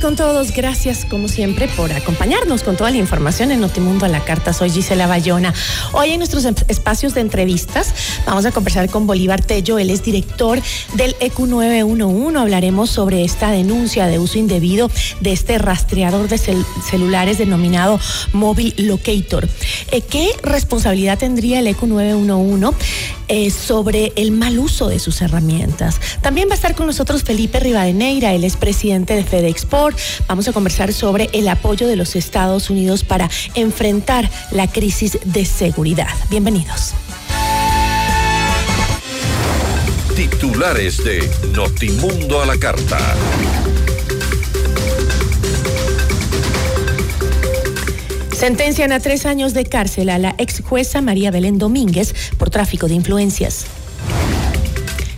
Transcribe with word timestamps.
Con 0.00 0.16
todos. 0.16 0.52
Gracias, 0.52 1.04
como 1.04 1.28
siempre, 1.28 1.68
por 1.68 1.92
acompañarnos 1.92 2.62
con 2.62 2.76
toda 2.76 2.90
la 2.90 2.96
información 2.96 3.50
en 3.50 3.60
Notimundo 3.60 4.06
a 4.06 4.08
la 4.08 4.24
Carta. 4.24 4.52
Soy 4.52 4.70
Gisela 4.70 5.06
Bayona. 5.06 5.52
Hoy 5.92 6.10
en 6.10 6.18
nuestros 6.18 6.44
espacios 6.68 7.14
de 7.14 7.20
entrevistas 7.20 7.92
vamos 8.24 8.46
a 8.46 8.52
conversar 8.52 8.88
con 8.88 9.06
Bolívar 9.06 9.44
Tello. 9.44 9.78
Él 9.78 9.90
es 9.90 10.02
director 10.02 10.60
del 10.94 11.16
EQ 11.20 11.40
911. 11.40 12.38
Hablaremos 12.38 12.90
sobre 12.90 13.24
esta 13.24 13.50
denuncia 13.50 14.06
de 14.06 14.18
uso 14.18 14.38
indebido 14.38 14.90
de 15.20 15.32
este 15.32 15.58
rastreador 15.58 16.28
de 16.28 16.38
celulares 16.38 17.38
denominado 17.38 18.00
Mobile 18.32 18.74
Locator. 18.78 19.48
Eh, 19.90 20.00
¿Qué 20.00 20.30
responsabilidad 20.42 21.18
tendría 21.18 21.58
el 21.58 21.66
EQ 21.66 21.82
911 21.82 22.76
eh, 23.28 23.50
sobre 23.50 24.12
el 24.16 24.32
mal 24.32 24.58
uso 24.58 24.88
de 24.88 24.98
sus 24.98 25.20
herramientas? 25.22 26.00
También 26.20 26.48
va 26.48 26.52
a 26.52 26.56
estar 26.56 26.74
con 26.74 26.86
nosotros 26.86 27.24
Felipe 27.24 27.60
Rivadeneira. 27.60 28.32
Él 28.32 28.44
es 28.44 28.56
presidente 28.56 29.14
de 29.14 29.24
Vamos 30.28 30.46
a 30.46 30.52
conversar 30.52 30.92
sobre 30.92 31.28
el 31.32 31.48
apoyo 31.48 31.88
de 31.88 31.96
los 31.96 32.14
Estados 32.14 32.70
Unidos 32.70 33.02
para 33.02 33.28
enfrentar 33.54 34.30
la 34.52 34.68
crisis 34.68 35.18
de 35.24 35.44
seguridad. 35.44 36.14
Bienvenidos. 36.30 36.92
Titulares 40.14 41.02
de 41.02 41.28
Notimundo 41.52 42.40
a 42.40 42.46
la 42.46 42.56
Carta. 42.58 43.16
Sentencian 48.32 48.92
a 48.92 49.00
tres 49.00 49.26
años 49.26 49.54
de 49.54 49.64
cárcel 49.64 50.10
a 50.10 50.18
la 50.18 50.34
ex 50.38 50.62
jueza 50.62 51.00
María 51.00 51.30
Belén 51.30 51.58
Domínguez 51.58 52.14
por 52.38 52.50
tráfico 52.50 52.88
de 52.88 52.94
influencias. 52.94 53.66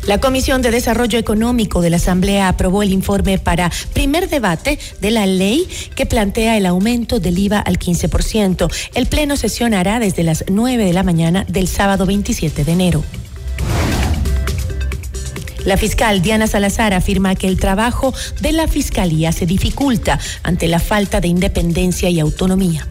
La 0.06 0.18
Comisión 0.18 0.60
de 0.60 0.70
Desarrollo 0.70 1.18
Económico 1.18 1.80
de 1.80 1.88
la 1.88 1.96
Asamblea 1.96 2.48
aprobó 2.48 2.82
el 2.82 2.92
informe 2.92 3.38
para 3.38 3.72
primer 3.94 4.28
debate 4.28 4.78
de 5.00 5.10
la 5.10 5.24
ley 5.24 5.66
que 5.94 6.04
plantea 6.04 6.58
el 6.58 6.66
aumento 6.66 7.20
del 7.20 7.38
IVA 7.38 7.60
al 7.60 7.78
15%. 7.78 8.70
El 8.94 9.06
Pleno 9.06 9.36
sesionará 9.36 10.00
desde 10.00 10.22
las 10.22 10.44
9 10.46 10.84
de 10.84 10.92
la 10.92 11.04
mañana 11.04 11.46
del 11.48 11.68
sábado 11.68 12.04
27 12.04 12.64
de 12.64 12.72
enero. 12.72 13.04
La 15.64 15.78
fiscal 15.78 16.20
Diana 16.20 16.46
Salazar 16.48 16.92
afirma 16.92 17.34
que 17.34 17.48
el 17.48 17.58
trabajo 17.58 18.12
de 18.42 18.52
la 18.52 18.68
Fiscalía 18.68 19.32
se 19.32 19.46
dificulta 19.46 20.20
ante 20.42 20.68
la 20.68 20.80
falta 20.80 21.22
de 21.22 21.28
independencia 21.28 22.10
y 22.10 22.20
autonomía. 22.20 22.86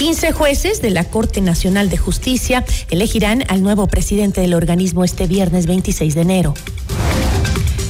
15 0.00 0.32
jueces 0.32 0.80
de 0.80 0.88
la 0.88 1.04
Corte 1.04 1.42
Nacional 1.42 1.90
de 1.90 1.98
Justicia 1.98 2.64
elegirán 2.88 3.44
al 3.48 3.62
nuevo 3.62 3.86
presidente 3.86 4.40
del 4.40 4.54
organismo 4.54 5.04
este 5.04 5.26
viernes 5.26 5.66
26 5.66 6.14
de 6.14 6.20
enero. 6.22 6.54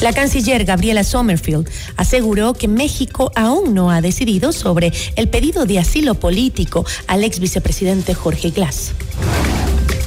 La 0.00 0.12
canciller 0.12 0.65
Gabriela 0.65 1.04
Sommerfield 1.04 1.71
aseguró 1.97 2.54
que 2.54 2.66
México 2.66 3.31
aún 3.37 3.75
no 3.75 3.93
ha 3.93 4.00
decidido 4.00 4.50
sobre 4.50 4.93
el 5.15 5.28
pedido 5.28 5.66
de 5.66 5.78
asilo 5.78 6.16
político 6.16 6.84
al 7.06 7.22
ex 7.22 7.38
vicepresidente 7.38 8.12
Jorge 8.12 8.50
Glass. 8.50 8.91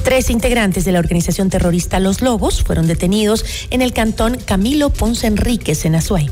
Tres 0.02 0.28
integrantes 0.28 0.84
de 0.84 0.92
la 0.92 0.98
organización 0.98 1.48
terrorista 1.48 2.00
Los 2.00 2.20
Lobos 2.20 2.62
fueron 2.62 2.86
detenidos 2.86 3.46
en 3.70 3.80
el 3.80 3.94
cantón 3.94 4.36
Camilo 4.44 4.90
Ponce 4.90 5.26
Enríquez 5.26 5.86
en 5.86 5.94
Azuay. 5.94 6.28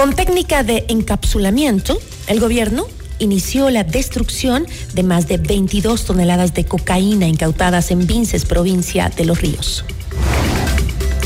Con 0.00 0.14
técnica 0.14 0.62
de 0.62 0.86
encapsulamiento, 0.88 2.00
el 2.26 2.40
gobierno 2.40 2.86
inició 3.18 3.68
la 3.68 3.84
destrucción 3.84 4.66
de 4.94 5.02
más 5.02 5.28
de 5.28 5.36
22 5.36 6.06
toneladas 6.06 6.54
de 6.54 6.64
cocaína 6.64 7.28
incautadas 7.28 7.90
en 7.90 8.06
Vinces, 8.06 8.46
provincia 8.46 9.12
de 9.14 9.26
Los 9.26 9.42
Ríos. 9.42 9.84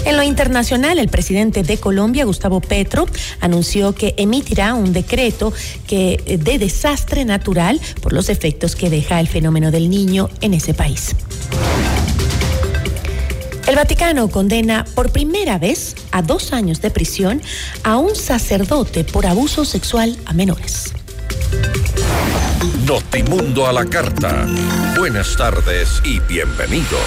En 0.05 0.17
lo 0.17 0.25
internacional, 0.25 0.99
el 0.99 1.07
presidente 1.07 1.63
de 1.63 1.77
Colombia, 1.77 2.25
Gustavo 2.25 2.61
Petro, 2.61 3.07
anunció 3.39 3.95
que 3.95 4.17
emitirá 4.19 4.75
un 4.75 4.93
decreto 4.93 5.53
que 5.87 6.21
eh, 6.27 6.37
de 6.37 6.59
desastre 6.59 7.25
natural 7.25 7.81
por 8.03 8.13
los 8.13 8.29
efectos 8.29 8.75
que 8.75 8.91
deja 8.91 9.21
el 9.21 9.29
fenómeno 9.29 9.71
del 9.71 9.89
niño 9.89 10.31
en 10.41 10.53
ese 10.53 10.75
país. 10.75 11.15
El 13.75 13.79
Vaticano 13.79 14.29
condena 14.29 14.85
por 14.95 15.11
primera 15.11 15.59
vez 15.59 15.97
a 16.13 16.23
dos 16.23 16.53
años 16.53 16.81
de 16.81 16.93
prisión 16.93 17.43
a 17.83 17.97
un 17.97 18.15
sacerdote 18.15 19.03
por 19.03 19.27
abuso 19.27 19.65
sexual 19.65 20.17
a 20.27 20.33
menores. 20.33 20.93
Notimundo 22.87 23.67
a 23.67 23.73
la 23.73 23.85
carta. 23.85 24.47
Buenas 24.97 25.37
tardes 25.37 26.01
y 26.05 26.21
bienvenidos. 26.21 27.01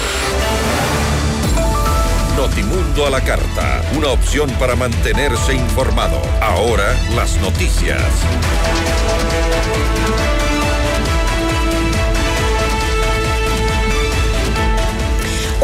Notimundo 2.36 3.06
a 3.06 3.10
la 3.12 3.22
carta, 3.22 3.80
una 3.96 4.08
opción 4.08 4.50
para 4.60 4.76
mantenerse 4.76 5.54
informado. 5.54 6.20
Ahora 6.42 6.94
las 7.16 7.34
noticias. 7.40 8.02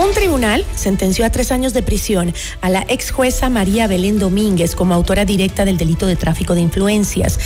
Un 0.05 0.13
tribunal 0.13 0.67
sentenció 0.75 1.25
a 1.25 1.31
tres 1.31 1.51
años 1.51 1.73
de 1.73 1.83
prisión 1.83 2.35
a 2.61 2.69
la 2.69 2.85
ex 2.89 3.11
jueza 3.11 3.49
María 3.49 3.87
Belén 3.87 4.19
Domínguez 4.19 4.75
como 4.75 4.93
autora 4.93 5.25
directa 5.25 5.65
del 5.65 5.79
delito 5.79 6.07
de 6.07 6.15
tráfico 6.15 6.55
de 6.55 6.61
influencias. 6.61 7.39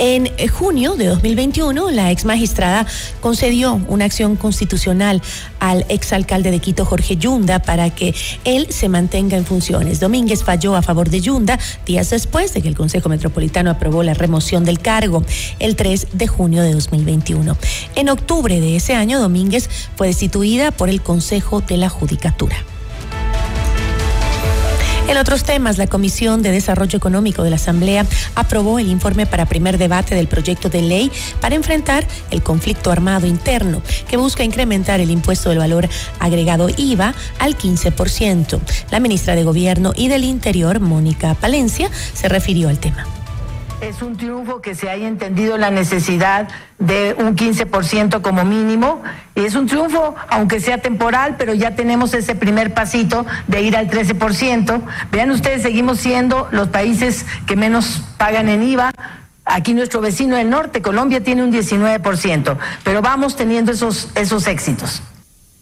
En 0.00 0.28
junio 0.48 0.94
de 0.94 1.06
2021, 1.06 1.90
la 1.90 2.12
ex 2.12 2.24
magistrada 2.24 2.86
concedió 3.20 3.80
una 3.88 4.04
acción 4.04 4.36
constitucional 4.36 5.20
al 5.58 5.84
exalcalde 5.88 6.52
de 6.52 6.60
Quito, 6.60 6.84
Jorge 6.84 7.16
Yunda, 7.16 7.58
para 7.58 7.90
que 7.90 8.14
él 8.44 8.68
se 8.70 8.88
mantenga 8.88 9.36
en 9.36 9.44
funciones. 9.44 9.98
Domínguez 9.98 10.44
falló 10.44 10.76
a 10.76 10.82
favor 10.82 11.10
de 11.10 11.20
Yunda 11.20 11.58
días 11.84 12.10
después 12.10 12.54
de 12.54 12.62
que 12.62 12.68
el 12.68 12.76
Consejo 12.76 13.08
Metropolitano 13.08 13.70
aprobó 13.70 14.04
la 14.04 14.14
remoción 14.14 14.64
del 14.64 14.78
cargo 14.78 15.24
el 15.58 15.74
3 15.74 16.08
de 16.12 16.26
junio 16.28 16.62
de 16.62 16.74
2021. 16.74 17.56
En 17.96 18.08
octubre 18.08 18.60
de 18.60 18.76
ese 18.76 18.94
año, 18.94 19.18
Domínguez 19.18 19.68
fue 19.96 20.06
destituida 20.06 20.70
por 20.70 20.88
el 20.88 21.02
Consejo 21.02 21.60
de 21.60 21.76
la 21.76 21.88
Judicatura. 21.88 22.56
En 25.08 25.16
otros 25.16 25.42
temas, 25.42 25.78
la 25.78 25.86
Comisión 25.86 26.42
de 26.42 26.50
Desarrollo 26.50 26.98
Económico 26.98 27.42
de 27.42 27.48
la 27.48 27.56
Asamblea 27.56 28.04
aprobó 28.34 28.78
el 28.78 28.88
informe 28.88 29.24
para 29.24 29.46
primer 29.46 29.78
debate 29.78 30.14
del 30.14 30.28
proyecto 30.28 30.68
de 30.68 30.82
ley 30.82 31.10
para 31.40 31.54
enfrentar 31.54 32.06
el 32.30 32.42
conflicto 32.42 32.90
armado 32.90 33.26
interno, 33.26 33.80
que 34.06 34.18
busca 34.18 34.44
incrementar 34.44 35.00
el 35.00 35.10
impuesto 35.10 35.48
del 35.48 35.60
valor 35.60 35.88
agregado 36.18 36.68
IVA 36.76 37.14
al 37.38 37.56
15%. 37.56 38.60
La 38.90 39.00
ministra 39.00 39.34
de 39.34 39.44
Gobierno 39.44 39.94
y 39.96 40.08
del 40.08 40.24
Interior, 40.24 40.78
Mónica 40.78 41.34
Palencia, 41.34 41.90
se 42.12 42.28
refirió 42.28 42.68
al 42.68 42.78
tema. 42.78 43.06
Es 43.80 44.02
un 44.02 44.16
triunfo 44.16 44.60
que 44.60 44.74
se 44.74 44.90
haya 44.90 45.06
entendido 45.06 45.56
la 45.56 45.70
necesidad 45.70 46.48
de 46.80 47.14
un 47.16 47.36
15% 47.36 48.20
como 48.22 48.44
mínimo. 48.44 49.02
Y 49.36 49.42
es 49.42 49.54
un 49.54 49.66
triunfo, 49.66 50.16
aunque 50.28 50.58
sea 50.60 50.78
temporal, 50.78 51.36
pero 51.38 51.54
ya 51.54 51.76
tenemos 51.76 52.12
ese 52.12 52.34
primer 52.34 52.74
pasito 52.74 53.24
de 53.46 53.62
ir 53.62 53.76
al 53.76 53.88
13%. 53.88 54.82
Vean 55.12 55.30
ustedes, 55.30 55.62
seguimos 55.62 55.98
siendo 56.00 56.48
los 56.50 56.68
países 56.68 57.24
que 57.46 57.54
menos 57.54 58.02
pagan 58.16 58.48
en 58.48 58.64
IVA. 58.64 58.90
Aquí 59.44 59.74
nuestro 59.74 60.00
vecino 60.00 60.36
del 60.36 60.50
norte, 60.50 60.82
Colombia, 60.82 61.22
tiene 61.22 61.44
un 61.44 61.52
19%, 61.52 62.56
pero 62.82 63.00
vamos 63.00 63.36
teniendo 63.36 63.70
esos, 63.70 64.10
esos 64.16 64.46
éxitos. 64.48 65.02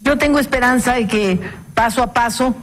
Yo 0.01 0.17
tengo 0.17 0.39
esperanza 0.39 0.95
de 0.95 1.07
que 1.07 1.39
paso 1.75 2.01
a 2.01 2.13
paso 2.13 2.55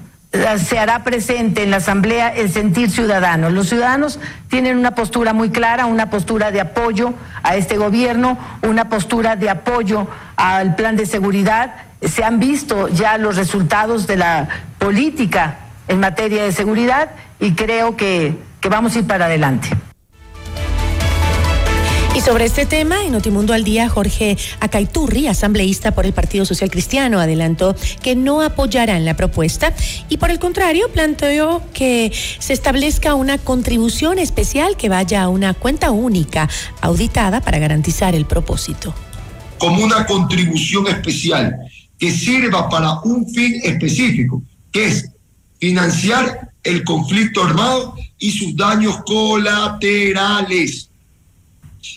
se 0.58 0.78
hará 0.78 1.04
presente 1.04 1.62
en 1.62 1.70
la 1.70 1.76
Asamblea 1.76 2.28
el 2.28 2.50
sentir 2.50 2.90
ciudadano. 2.90 3.50
Los 3.50 3.68
ciudadanos 3.68 4.18
tienen 4.48 4.76
una 4.76 4.94
postura 4.94 5.32
muy 5.32 5.50
clara, 5.50 5.86
una 5.86 6.10
postura 6.10 6.50
de 6.50 6.60
apoyo 6.60 7.14
a 7.42 7.56
este 7.56 7.76
gobierno, 7.76 8.36
una 8.62 8.88
postura 8.88 9.36
de 9.36 9.48
apoyo 9.48 10.08
al 10.36 10.74
plan 10.74 10.96
de 10.96 11.06
seguridad. 11.06 11.74
Se 12.02 12.24
han 12.24 12.40
visto 12.40 12.88
ya 12.88 13.16
los 13.16 13.36
resultados 13.36 14.06
de 14.06 14.16
la 14.16 14.48
política 14.78 15.58
en 15.86 16.00
materia 16.00 16.42
de 16.42 16.52
seguridad 16.52 17.10
y 17.38 17.52
creo 17.52 17.96
que, 17.96 18.36
que 18.60 18.68
vamos 18.68 18.96
a 18.96 18.98
ir 18.98 19.06
para 19.06 19.26
adelante. 19.26 19.68
Y 22.16 22.20
sobre 22.20 22.44
este 22.44 22.64
tema, 22.64 23.04
en 23.04 23.10
Notimundo 23.10 23.54
al 23.54 23.64
Día, 23.64 23.88
Jorge 23.88 24.38
Acaiturri, 24.60 25.26
asambleísta 25.26 25.96
por 25.96 26.06
el 26.06 26.12
Partido 26.12 26.44
Social 26.44 26.70
Cristiano, 26.70 27.18
adelantó 27.18 27.74
que 28.02 28.14
no 28.14 28.40
apoyarán 28.40 29.04
la 29.04 29.16
propuesta 29.16 29.74
y 30.08 30.18
por 30.18 30.30
el 30.30 30.38
contrario 30.38 30.88
planteó 30.92 31.60
que 31.72 32.12
se 32.38 32.52
establezca 32.52 33.16
una 33.16 33.38
contribución 33.38 34.20
especial 34.20 34.76
que 34.76 34.88
vaya 34.88 35.24
a 35.24 35.28
una 35.28 35.54
cuenta 35.54 35.90
única 35.90 36.48
auditada 36.80 37.40
para 37.40 37.58
garantizar 37.58 38.14
el 38.14 38.26
propósito. 38.26 38.94
Como 39.58 39.82
una 39.82 40.06
contribución 40.06 40.86
especial 40.86 41.56
que 41.98 42.12
sirva 42.12 42.68
para 42.68 43.00
un 43.00 43.28
fin 43.28 43.60
específico, 43.64 44.40
que 44.70 44.86
es 44.86 45.10
financiar 45.58 46.52
el 46.62 46.84
conflicto 46.84 47.42
armado 47.42 47.96
y 48.18 48.30
sus 48.30 48.54
daños 48.54 48.98
colaterales 49.04 50.90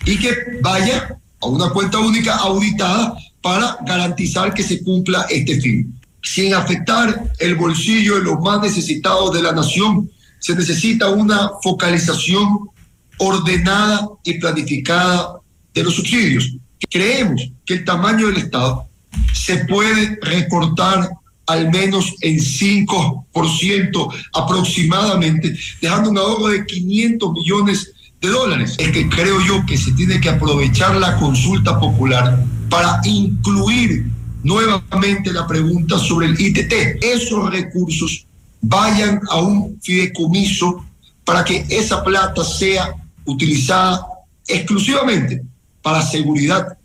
y 0.06 0.18
que 0.18 0.36
vaya 0.62 1.18
a 1.40 1.46
una 1.46 1.70
cuenta 1.70 2.00
única 2.00 2.36
auditada 2.36 3.16
para 3.42 3.78
garantizar 3.86 4.54
que 4.54 4.64
se 4.64 4.84
cumpla 4.84 5.26
este 5.30 5.60
fin. 5.62 6.00
Sin 6.22 6.54
afectar 6.54 7.32
el 7.40 7.56
bolsillo 7.56 8.16
de 8.16 8.24
los 8.24 8.40
más 8.42 8.62
necesitados 8.62 9.34
de 9.34 9.44
la 9.44 9.52
nación, 9.52 10.10
se 10.40 10.56
necesita 10.56 11.10
una 11.10 11.52
focalización 11.64 12.70
ordenada 13.18 14.08
y 14.24 14.34
planificada 14.36 15.40
de 15.74 15.84
los 15.84 15.96
subsidios. 15.96 16.56
Creemos 16.90 17.42
que 17.66 17.76
el 17.76 17.86
tamaño 17.86 18.28
del 18.28 18.38
Estado 18.38 18.88
se 19.34 19.66
puede 19.66 20.20
recortar 20.22 21.10
al 21.48 21.72
menos 21.72 22.14
en 22.22 22.38
5% 22.38 24.14
aproximadamente, 24.34 25.58
dejando 25.82 26.10
un 26.10 26.18
ahorro 26.18 26.48
de 26.48 26.66
500 26.66 27.32
millones 27.32 27.94
de 28.22 28.30
dólares. 28.30 28.76
Es 28.78 28.92
que 28.92 29.08
creo 29.10 29.40
yo 29.42 29.66
que 29.66 29.78
se 29.78 29.92
tiene 29.94 30.20
que 30.20 30.30
aprovechar 30.30 30.96
la 30.96 31.18
consulta 31.18 31.80
popular 31.80 32.44
para 32.70 33.00
incluir 33.06 34.10
nuevamente 34.44 35.32
la 35.32 35.46
pregunta 35.48 35.98
sobre 36.00 36.28
el 36.28 36.40
ITT. 36.40 37.04
Esos 37.04 37.50
recursos 37.52 38.26
vayan 38.62 39.20
a 39.30 39.38
un 39.42 39.80
fideicomiso 39.82 40.86
para 41.24 41.44
que 41.44 41.66
esa 41.70 42.04
plata 42.04 42.44
sea 42.44 42.96
utilizada 43.26 44.06
exclusivamente 44.48 45.44
para 45.82 46.02
seguridad, 46.02 46.78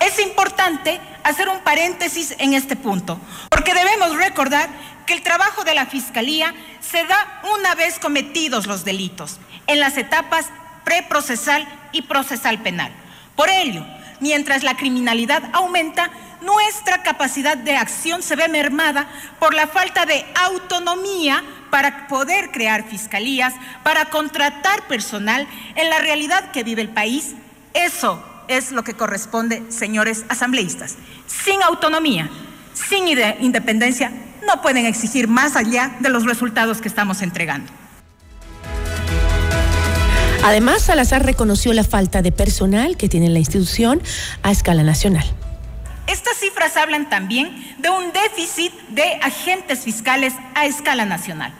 Es 0.03 0.19
importante 0.19 0.99
hacer 1.23 1.47
un 1.47 1.59
paréntesis 1.59 2.35
en 2.37 2.53
este 2.53 2.75
punto, 2.75 3.17
porque 3.49 3.73
debemos 3.73 4.17
recordar 4.17 4.69
que 5.05 5.13
el 5.13 5.21
trabajo 5.21 5.63
de 5.63 5.73
la 5.73 5.85
Fiscalía 5.85 6.53
se 6.81 7.05
da 7.05 7.41
una 7.55 7.73
vez 7.73 7.99
cometidos 7.99 8.67
los 8.67 8.83
delitos, 8.83 9.39
en 9.65 9.79
las 9.79 9.95
etapas 9.95 10.47
preprocesal 10.83 11.65
y 11.93 12.01
procesal 12.01 12.61
penal. 12.61 12.91
Por 13.37 13.49
ello, 13.49 13.85
mientras 14.19 14.63
la 14.63 14.75
criminalidad 14.75 15.41
aumenta, 15.53 16.11
nuestra 16.41 17.01
capacidad 17.01 17.55
de 17.55 17.77
acción 17.77 18.21
se 18.23 18.35
ve 18.35 18.49
mermada 18.49 19.07
por 19.39 19.53
la 19.53 19.67
falta 19.67 20.05
de 20.05 20.25
autonomía 20.35 21.41
para 21.69 22.09
poder 22.09 22.51
crear 22.51 22.83
fiscalías, 22.89 23.53
para 23.83 24.09
contratar 24.09 24.85
personal 24.89 25.47
en 25.75 25.89
la 25.89 25.99
realidad 25.99 26.51
que 26.51 26.65
vive 26.65 26.81
el 26.81 26.89
país. 26.89 27.35
Eso 27.73 28.32
es 28.47 28.71
lo 28.71 28.83
que 28.83 28.93
corresponde, 28.93 29.63
señores 29.69 30.25
asambleístas. 30.29 30.95
Sin 31.27 31.61
autonomía, 31.63 32.29
sin 32.73 33.07
independencia, 33.07 34.11
no 34.45 34.61
pueden 34.61 34.85
exigir 34.85 35.27
más 35.27 35.55
allá 35.55 35.95
de 35.99 36.09
los 36.09 36.25
resultados 36.25 36.81
que 36.81 36.87
estamos 36.87 37.21
entregando. 37.21 37.71
Además, 40.43 40.81
Salazar 40.81 41.25
reconoció 41.25 41.71
la 41.71 41.85
falta 41.85 42.21
de 42.21 42.33
personal 42.33 42.97
que 42.97 43.07
tiene 43.07 43.29
la 43.29 43.39
institución 43.39 44.01
a 44.41 44.51
escala 44.51 44.83
nacional. 44.83 45.23
Estas 46.05 46.37
cifras 46.37 46.75
hablan 46.75 47.09
también 47.09 47.75
de 47.77 47.89
un 47.89 48.11
déficit 48.11 48.73
de 48.89 49.03
agentes 49.21 49.85
fiscales 49.85 50.33
a 50.53 50.65
escala 50.65 51.05
nacional. 51.05 51.53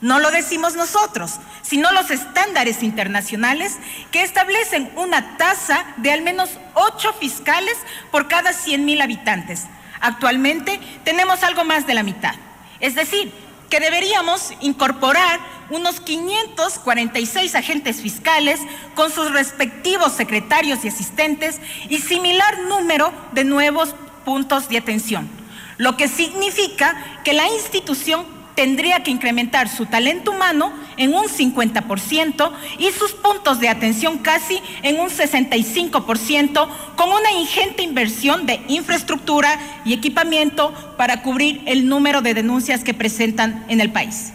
No 0.00 0.18
lo 0.18 0.30
decimos 0.30 0.76
nosotros, 0.76 1.40
sino 1.62 1.92
los 1.92 2.10
estándares 2.10 2.82
internacionales 2.82 3.78
que 4.10 4.22
establecen 4.22 4.90
una 4.96 5.36
tasa 5.36 5.84
de 5.98 6.10
al 6.10 6.22
menos 6.22 6.50
ocho 6.74 7.12
fiscales 7.12 7.76
por 8.10 8.26
cada 8.26 8.52
100 8.52 8.84
mil 8.84 9.02
habitantes. 9.02 9.66
Actualmente 10.00 10.80
tenemos 11.04 11.42
algo 11.42 11.64
más 11.64 11.86
de 11.86 11.94
la 11.94 12.02
mitad. 12.02 12.34
Es 12.80 12.94
decir, 12.94 13.30
que 13.68 13.78
deberíamos 13.78 14.52
incorporar 14.60 15.38
unos 15.68 16.00
546 16.00 17.54
agentes 17.54 18.00
fiscales 18.00 18.60
con 18.94 19.12
sus 19.12 19.30
respectivos 19.30 20.12
secretarios 20.12 20.84
y 20.84 20.88
asistentes 20.88 21.60
y 21.88 21.98
similar 21.98 22.62
número 22.62 23.12
de 23.32 23.44
nuevos 23.44 23.94
puntos 24.24 24.68
de 24.68 24.78
atención, 24.78 25.30
lo 25.78 25.96
que 25.96 26.08
significa 26.08 27.20
que 27.24 27.32
la 27.32 27.46
institución 27.48 28.39
tendría 28.60 29.02
que 29.02 29.10
incrementar 29.10 29.70
su 29.70 29.86
talento 29.86 30.32
humano 30.32 30.70
en 30.98 31.14
un 31.14 31.24
50% 31.24 32.52
y 32.78 32.90
sus 32.90 33.12
puntos 33.12 33.58
de 33.58 33.70
atención 33.70 34.18
casi 34.18 34.60
en 34.82 35.00
un 35.00 35.08
65%, 35.08 36.68
con 36.94 37.08
una 37.08 37.32
ingente 37.32 37.82
inversión 37.82 38.44
de 38.44 38.60
infraestructura 38.68 39.58
y 39.86 39.94
equipamiento 39.94 40.74
para 40.98 41.22
cubrir 41.22 41.62
el 41.64 41.88
número 41.88 42.20
de 42.20 42.34
denuncias 42.34 42.84
que 42.84 42.92
presentan 42.92 43.64
en 43.68 43.80
el 43.80 43.92
país. 43.92 44.34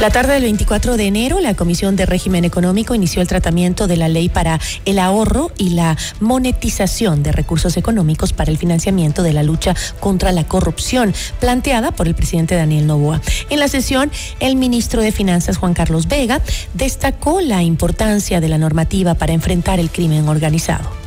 La 0.00 0.08
tarde 0.08 0.32
del 0.32 0.44
24 0.44 0.96
de 0.96 1.06
enero, 1.06 1.40
la 1.40 1.52
Comisión 1.52 1.94
de 1.94 2.06
Régimen 2.06 2.46
Económico 2.46 2.94
inició 2.94 3.20
el 3.20 3.28
tratamiento 3.28 3.86
de 3.86 3.98
la 3.98 4.08
ley 4.08 4.30
para 4.30 4.58
el 4.86 4.98
ahorro 4.98 5.52
y 5.58 5.70
la 5.70 5.94
monetización 6.20 7.22
de 7.22 7.32
recursos 7.32 7.76
económicos 7.76 8.32
para 8.32 8.50
el 8.50 8.56
financiamiento 8.56 9.22
de 9.22 9.34
la 9.34 9.42
lucha 9.42 9.76
contra 10.00 10.32
la 10.32 10.44
corrupción, 10.44 11.12
planteada 11.38 11.90
por 11.90 12.08
el 12.08 12.14
presidente 12.14 12.54
Daniel 12.54 12.86
Novoa. 12.86 13.20
En 13.50 13.60
la 13.60 13.68
sesión, 13.68 14.10
el 14.40 14.56
ministro 14.56 15.02
de 15.02 15.12
Finanzas, 15.12 15.58
Juan 15.58 15.74
Carlos 15.74 16.08
Vega, 16.08 16.40
destacó 16.72 17.42
la 17.42 17.62
importancia 17.62 18.40
de 18.40 18.48
la 18.48 18.56
normativa 18.56 19.12
para 19.16 19.34
enfrentar 19.34 19.80
el 19.80 19.90
crimen 19.90 20.26
organizado. 20.30 20.99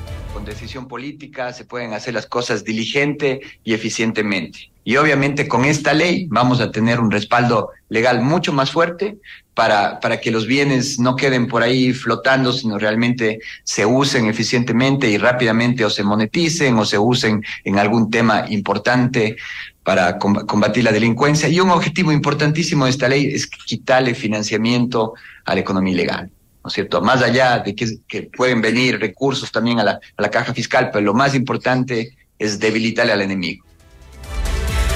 Política 0.87 1.53
se 1.53 1.65
pueden 1.65 1.93
hacer 1.93 2.13
las 2.13 2.25
cosas 2.25 2.63
diligente 2.63 3.41
y 3.63 3.73
eficientemente. 3.73 4.71
Y 4.85 4.97
obviamente 4.97 5.47
con 5.47 5.65
esta 5.65 5.93
ley 5.93 6.27
vamos 6.29 6.59
a 6.59 6.71
tener 6.71 6.99
un 6.99 7.11
respaldo 7.11 7.69
legal 7.89 8.21
mucho 8.21 8.51
más 8.51 8.71
fuerte 8.71 9.17
para, 9.53 9.99
para 9.99 10.19
que 10.19 10.31
los 10.31 10.45
bienes 10.47 10.99
no 10.99 11.15
queden 11.15 11.47
por 11.47 11.63
ahí 11.63 11.93
flotando, 11.93 12.51
sino 12.51 12.77
realmente 12.77 13.39
se 13.63 13.85
usen 13.85 14.27
eficientemente 14.27 15.09
y 15.09 15.17
rápidamente 15.17 15.85
o 15.85 15.89
se 15.89 16.03
moneticen 16.03 16.77
o 16.77 16.85
se 16.85 16.97
usen 16.97 17.43
en 17.63 17.79
algún 17.79 18.09
tema 18.09 18.45
importante 18.49 19.37
para 19.83 20.17
combatir 20.17 20.83
la 20.83 20.91
delincuencia. 20.91 21.47
Y 21.49 21.59
un 21.59 21.69
objetivo 21.69 22.11
importantísimo 22.11 22.85
de 22.85 22.91
esta 22.91 23.07
ley 23.07 23.27
es 23.27 23.47
quitarle 23.47 24.15
financiamiento 24.15 25.13
a 25.45 25.53
la 25.53 25.61
economía 25.61 25.93
ilegal. 25.93 26.31
¿No 26.63 26.67
es 26.67 26.73
cierto? 26.73 27.01
Más 27.01 27.21
allá 27.21 27.59
de 27.59 27.75
que, 27.75 27.97
que 28.07 28.23
pueden 28.23 28.61
venir 28.61 28.99
recursos 28.99 29.51
también 29.51 29.79
a 29.79 29.83
la, 29.83 29.91
a 29.91 30.21
la 30.21 30.31
caja 30.31 30.53
fiscal, 30.53 30.89
pero 30.91 31.03
lo 31.03 31.13
más 31.13 31.35
importante 31.35 32.15
es 32.39 32.59
debilitarle 32.59 33.11
al 33.13 33.21
enemigo. 33.21 33.65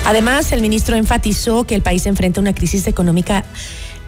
Además, 0.06 0.54
el 0.54 0.62
ministro 0.62 0.96
enfatizó 0.96 1.66
que 1.66 1.76
el 1.76 1.82
país 1.82 2.06
enfrenta 2.06 2.40
una 2.40 2.56
crisis 2.56 2.88
económica 2.88 3.44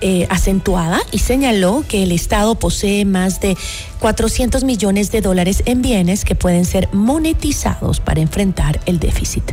eh, 0.01 0.27
acentuada 0.29 1.01
y 1.11 1.17
señaló 1.17 1.83
que 1.85 2.03
el 2.03 2.13
Estado 2.13 2.55
posee 2.55 3.03
más 3.03 3.41
de 3.41 3.57
400 3.99 4.63
millones 4.63 5.11
de 5.11 5.19
dólares 5.19 5.61
en 5.65 5.81
bienes 5.81 6.23
que 6.23 6.35
pueden 6.35 6.63
ser 6.63 6.87
monetizados 6.93 7.99
para 7.99 8.21
enfrentar 8.21 8.79
el 8.85 8.97
déficit. 8.97 9.43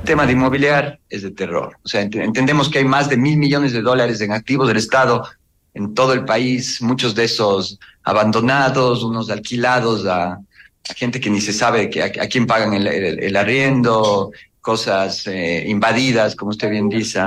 El 0.00 0.06
tema 0.06 0.24
de 0.24 0.32
inmobiliar 0.32 0.98
es 1.10 1.20
de 1.20 1.30
terror. 1.30 1.76
O 1.84 1.88
sea, 1.88 2.00
entendemos 2.00 2.70
que 2.70 2.78
hay 2.78 2.86
más 2.86 3.10
de 3.10 3.18
mil 3.18 3.36
millones 3.36 3.74
de 3.74 3.82
dólares 3.82 4.22
en 4.22 4.32
activos 4.32 4.66
del 4.66 4.78
Estado 4.78 5.24
en 5.74 5.94
todo 5.94 6.12
el 6.12 6.24
país, 6.24 6.82
muchos 6.82 7.14
de 7.14 7.24
esos 7.24 7.78
abandonados, 8.02 9.02
unos 9.02 9.30
alquilados 9.30 10.06
a, 10.06 10.38
gente 10.96 11.20
que 11.20 11.30
ni 11.30 11.40
se 11.40 11.52
sabe 11.52 11.90
a, 12.02 12.26
quién 12.26 12.46
pagan 12.46 12.74
el 12.74 13.36
arriendo, 13.36 14.32
cosas 14.62 15.26
eh, 15.26 15.64
invadidas, 15.66 16.34
como 16.34 16.52
usted 16.52 16.70
bien 16.70 16.88
dice. 16.88 17.20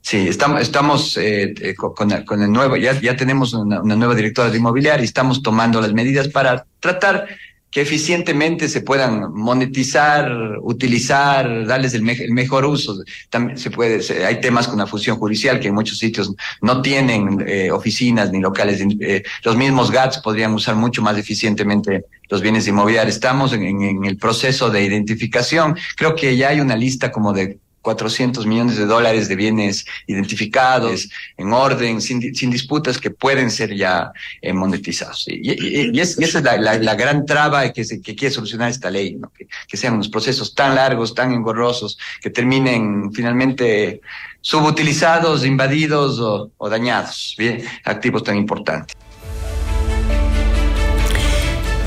Sí, 0.00 0.28
estamos, 0.28 0.62
estamos 0.62 1.16
eh, 1.18 1.52
eh, 1.60 1.74
con, 1.74 2.10
el 2.40 2.50
nuevo, 2.50 2.76
ya, 2.76 2.98
ya 2.98 3.14
tenemos 3.14 3.52
una, 3.52 3.82
una, 3.82 3.96
nueva 3.96 4.14
directora 4.14 4.48
de 4.48 4.56
inmobiliaria 4.56 5.02
y 5.02 5.04
estamos 5.04 5.42
tomando 5.42 5.82
las 5.82 5.92
medidas 5.92 6.28
para 6.28 6.64
tratar 6.80 7.26
que 7.70 7.82
eficientemente 7.82 8.68
se 8.68 8.80
puedan 8.80 9.32
monetizar, 9.32 10.30
utilizar, 10.62 11.66
darles 11.66 11.94
el, 11.94 12.02
mejor 12.02 12.64
uso. 12.64 13.02
También 13.28 13.58
se 13.58 13.70
puede, 13.70 14.00
hay 14.24 14.40
temas 14.40 14.68
con 14.68 14.78
la 14.78 14.86
función 14.86 15.18
judicial 15.18 15.60
que 15.60 15.68
en 15.68 15.74
muchos 15.74 15.98
sitios 15.98 16.32
no 16.62 16.80
tienen 16.80 17.44
eh, 17.46 17.70
oficinas 17.70 18.32
ni 18.32 18.40
locales. 18.40 18.82
Eh, 19.00 19.22
los 19.44 19.56
mismos 19.56 19.90
GATS 19.90 20.18
podrían 20.18 20.54
usar 20.54 20.76
mucho 20.76 21.02
más 21.02 21.18
eficientemente 21.18 22.06
los 22.30 22.40
bienes 22.40 22.66
inmobiliarios. 22.66 23.14
Estamos 23.14 23.52
en 23.52 24.04
el 24.04 24.16
proceso 24.16 24.70
de 24.70 24.84
identificación. 24.84 25.76
Creo 25.96 26.14
que 26.14 26.36
ya 26.36 26.48
hay 26.48 26.60
una 26.60 26.76
lista 26.76 27.12
como 27.12 27.32
de 27.32 27.58
400 27.88 28.44
millones 28.44 28.76
de 28.76 28.84
dólares 28.84 29.28
de 29.28 29.34
bienes 29.34 29.86
identificados, 30.06 31.08
en 31.38 31.54
orden, 31.54 32.02
sin, 32.02 32.34
sin 32.34 32.50
disputas, 32.50 32.98
que 32.98 33.10
pueden 33.10 33.50
ser 33.50 33.74
ya 33.74 34.12
eh, 34.42 34.52
monetizados. 34.52 35.24
Y, 35.26 35.98
esa 35.98 36.20
es 36.20 36.44
la, 36.44 36.58
la, 36.58 36.78
la, 36.78 36.94
gran 36.94 37.24
traba 37.24 37.72
que, 37.72 37.84
se, 37.84 38.02
que 38.02 38.14
quiere 38.14 38.34
solucionar 38.34 38.70
esta 38.70 38.90
ley, 38.90 39.14
¿no? 39.14 39.32
que, 39.32 39.46
que 39.66 39.76
sean 39.78 39.94
unos 39.94 40.10
procesos 40.10 40.54
tan 40.54 40.74
largos, 40.74 41.14
tan 41.14 41.32
engorrosos, 41.32 41.98
que 42.20 42.28
terminen 42.28 43.10
finalmente 43.10 44.02
subutilizados, 44.42 45.46
invadidos 45.46 46.20
o, 46.20 46.50
o 46.58 46.68
dañados, 46.68 47.34
bien, 47.38 47.64
activos 47.84 48.22
tan 48.22 48.36
importantes. 48.36 48.94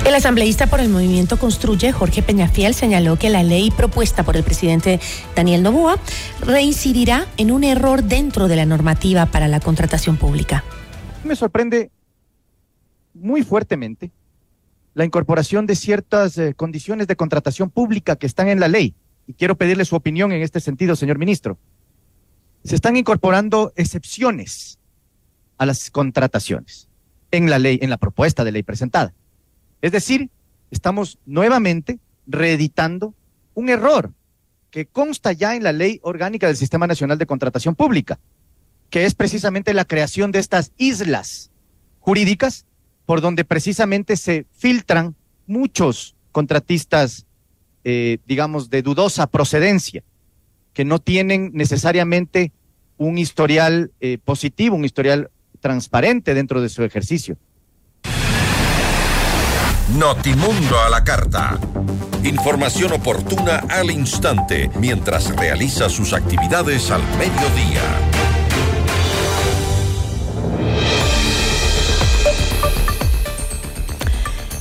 El 0.03 0.15
asambleísta 0.15 0.65
por 0.65 0.79
el 0.79 0.89
movimiento 0.89 1.37
Construye, 1.37 1.91
Jorge 1.91 2.23
Peñafiel, 2.23 2.73
señaló 2.73 3.19
que 3.19 3.29
la 3.29 3.43
ley 3.43 3.69
propuesta 3.69 4.23
por 4.23 4.35
el 4.35 4.43
presidente 4.43 4.99
Daniel 5.35 5.61
Novoa 5.61 5.99
reincidirá 6.41 7.27
en 7.37 7.51
un 7.51 7.63
error 7.63 8.03
dentro 8.03 8.47
de 8.47 8.55
la 8.55 8.65
normativa 8.65 9.27
para 9.27 9.47
la 9.47 9.59
contratación 9.59 10.17
pública. 10.17 10.63
Me 11.23 11.35
sorprende 11.35 11.91
muy 13.13 13.43
fuertemente 13.43 14.11
la 14.95 15.05
incorporación 15.05 15.67
de 15.67 15.75
ciertas 15.75 16.35
eh, 16.39 16.55
condiciones 16.55 17.05
de 17.05 17.15
contratación 17.15 17.69
pública 17.69 18.15
que 18.15 18.25
están 18.25 18.47
en 18.47 18.59
la 18.59 18.67
ley. 18.67 18.95
Y 19.27 19.33
quiero 19.33 19.55
pedirle 19.55 19.85
su 19.85 19.95
opinión 19.95 20.31
en 20.31 20.41
este 20.41 20.59
sentido, 20.59 20.95
señor 20.95 21.19
ministro. 21.19 21.59
Se 22.63 22.73
están 22.73 22.97
incorporando 22.97 23.71
excepciones 23.75 24.79
a 25.59 25.67
las 25.67 25.91
contrataciones 25.91 26.89
en 27.29 27.51
la 27.51 27.59
ley, 27.59 27.77
en 27.83 27.91
la 27.91 27.97
propuesta 27.97 28.43
de 28.43 28.51
ley 28.51 28.63
presentada. 28.63 29.13
Es 29.81 29.91
decir, 29.91 30.29
estamos 30.69 31.19
nuevamente 31.25 31.99
reeditando 32.27 33.13
un 33.53 33.69
error 33.69 34.11
que 34.69 34.85
consta 34.85 35.33
ya 35.33 35.55
en 35.55 35.63
la 35.63 35.73
ley 35.73 35.99
orgánica 36.03 36.47
del 36.47 36.55
Sistema 36.55 36.87
Nacional 36.87 37.17
de 37.17 37.25
Contratación 37.25 37.75
Pública, 37.75 38.19
que 38.89 39.05
es 39.05 39.15
precisamente 39.15 39.73
la 39.73 39.85
creación 39.85 40.31
de 40.31 40.39
estas 40.39 40.71
islas 40.77 41.51
jurídicas 41.99 42.65
por 43.05 43.21
donde 43.21 43.43
precisamente 43.43 44.15
se 44.15 44.45
filtran 44.53 45.15
muchos 45.47 46.15
contratistas, 46.31 47.25
eh, 47.83 48.19
digamos, 48.25 48.69
de 48.69 48.81
dudosa 48.81 49.27
procedencia, 49.27 50.03
que 50.73 50.85
no 50.85 50.99
tienen 50.99 51.51
necesariamente 51.53 52.53
un 52.97 53.17
historial 53.17 53.91
eh, 53.99 54.17
positivo, 54.23 54.75
un 54.75 54.85
historial 54.85 55.29
transparente 55.59 56.33
dentro 56.33 56.61
de 56.61 56.69
su 56.69 56.83
ejercicio. 56.83 57.37
Notimundo 59.97 60.79
a 60.79 60.89
la 60.89 61.03
carta. 61.03 61.59
Información 62.23 62.93
oportuna 62.93 63.57
al 63.69 63.91
instante 63.91 64.71
mientras 64.79 65.35
realiza 65.35 65.89
sus 65.89 66.13
actividades 66.13 66.89
al 66.91 67.01
mediodía. 67.17 67.81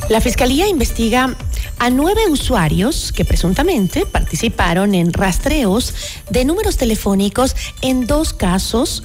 La 0.09 0.21
Fiscalía 0.21 0.67
investiga 0.67 1.37
a 1.79 1.91
nueve 1.91 2.23
usuarios 2.29 3.13
que 3.13 3.25
presuntamente 3.25 4.07
participaron 4.07 4.97
en 4.97 5.13
rastreos 5.13 5.95
de 6.29 6.45
números 6.45 6.77
telefónicos 6.77 7.55
en 7.83 8.07
dos 8.09 8.33
casos, 8.33 9.05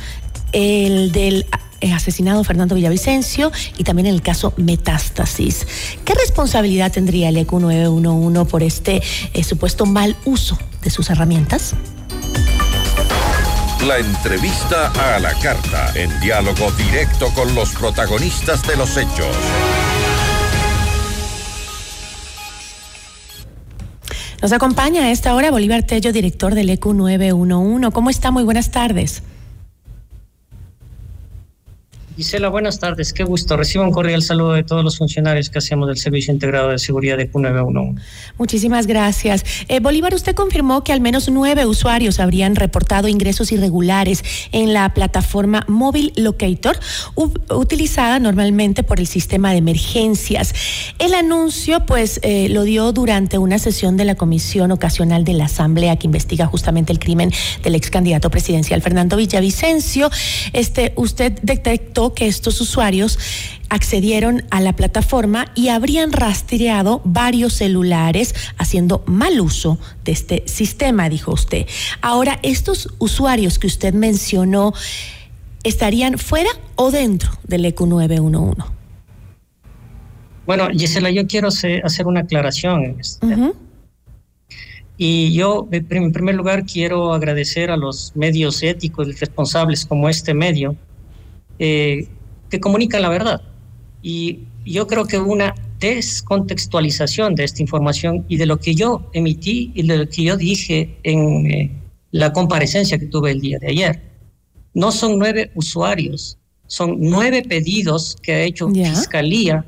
el 0.54 1.12
del 1.12 1.46
asesinado 1.94 2.44
Fernando 2.44 2.76
Villavicencio 2.76 3.52
y 3.78 3.84
también 3.84 4.08
en 4.08 4.14
el 4.16 4.22
caso 4.22 4.54
Metástasis. 4.58 5.68
¿Qué 6.04 6.14
responsabilidad 6.14 6.92
tendría 6.92 7.30
el 7.30 7.38
EQ 7.38 7.54
911 7.54 8.46
por 8.50 8.64
este 8.64 9.02
eh, 9.34 9.44
supuesto 9.44 9.86
mal 9.86 10.16
uso 10.26 10.58
de 10.82 10.90
sus 10.90 11.10
herramientas? 11.10 11.74
La 13.86 14.00
entrevista 14.00 14.92
a 15.16 15.20
la 15.20 15.34
carta, 15.36 15.92
en 15.96 16.20
diálogo 16.20 16.72
directo 16.72 17.30
con 17.36 17.54
los 17.54 17.70
protagonistas 17.72 18.66
de 18.66 18.78
los 18.78 18.98
hechos. 18.98 19.36
Nos 24.42 24.52
acompaña 24.52 25.04
a 25.04 25.12
esta 25.12 25.34
hora 25.34 25.52
Bolívar 25.52 25.84
Tello, 25.84 26.12
director 26.12 26.56
del 26.56 26.70
EQ 26.70 26.94
911. 26.94 27.92
¿Cómo 27.92 28.10
está? 28.10 28.32
Muy 28.32 28.44
buenas 28.44 28.72
tardes. 28.72 29.24
Gisela, 32.16 32.48
buenas 32.48 32.80
tardes. 32.80 33.12
Qué 33.12 33.26
gusto. 33.26 33.58
Recibo 33.58 33.84
un 33.84 33.92
cordial 33.92 34.22
saludo 34.22 34.54
de 34.54 34.64
todos 34.64 34.86
los 34.86 34.98
funcionarios 34.98 35.50
que 35.50 35.58
hacemos 35.58 35.90
del 35.90 35.98
Servicio 35.98 36.34
Integrado 36.34 36.70
de 36.70 36.80
Seguridad 36.80 37.18
de 37.18 37.30
Q911. 37.30 38.00
Muchísimas 38.38 38.88
gracias. 38.88 39.44
Eh, 39.68 39.82
Bolívar, 39.82 40.14
usted 40.14 40.34
confirmó 40.34 40.82
que 40.86 40.94
al 40.94 41.02
menos 41.02 41.30
nueve 41.30 41.66
usuarios 41.66 42.22
habrían 42.22 42.56
reportado 42.56 43.10
ingresos 43.10 43.52
irregulares 43.52 44.24
en 44.54 44.72
la 44.74 44.94
plataforma 44.94 45.66
Móvil 45.68 46.14
Locator, 46.16 46.80
utilizada 47.50 48.20
normalmente 48.20 48.84
por 48.84 49.02
el 49.02 49.08
sistema 49.08 49.52
de 49.52 49.58
emergencias. 49.58 50.54
El 51.00 51.14
anuncio, 51.16 51.86
pues, 51.86 52.22
eh, 52.24 52.48
lo 52.48 52.64
dio 52.64 52.94
durante 52.94 53.38
una 53.40 53.60
sesión 53.60 53.98
de 53.98 54.06
la 54.06 54.16
Comisión 54.16 54.72
Ocasional 54.72 55.26
de 55.26 55.34
la 55.34 55.46
Asamblea 55.46 55.98
que 55.98 56.08
investiga 56.08 56.46
justamente 56.46 56.94
el 56.94 57.00
crimen 57.00 57.32
del 57.62 57.76
ex 57.76 57.90
candidato 57.90 58.30
presidencial 58.30 58.82
Fernando 58.82 59.18
Villavicencio. 59.18 60.10
Este, 60.54 60.94
usted 60.96 61.34
detectó 61.42 62.05
que 62.14 62.28
estos 62.28 62.62
usuarios 62.62 63.18
accedieron 63.70 64.44
a 64.52 64.62
la 64.62 64.74
plataforma 64.74 65.52
y 65.56 65.70
habrían 65.70 66.12
rastreado 66.12 67.02
varios 67.04 67.54
celulares 67.54 68.36
haciendo 68.58 69.04
mal 69.08 69.40
uso 69.42 69.80
de 70.04 70.12
este 70.12 70.44
sistema, 70.46 71.10
dijo 71.10 71.34
usted. 71.34 71.66
Ahora, 72.02 72.40
estos 72.44 72.94
usuarios 73.00 73.60
que 73.60 73.68
usted 73.68 73.94
mencionó, 73.94 74.74
estarían 75.66 76.20
fuera 76.20 76.50
o 76.76 76.92
dentro 76.92 77.32
del 77.44 77.66
ECU 77.66 77.88
911. 77.88 78.62
Bueno, 80.46 80.68
Gisela, 80.70 81.10
yo 81.10 81.26
quiero 81.26 81.48
hacer 81.48 82.06
una 82.06 82.20
aclaración 82.22 82.84
en 82.84 83.00
este 83.00 83.28
Y 84.96 85.34
yo, 85.34 85.68
en 85.72 86.12
primer 86.12 86.36
lugar, 86.36 86.66
quiero 86.66 87.14
agradecer 87.14 87.72
a 87.72 87.78
los 87.78 88.16
medios 88.16 88.62
éticos 88.62 89.08
y 89.08 89.14
responsables 89.14 89.86
como 89.86 90.08
este 90.08 90.36
medio 90.36 90.76
eh, 91.60 92.08
que 92.50 92.60
comunican 92.60 93.02
la 93.02 93.10
verdad. 93.10 93.42
Y 94.02 94.40
yo 94.66 94.88
creo 94.88 95.06
que 95.06 95.20
una 95.20 95.56
descontextualización 95.80 97.36
de 97.36 97.44
esta 97.44 97.62
información 97.62 98.26
y 98.28 98.38
de 98.38 98.46
lo 98.46 98.60
que 98.60 98.76
yo 98.76 99.10
emití 99.14 99.72
y 99.76 99.84
de 99.84 99.98
lo 99.98 100.10
que 100.10 100.24
yo 100.24 100.38
dije 100.38 100.98
en 101.04 101.52
eh, 101.52 101.72
la 102.12 102.32
comparecencia 102.34 102.98
que 102.98 103.08
tuve 103.08 103.32
el 103.32 103.42
día 103.42 103.60
de 103.60 103.68
ayer. 103.68 104.02
No 104.74 104.92
son 104.92 105.20
nueve 105.20 105.52
usuarios, 105.56 106.38
son 106.68 106.98
nueve 107.00 107.44
pedidos 107.44 108.16
que 108.22 108.34
ha 108.34 108.42
hecho 108.42 108.70
Fiscalía 108.70 109.66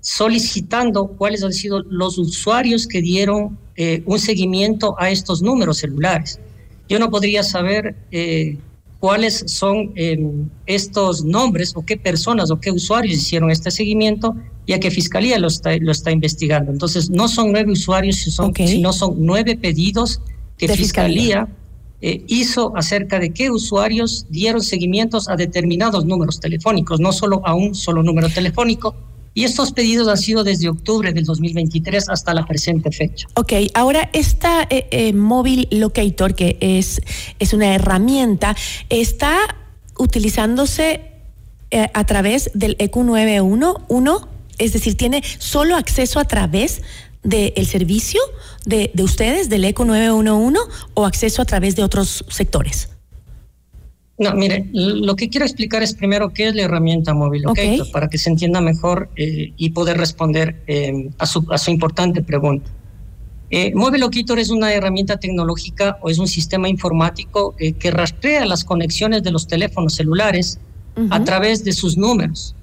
solicitando 0.00 1.06
cuáles 1.06 1.44
han 1.44 1.52
sido 1.52 1.80
los 1.84 2.18
usuarios 2.18 2.88
que 2.88 3.00
dieron 3.00 3.56
eh, 3.76 4.02
un 4.04 4.18
seguimiento 4.18 4.96
a 4.98 5.10
estos 5.10 5.42
números 5.42 5.78
celulares. 5.78 6.40
Yo 6.88 6.98
no 6.98 7.08
podría 7.08 7.42
saber 7.44 7.94
eh, 8.10 8.58
cuáles 9.02 9.42
son 9.48 9.90
em, 9.96 10.48
estos 10.64 11.24
nombres 11.24 11.72
o 11.74 11.84
qué 11.84 11.96
personas 11.96 12.52
o 12.52 12.60
qué 12.60 12.70
usuarios 12.70 13.16
hicieron 13.16 13.50
este 13.50 13.72
seguimiento, 13.72 14.36
ya 14.64 14.78
que 14.78 14.92
Fiscalía 14.92 15.40
lo 15.40 15.48
está, 15.48 15.76
lo 15.78 15.90
está 15.90 16.12
investigando. 16.12 16.70
Entonces, 16.70 17.10
no 17.10 17.26
son 17.26 17.50
nueve 17.50 17.72
usuarios, 17.72 18.18
sino 18.54 18.92
son 18.92 19.14
nueve 19.18 19.56
pedidos 19.56 20.20
que 20.56 20.68
Fiscalía, 20.68 21.48
eh, 22.00 22.22
hizo 22.28 22.76
acerca 22.76 23.18
de 23.18 23.30
qué 23.30 23.50
usuarios 23.50 24.26
dieron 24.30 24.60
seguimientos 24.60 25.28
a 25.28 25.34
determinados 25.34 26.04
números 26.04 26.38
telefónicos, 26.38 27.00
no 27.00 27.10
solo 27.10 27.42
a 27.44 27.54
un 27.54 27.74
solo 27.74 28.04
número 28.04 28.28
telefónico, 28.28 28.94
y 29.34 29.44
estos 29.44 29.72
pedidos 29.72 30.08
han 30.08 30.18
sido 30.18 30.44
desde 30.44 30.68
octubre 30.68 31.12
del 31.12 31.24
2023 31.24 32.08
hasta 32.08 32.34
la 32.34 32.44
presente 32.44 32.90
fecha. 32.90 33.26
Ok, 33.34 33.52
ahora 33.74 34.10
esta 34.12 34.66
eh, 34.68 34.86
eh, 34.90 35.12
móvil 35.12 35.68
locator, 35.70 36.34
que 36.34 36.58
es, 36.60 37.00
es 37.38 37.52
una 37.52 37.74
herramienta, 37.74 38.54
está 38.88 39.38
utilizándose 39.98 41.00
eh, 41.70 41.88
a 41.94 42.04
través 42.04 42.50
del 42.54 42.76
EQ 42.78 42.96
911, 42.96 44.26
es 44.58 44.72
decir, 44.72 44.96
tiene 44.96 45.22
solo 45.38 45.76
acceso 45.76 46.20
a 46.20 46.24
través 46.24 46.82
del 47.22 47.66
servicio 47.66 48.20
de, 48.66 48.90
de 48.92 49.02
ustedes, 49.02 49.48
del 49.48 49.64
EQ 49.64 49.80
911, 49.80 50.58
o 50.94 51.06
acceso 51.06 51.40
a 51.40 51.44
través 51.44 51.76
de 51.76 51.84
otros 51.84 52.24
sectores. 52.28 52.90
No, 54.18 54.34
mire, 54.34 54.68
lo 54.72 55.16
que 55.16 55.30
quiero 55.30 55.46
explicar 55.46 55.82
es 55.82 55.94
primero 55.94 56.32
qué 56.32 56.48
es 56.48 56.54
la 56.54 56.62
herramienta 56.62 57.14
móvil 57.14 57.42
Locator 57.42 57.90
para 57.90 58.08
que 58.08 58.18
se 58.18 58.28
entienda 58.28 58.60
mejor 58.60 59.08
eh, 59.16 59.52
y 59.56 59.70
poder 59.70 59.96
responder 59.96 60.62
eh, 60.66 61.08
a, 61.18 61.26
su, 61.26 61.46
a, 61.50 61.56
su, 61.56 61.70
importante 61.70 62.22
pregunta. 62.22 62.70
Eh, 63.48 63.72
Móvil 63.74 64.02
Locator 64.02 64.38
es 64.38 64.50
una 64.50 64.72
herramienta 64.72 65.18
tecnológica 65.18 65.98
o 66.02 66.10
es 66.10 66.18
un 66.18 66.28
sistema 66.28 66.68
informático 66.68 67.54
eh, 67.58 67.72
que 67.72 67.90
rastrea 67.90 68.46
las 68.46 68.64
conexiones 68.64 69.22
de 69.22 69.30
los 69.30 69.46
teléfonos 69.46 69.94
celulares 69.94 70.58
a 71.08 71.24
través 71.24 71.64
de 71.64 71.72
sus 71.72 71.96
números. 71.96 72.54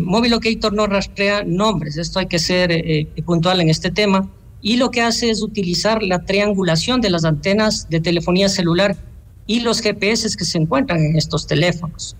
Móvil 0.00 0.32
Locator 0.32 0.72
no 0.72 0.88
rastrea 0.88 1.44
nombres, 1.44 1.96
esto 1.96 2.18
hay 2.18 2.26
que 2.26 2.40
ser 2.40 3.06
puntual 3.24 3.60
en 3.60 3.68
este 3.68 3.92
tema, 3.92 4.28
y 4.60 4.76
lo 4.76 4.90
que 4.90 5.02
hace 5.02 5.30
es 5.30 5.40
utilizar 5.40 6.02
la 6.02 6.24
triangulación 6.24 7.00
de 7.00 7.10
las 7.10 7.24
antenas 7.24 7.88
de 7.88 8.00
telefonía 8.00 8.48
celular 8.48 8.96
y 9.46 9.60
los 9.60 9.80
GPS 9.80 10.36
que 10.36 10.44
se 10.44 10.58
encuentran 10.58 11.04
en 11.04 11.16
estos 11.16 11.46
teléfonos. 11.46 12.16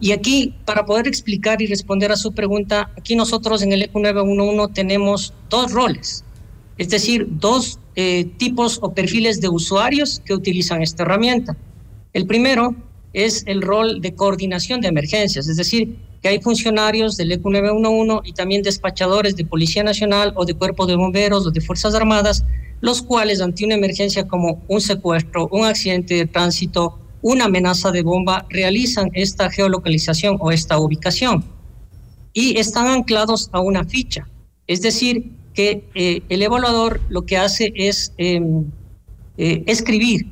Y 0.00 0.12
aquí, 0.12 0.54
para 0.64 0.86
poder 0.86 1.08
explicar 1.08 1.60
y 1.60 1.66
responder 1.66 2.12
a 2.12 2.16
su 2.16 2.32
pregunta, 2.32 2.90
aquí 2.96 3.16
nosotros 3.16 3.62
en 3.62 3.72
el 3.72 3.82
ECU 3.82 3.98
911 4.00 4.72
tenemos 4.74 5.34
dos 5.50 5.72
roles, 5.72 6.24
es 6.76 6.88
decir, 6.88 7.26
dos 7.28 7.80
eh, 7.96 8.26
tipos 8.36 8.78
o 8.80 8.94
perfiles 8.94 9.40
de 9.40 9.48
usuarios 9.48 10.22
que 10.24 10.34
utilizan 10.34 10.82
esta 10.82 11.02
herramienta. 11.02 11.56
El 12.12 12.26
primero 12.26 12.76
es 13.12 13.42
el 13.46 13.62
rol 13.62 14.00
de 14.00 14.14
coordinación 14.14 14.80
de 14.80 14.88
emergencias, 14.88 15.48
es 15.48 15.56
decir, 15.56 15.96
que 16.22 16.28
hay 16.28 16.40
funcionarios 16.40 17.16
del 17.16 17.32
ECU 17.32 17.50
911 17.50 18.28
y 18.28 18.32
también 18.32 18.62
despachadores 18.62 19.36
de 19.36 19.44
Policía 19.44 19.82
Nacional 19.82 20.32
o 20.36 20.44
de 20.44 20.54
Cuerpo 20.54 20.86
de 20.86 20.96
Bomberos 20.96 21.46
o 21.46 21.50
de 21.50 21.60
Fuerzas 21.60 21.94
Armadas 21.94 22.44
los 22.80 23.02
cuales 23.02 23.40
ante 23.40 23.64
una 23.64 23.74
emergencia 23.74 24.26
como 24.26 24.62
un 24.68 24.80
secuestro, 24.80 25.48
un 25.50 25.64
accidente 25.64 26.14
de 26.14 26.26
tránsito, 26.26 26.98
una 27.22 27.46
amenaza 27.46 27.90
de 27.90 28.02
bomba, 28.02 28.46
realizan 28.48 29.10
esta 29.14 29.50
geolocalización 29.50 30.36
o 30.40 30.52
esta 30.52 30.78
ubicación 30.78 31.44
y 32.32 32.58
están 32.58 32.86
anclados 32.86 33.48
a 33.52 33.60
una 33.60 33.84
ficha. 33.84 34.28
Es 34.66 34.82
decir, 34.82 35.32
que 35.54 35.88
eh, 35.94 36.22
el 36.28 36.42
evaluador 36.42 37.00
lo 37.08 37.22
que 37.22 37.36
hace 37.36 37.72
es 37.74 38.12
em, 38.16 38.66
eh, 39.38 39.64
escribir 39.66 40.26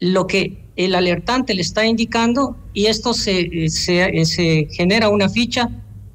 lo 0.00 0.26
que 0.26 0.62
el 0.76 0.94
alertante 0.94 1.52
le 1.54 1.60
está 1.60 1.84
indicando 1.84 2.56
y 2.72 2.86
esto 2.86 3.12
se, 3.12 3.68
se, 3.68 4.24
se 4.24 4.68
genera 4.70 5.10
una 5.10 5.28
ficha, 5.28 5.68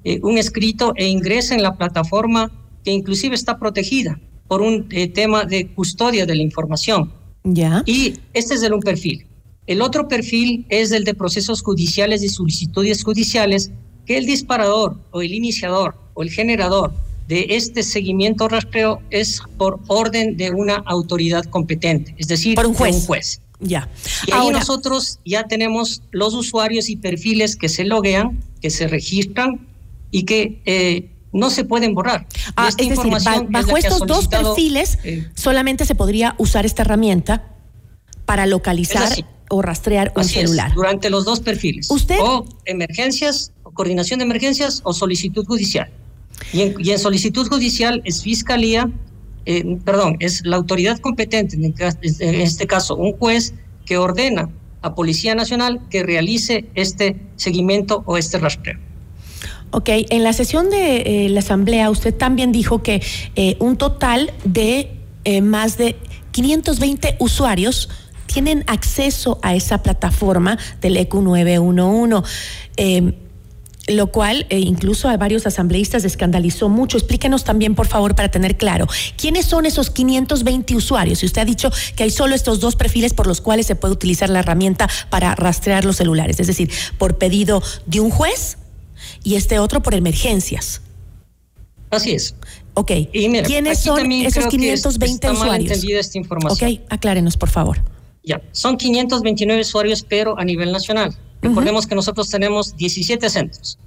eh, 0.04 0.20
un 0.24 0.40
escrito 0.40 0.94
e 0.96 1.06
ingresa 1.08 1.54
en 1.54 1.62
la 1.62 1.78
plataforma 1.78 2.52
que 2.84 2.92
inclusive 2.92 3.36
está 3.36 3.60
protegida 3.60 4.20
por 4.48 4.62
un 4.62 4.88
eh, 4.92 5.08
tema 5.08 5.46
de 5.46 5.68
custodia 5.68 6.26
de 6.26 6.36
la 6.36 6.42
información. 6.42 7.12
Ya. 7.44 7.84
Y 7.86 8.16
este 8.34 8.56
es 8.56 8.64
el 8.64 8.74
un 8.74 8.82
perfil. 8.82 9.26
El 9.68 9.82
otro 9.82 10.08
perfil 10.08 10.66
es 10.70 10.92
el 10.92 11.04
de 11.04 11.14
procesos 11.14 11.62
judiciales 11.62 12.24
y 12.24 12.30
solicitudes 12.30 13.04
judiciales, 13.04 13.72
que 14.06 14.18
el 14.18 14.26
disparador 14.26 14.98
o 15.12 15.22
el 15.22 15.34
iniciador 15.34 15.96
o 16.14 16.24
el 16.24 16.32
generador 16.32 16.94
de 17.28 17.48
este 17.50 17.84
seguimiento 17.84 18.48
rastreo 18.48 19.02
es 19.10 19.42
por 19.58 19.80
orden 19.88 20.38
de 20.38 20.52
una 20.52 20.76
autoridad 20.86 21.44
competente, 21.46 22.16
es 22.18 22.28
decir, 22.28 22.56
por 22.56 22.68
un 22.68 22.74
juez. 22.74 22.96
un 22.96 23.02
juez. 23.02 23.42
Ya. 23.60 23.90
Y 24.26 24.32
ahí 24.32 24.50
nosotros 24.50 25.20
ya 25.26 25.44
tenemos 25.44 26.02
los 26.12 26.34
usuarios 26.34 26.90
y 26.90 26.96
perfiles 26.96 27.56
que 27.56 27.70
se 27.70 27.84
loguean, 27.84 28.42
que 28.62 28.70
se 28.70 28.88
registran 28.88 29.68
y 30.12 30.24
que 30.24 30.62
eh, 30.66 31.10
no 31.38 31.50
se 31.50 31.64
pueden 31.64 31.94
borrar. 31.94 32.28
Ah, 32.56 32.70
es 32.78 32.90
decir, 32.90 33.12
bajo 33.50 33.78
estos 33.78 34.06
dos 34.06 34.28
perfiles 34.28 34.98
eh, 35.04 35.28
solamente 35.36 35.86
se 35.86 35.96
podría 35.96 36.36
usar 36.38 36.66
esta 36.66 36.82
herramienta 36.82 37.44
para 38.26 38.46
localizar 38.46 39.10
o 39.50 39.62
rastrear 39.62 40.12
un 40.16 40.26
celular. 40.26 40.74
durante 40.74 41.10
los 41.10 41.24
dos 41.24 41.40
perfiles. 41.40 41.90
¿Usted? 41.90 42.18
O 42.20 42.46
emergencias, 42.66 43.54
o 43.64 43.72
coordinación 43.72 44.20
de 44.20 44.26
emergencias 44.26 44.82
o 44.84 44.94
solicitud 44.94 45.46
judicial. 45.46 45.90
Y 46.54 46.92
en, 46.92 47.00
solicitud 47.00 47.48
judicial 47.48 48.02
es 48.06 48.22
fiscalía, 48.22 48.92
eh, 49.46 49.78
perdón, 49.86 50.18
es 50.20 50.46
la 50.46 50.58
autoridad 50.58 51.00
competente, 51.00 51.56
en 51.56 52.36
este 52.42 52.68
caso 52.68 52.96
un 52.96 53.14
juez 53.14 53.54
que 53.86 53.98
ordena 53.98 54.50
a 54.82 54.94
Policía 54.94 55.34
Nacional 55.34 55.82
que 55.90 56.04
realice 56.04 56.66
este 56.76 57.16
seguimiento 57.36 58.04
o 58.06 58.18
este 58.18 58.38
rastreo. 58.38 58.87
Ok, 59.72 59.90
en 59.90 60.24
la 60.24 60.32
sesión 60.32 60.70
de 60.70 61.26
eh, 61.26 61.30
la 61.30 61.40
Asamblea 61.40 61.90
usted 61.90 62.16
también 62.16 62.52
dijo 62.52 62.82
que 62.84 63.02
eh, 63.36 63.58
un 63.60 63.76
total 63.78 64.32
de 64.46 64.92
eh, 65.26 65.42
más 65.42 65.78
de 65.78 65.98
520 66.32 67.18
usuarios 67.20 67.90
tienen 68.28 68.64
acceso 68.68 69.40
a 69.42 69.56
esa 69.56 69.84
plataforma 69.84 70.58
del 70.80 70.96
EQ 70.96 71.16
911 71.16 72.30
em, 72.78 73.14
lo 73.88 74.08
cual 74.08 74.46
incluso 74.50 75.08
a 75.08 75.16
varios 75.16 75.48
asambleístas 75.48 76.04
escandalizó 76.04 76.68
mucho. 76.68 76.98
Explíquenos 76.98 77.46
también, 77.46 77.74
por 77.74 77.88
favor, 77.88 78.16
para 78.16 78.30
tener 78.30 78.58
claro, 78.58 78.86
¿quiénes 79.16 79.46
son 79.46 79.66
esos 79.66 79.90
520 79.90 80.76
usuarios? 80.76 81.24
Y 81.24 81.26
usted 81.26 81.42
ha 81.42 81.46
dicho 81.46 81.72
que 81.96 82.04
hay 82.04 82.10
solo 82.10 82.36
estos 82.36 82.60
dos 82.60 82.76
perfiles 82.76 83.14
por 83.14 83.28
los 83.28 83.40
cuales 83.40 83.66
se 83.66 83.76
puede 83.76 83.94
utilizar 83.94 84.30
la 84.30 84.40
herramienta 84.40 84.90
para 85.10 85.36
rastrear 85.36 85.86
los 85.86 85.96
celulares, 85.96 86.38
es 86.42 86.48
decir, 86.48 86.70
por 86.98 87.18
pedido 87.18 87.64
de 87.86 88.02
un 88.02 88.10
juez 88.10 88.58
y 89.24 89.36
este 89.36 89.60
otro 89.60 89.82
por 89.82 89.94
emergencias. 89.94 90.82
Así 91.90 92.12
es. 92.12 92.36
Ok. 92.74 92.92
¿Quiénes 93.12 93.80
son 93.80 94.12
esos 94.12 94.48
520 94.48 95.32
usuarios? 95.32 95.84
esta 95.84 96.18
información. 96.18 96.72
Ok, 96.72 96.82
aclárenos, 96.90 97.38
por 97.38 97.50
favor. 97.50 97.82
Ya, 98.24 98.42
son 98.52 98.78
529 98.78 99.62
usuarios, 99.62 100.06
pero 100.08 100.38
a 100.38 100.44
nivel 100.44 100.72
nacional. 100.72 101.16
Recordemos 101.42 101.88
que 101.88 101.96
nosotros 101.96 102.30
tenemos 102.30 102.76
17 102.76 103.30
centros 103.30 103.80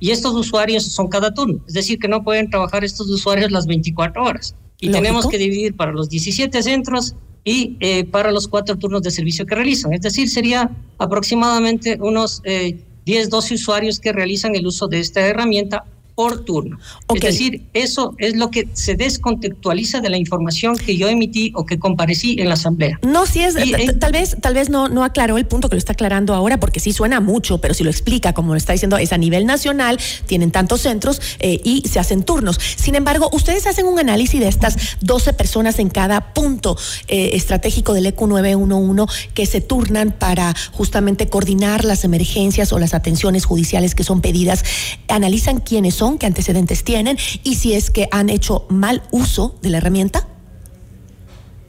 y 0.00 0.10
estos 0.10 0.34
usuarios 0.34 0.84
son 0.84 1.08
cada 1.08 1.32
turno, 1.32 1.60
es 1.66 1.74
decir, 1.74 1.98
que 1.98 2.08
no 2.08 2.22
pueden 2.22 2.50
trabajar 2.50 2.84
estos 2.84 3.08
usuarios 3.08 3.50
las 3.50 3.66
24 3.66 4.22
horas. 4.22 4.54
Y 4.80 4.90
tenemos 4.90 5.26
que 5.26 5.38
dividir 5.38 5.74
para 5.74 5.92
los 5.92 6.10
17 6.10 6.62
centros 6.62 7.14
y 7.44 7.76
eh, 7.80 8.04
para 8.04 8.30
los 8.30 8.46
cuatro 8.48 8.76
turnos 8.76 9.02
de 9.02 9.10
servicio 9.10 9.46
que 9.46 9.54
realizan. 9.54 9.94
Es 9.94 10.02
decir, 10.02 10.28
sería 10.28 10.70
aproximadamente 10.98 11.96
unos 12.00 12.42
eh, 12.44 12.78
10, 13.06 13.30
12 13.30 13.54
usuarios 13.54 14.00
que 14.00 14.12
realizan 14.12 14.56
el 14.56 14.66
uso 14.66 14.88
de 14.88 14.98
esta 14.98 15.20
herramienta 15.20 15.84
por 16.16 16.44
turno. 16.44 16.78
Es 17.14 17.20
decir, 17.20 17.66
eso 17.74 18.14
es 18.16 18.36
lo 18.36 18.50
que 18.50 18.66
se 18.72 18.96
descontextualiza 18.96 20.00
de 20.00 20.08
la 20.08 20.16
información 20.16 20.76
que 20.76 20.96
yo 20.96 21.08
emití 21.08 21.52
o 21.54 21.66
que 21.66 21.78
comparecí 21.78 22.36
en 22.40 22.48
la 22.48 22.54
asamblea. 22.54 22.98
No, 23.02 23.26
si 23.26 23.42
es, 23.42 23.54
tal 24.00 24.12
vez, 24.12 24.34
tal 24.40 24.54
vez 24.54 24.70
no, 24.70 24.88
no 24.88 25.04
aclaró 25.04 25.36
el 25.36 25.44
punto 25.44 25.68
que 25.68 25.76
lo 25.76 25.78
está 25.78 25.92
aclarando 25.92 26.34
ahora, 26.34 26.58
porque 26.58 26.80
sí 26.80 26.94
suena 26.94 27.20
mucho, 27.20 27.58
pero 27.58 27.74
si 27.74 27.84
lo 27.84 27.90
explica, 27.90 28.32
como 28.32 28.54
lo 28.54 28.56
está 28.56 28.72
diciendo, 28.72 28.96
es 28.96 29.12
a 29.12 29.18
nivel 29.18 29.44
nacional, 29.44 30.00
tienen 30.24 30.50
tantos 30.50 30.80
centros 30.80 31.20
eh, 31.38 31.60
y 31.62 31.86
se 31.86 31.98
hacen 31.98 32.22
turnos. 32.22 32.58
Sin 32.76 32.94
embargo, 32.94 33.28
ustedes 33.32 33.66
hacen 33.66 33.86
un 33.86 33.98
análisis 33.98 34.40
de 34.40 34.48
estas 34.48 34.96
12 35.02 35.34
personas 35.34 35.78
en 35.78 35.90
cada 35.90 36.32
punto 36.32 36.78
eh, 37.08 37.32
estratégico 37.34 37.92
del 37.92 38.06
ECU 38.06 38.26
911 38.26 39.30
que 39.34 39.44
se 39.44 39.60
turnan 39.60 40.12
para 40.12 40.54
justamente 40.72 41.28
coordinar 41.28 41.84
las 41.84 42.04
emergencias 42.04 42.72
o 42.72 42.78
las 42.78 42.94
atenciones 42.94 43.44
judiciales 43.44 43.94
que 43.94 44.02
son 44.02 44.22
pedidas. 44.22 44.64
Analizan 45.08 45.60
quiénes 45.60 45.94
son 45.94 46.05
qué 46.14 46.26
antecedentes 46.26 46.84
tienen 46.84 47.18
y 47.42 47.56
si 47.56 47.74
es 47.74 47.90
que 47.90 48.08
han 48.12 48.30
hecho 48.30 48.66
mal 48.68 49.02
uso 49.10 49.56
de 49.62 49.70
la 49.70 49.78
herramienta? 49.78 50.28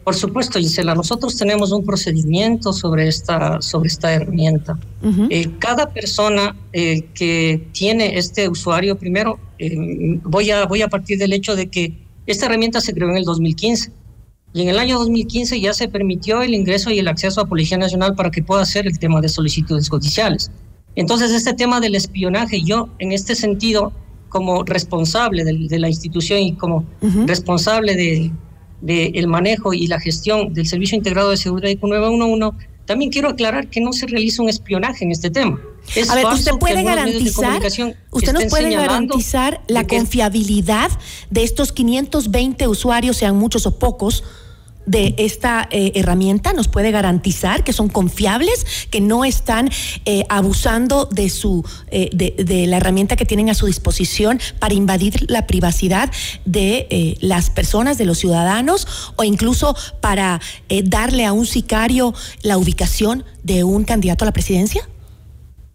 Por 0.03 0.15
supuesto, 0.15 0.57
Gisela, 0.57 0.95
nosotros 0.95 1.35
tenemos 1.35 1.73
un 1.73 1.83
procedimiento 1.83 2.71
sobre 2.71 3.09
esta, 3.09 3.61
sobre 3.61 3.89
esta 3.89 4.13
herramienta. 4.13 4.79
Eh, 5.29 5.49
cada 5.59 5.89
persona 5.89 6.55
eh, 6.71 7.01
que 7.13 7.67
tiene 7.73 8.17
este 8.17 8.47
usuario, 8.47 8.97
primero, 8.97 9.37
eh, 9.59 9.75
voy, 10.23 10.51
a, 10.51 10.65
voy 10.65 10.81
a 10.81 10.87
partir 10.87 11.17
del 11.17 11.33
hecho 11.33 11.57
de 11.57 11.67
que 11.67 11.97
esta 12.25 12.45
herramienta 12.45 12.79
se 12.79 12.93
creó 12.93 13.09
en 13.09 13.17
el 13.17 13.25
2015 13.25 13.91
y 14.53 14.61
en 14.61 14.69
el 14.69 14.79
año 14.79 14.97
2015 14.97 15.59
ya 15.59 15.73
se 15.73 15.89
permitió 15.89 16.41
el 16.41 16.53
ingreso 16.53 16.89
y 16.89 16.99
el 16.99 17.09
acceso 17.09 17.41
a 17.41 17.45
Policía 17.45 17.77
Nacional 17.77 18.15
para 18.15 18.31
que 18.31 18.41
pueda 18.41 18.61
hacer 18.61 18.87
el 18.87 18.97
tema 18.99 19.19
de 19.19 19.27
solicitudes 19.27 19.89
judiciales. 19.89 20.51
Entonces, 20.95 21.31
este 21.31 21.53
tema 21.53 21.81
del 21.81 21.95
espionaje, 21.95 22.61
yo 22.63 22.87
en 22.99 23.11
este 23.11 23.35
sentido 23.35 23.91
como 24.29 24.63
responsable 24.63 25.43
de, 25.43 25.79
la 25.79 25.87
institución 25.89 26.39
y 26.39 26.53
como 26.53 26.85
responsable 27.25 27.95
de, 27.95 28.31
el 29.15 29.27
manejo 29.27 29.73
y 29.73 29.87
la 29.87 29.99
gestión 29.99 30.53
del 30.53 30.67
Servicio 30.67 30.97
Integrado 30.97 31.31
de 31.31 31.37
Seguridad 31.37 31.69
IQ 31.69 31.83
911, 31.83 32.67
también 32.85 33.11
quiero 33.11 33.29
aclarar 33.29 33.69
que 33.69 33.81
no 33.81 33.91
se 33.91 34.07
realiza 34.07 34.41
un 34.41 34.49
espionaje 34.49 35.03
en 35.03 35.11
este 35.11 35.29
tema. 35.29 35.59
a 36.09 36.15
ver, 36.15 36.25
usted 36.27 36.53
puede 36.53 36.83
garantizar, 36.83 37.61
usted 38.11 38.33
nos 38.33 38.45
puede 38.45 38.73
garantizar 38.73 39.61
la 39.67 39.85
confiabilidad 39.85 40.89
de 41.29 41.43
estos 41.43 41.71
520 41.73 42.67
usuarios, 42.67 43.17
sean 43.17 43.35
muchos 43.35 43.65
o 43.65 43.77
pocos, 43.77 44.23
de 44.87 45.13
esta 45.17 45.67
eh, 45.69 45.91
herramienta 45.93 46.53
nos 46.53 46.67
puede 46.67 46.89
garantizar 46.89 47.63
que 47.63 47.73
son 47.73 47.89
confiables, 47.89 48.65
que 48.89 49.01
no 49.01 49.25
están 49.25 49.69
eh, 50.05 50.23
abusando 50.29 51.05
de 51.05 51.29
su 51.29 51.63
eh, 51.91 52.09
de, 52.13 52.65
la 52.67 52.77
herramienta 52.77 53.15
que 53.15 53.25
tienen 53.25 53.49
a 53.49 53.53
su 53.53 53.67
disposición 53.67 54.39
para 54.59 54.73
invadir 54.73 55.29
la 55.29 55.45
privacidad 55.45 56.11
de 56.45 57.17
las 57.19 57.49
personas, 57.49 57.97
de 57.97 58.05
los 58.05 58.17
ciudadanos, 58.17 58.87
o 59.17 59.23
incluso 59.23 59.75
para 59.99 60.39
darle 60.85 61.25
a 61.25 61.33
un 61.33 61.45
sicario 61.45 62.13
la 62.41 62.57
ubicación 62.57 63.25
de 63.43 63.63
un 63.63 63.83
candidato 63.83 64.23
a 64.23 64.27
la 64.27 64.31
presidencia? 64.31 64.87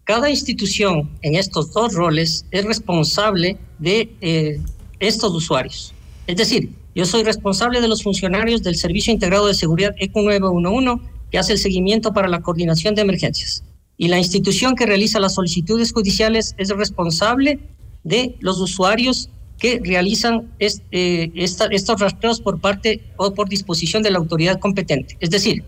Cada 0.03 0.29
institución 0.29 1.09
en 1.21 1.35
estos 1.35 1.71
dos 1.71 1.93
roles 1.93 2.45
es 2.51 2.65
responsable 2.65 3.57
de 3.77 4.59
estos 4.99 5.33
usuarios. 5.33 5.93
Es 6.25 6.37
decir, 6.37 6.71
yo 6.95 7.05
soy 7.05 7.23
responsable 7.23 7.81
de 7.81 7.87
los 7.87 8.03
funcionarios 8.03 8.61
del 8.61 8.75
Servicio 8.75 9.11
Integrado 9.11 9.47
de 9.47 9.55
Seguridad 9.55 9.95
ECU 9.97 10.21
911, 10.21 11.03
que 11.31 11.39
hace 11.39 11.53
el 11.53 11.57
seguimiento 11.57 12.13
para 12.13 12.27
la 12.27 12.41
coordinación 12.41 12.93
de 12.93 13.01
emergencias. 13.01 13.63
Y 13.97 14.07
la 14.07 14.19
institución 14.19 14.75
que 14.75 14.85
realiza 14.85 15.19
las 15.19 15.35
solicitudes 15.35 15.91
judiciales 15.91 16.53
es 16.57 16.69
responsable 16.69 17.59
de 18.03 18.35
los 18.39 18.59
usuarios 18.59 19.29
que 19.57 19.79
realizan 19.83 20.51
eh, 20.59 21.31
estos 21.35 21.99
rastreos 21.99 22.41
por 22.41 22.59
parte 22.59 23.01
o 23.17 23.33
por 23.33 23.49
disposición 23.49 24.03
de 24.03 24.11
la 24.11 24.19
autoridad 24.19 24.59
competente. 24.59 25.17
Es 25.19 25.29
decir, 25.29 25.63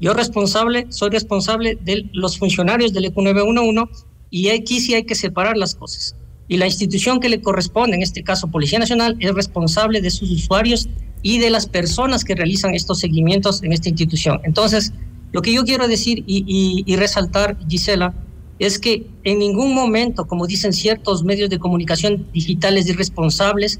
yo 0.00 0.14
responsable, 0.14 0.86
soy 0.90 1.10
responsable 1.10 1.76
de 1.82 2.08
los 2.12 2.38
funcionarios 2.38 2.92
del 2.92 3.06
ECU 3.06 3.22
911 3.22 4.06
y 4.30 4.48
aquí 4.48 4.80
sí 4.80 4.94
hay 4.94 5.04
que 5.04 5.14
separar 5.14 5.56
las 5.56 5.74
cosas 5.74 6.14
y 6.50 6.56
la 6.56 6.66
institución 6.66 7.20
que 7.20 7.28
le 7.28 7.40
corresponde, 7.40 7.94
en 7.94 8.02
este 8.02 8.24
caso 8.24 8.48
Policía 8.48 8.80
Nacional, 8.80 9.16
es 9.20 9.32
responsable 9.32 10.00
de 10.00 10.10
sus 10.10 10.32
usuarios 10.32 10.88
y 11.22 11.38
de 11.38 11.48
las 11.48 11.66
personas 11.66 12.24
que 12.24 12.34
realizan 12.34 12.74
estos 12.74 12.98
seguimientos 12.98 13.62
en 13.62 13.72
esta 13.72 13.88
institución. 13.88 14.40
Entonces, 14.42 14.92
lo 15.30 15.42
que 15.42 15.54
yo 15.54 15.64
quiero 15.64 15.86
decir 15.86 16.24
y, 16.26 16.96
resaltar, 16.96 17.56
Gisela, 17.68 18.14
es 18.58 18.80
que 18.80 19.06
en 19.22 19.38
ningún 19.38 19.72
momento, 19.74 20.26
como 20.26 20.48
dicen 20.48 20.72
ciertos 20.72 21.22
medios 21.22 21.50
de 21.50 21.60
comunicación 21.60 22.26
digitales 22.32 22.88
irresponsables, 22.88 23.78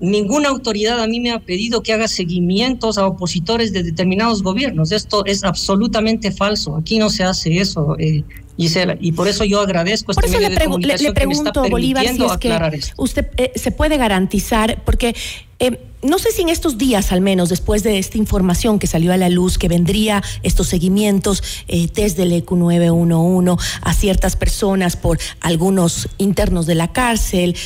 ninguna 0.00 0.48
autoridad 0.48 1.02
a 1.02 1.06
mí 1.06 1.20
me 1.20 1.32
ha 1.32 1.40
pedido 1.40 1.82
que 1.82 1.92
haga 1.92 2.08
seguimientos 2.08 2.96
a 2.96 3.06
opositores 3.06 3.74
de 3.74 3.82
determinados 3.82 4.42
gobiernos. 4.42 4.90
Esto 4.90 5.26
es 5.26 5.44
absolutamente 5.44 6.32
falso. 6.32 6.76
Aquí 6.76 6.98
no 6.98 7.10
se 7.10 7.24
hace 7.24 7.58
eso. 7.58 7.94
Eh, 7.98 8.24
Gisela, 8.56 8.96
y 9.00 9.12
por 9.12 9.28
eso 9.28 9.44
yo 9.44 9.60
agradezco 9.60 10.12
este 10.12 10.28
medio 10.28 10.48
le, 10.48 10.54
de 10.54 10.64
comunicación 10.64 11.10
le, 11.10 11.14
pregunto, 11.14 11.68
Bolívar, 11.68 12.06
si 12.08 12.24
es 12.24 12.36
que 12.38 12.80
usted 12.96 13.28
eh, 13.36 13.52
se 13.54 13.70
puede 13.70 13.98
garantizar, 13.98 14.82
porque 14.84 15.14
eh, 15.58 15.78
no 16.02 16.18
sé 16.18 16.30
si 16.30 16.42
en 16.42 16.48
estos 16.48 16.78
días, 16.78 17.12
al 17.12 17.20
menos, 17.20 17.50
después 17.50 17.82
de 17.82 17.98
esta 17.98 18.16
información 18.16 18.78
que 18.78 18.86
salió 18.86 19.12
a 19.12 19.16
la 19.18 19.28
luz, 19.28 19.58
que 19.58 19.68
vendría 19.68 20.22
estos 20.42 20.68
seguimientos 20.68 21.42
eh, 21.68 21.88
desde 21.92 22.22
el 22.22 22.32
EQ 22.32 22.52
911 22.52 23.62
a 23.82 23.92
ciertas 23.92 24.36
personas 24.36 24.96
por 24.96 25.18
algunos 25.40 26.08
internos 26.16 26.66
de 26.66 26.76
la 26.76 26.92
cárcel, 26.92 27.56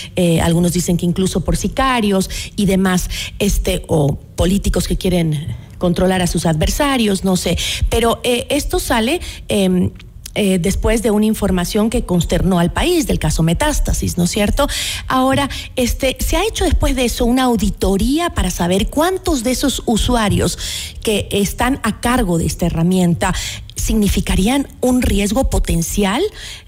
algunos 0.43 0.73
dicen 0.73 0.97
que 0.97 1.07
incluso 1.07 1.43
por 1.43 1.57
sicarios 1.57 2.31
y 2.57 2.67
demás, 2.67 3.09
este, 3.39 3.85
o 3.87 4.17
políticos 4.17 4.89
que 4.89 4.97
quieren 4.97 5.57
controlar 5.79 6.21
a 6.21 6.27
sus 6.27 6.47
adversarios, 6.47 7.25
no 7.25 7.37
sé. 7.37 7.57
Pero 7.89 8.21
esto 8.25 8.79
sale 8.79 9.21
em, 9.49 9.91
eh, 10.35 10.59
después 10.59 11.03
de 11.03 11.11
una 11.11 11.27
información 11.27 11.91
que 11.91 12.05
consternó 12.05 12.61
al 12.61 12.73
país 12.73 13.09
del 13.09 13.19
caso 13.19 13.43
Metástasis, 13.43 14.17
¿no 14.17 14.25
es 14.25 14.31
cierto? 14.31 14.69
Ahora, 15.09 15.51
este, 15.75 16.17
¿se 16.21 16.37
ha 16.37 16.47
hecho 16.47 16.65
después 16.65 16.95
de 16.95 17.05
eso 17.05 17.25
una 17.25 17.45
auditoría 17.45 18.31
para 18.31 18.51
saber 18.51 18.89
cuántos 18.89 19.43
de 19.43 19.51
esos 19.51 19.83
usuarios 19.87 20.57
que 21.03 21.29
están 21.33 21.81
a 21.83 22.01
cargo 22.01 22.39
de 22.39 22.47
esta 22.47 22.67
herramienta 22.67 23.35
significarían 23.75 24.69
un 24.81 25.03
riesgo 25.03 25.51
potencial 25.51 26.23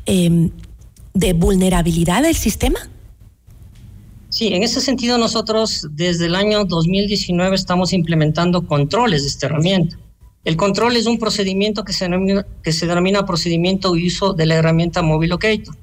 em, 0.06 0.50
de 1.14 1.32
vulnerabilidad 1.32 2.22
del 2.22 2.34
sistema? 2.34 2.80
Sí, 4.28 4.48
en 4.48 4.62
ese 4.62 4.80
sentido 4.80 5.18
nosotros 5.18 5.86
desde 5.90 6.26
el 6.26 6.34
año 6.34 6.64
2019 6.64 7.54
estamos 7.54 7.92
implementando 7.92 8.66
controles 8.66 9.22
de 9.22 9.28
esta 9.28 9.46
herramienta. 9.46 9.98
El 10.44 10.56
control 10.56 10.96
es 10.96 11.06
un 11.06 11.18
procedimiento 11.18 11.84
que 11.84 11.92
se 11.92 12.06
denomina, 12.06 12.46
que 12.62 12.72
se 12.72 12.86
denomina 12.86 13.24
procedimiento 13.24 13.92
de 13.92 14.06
uso 14.06 14.32
de 14.32 14.46
la 14.46 14.56
herramienta 14.56 15.02
Mobile 15.02 15.30
Locator. 15.30 15.76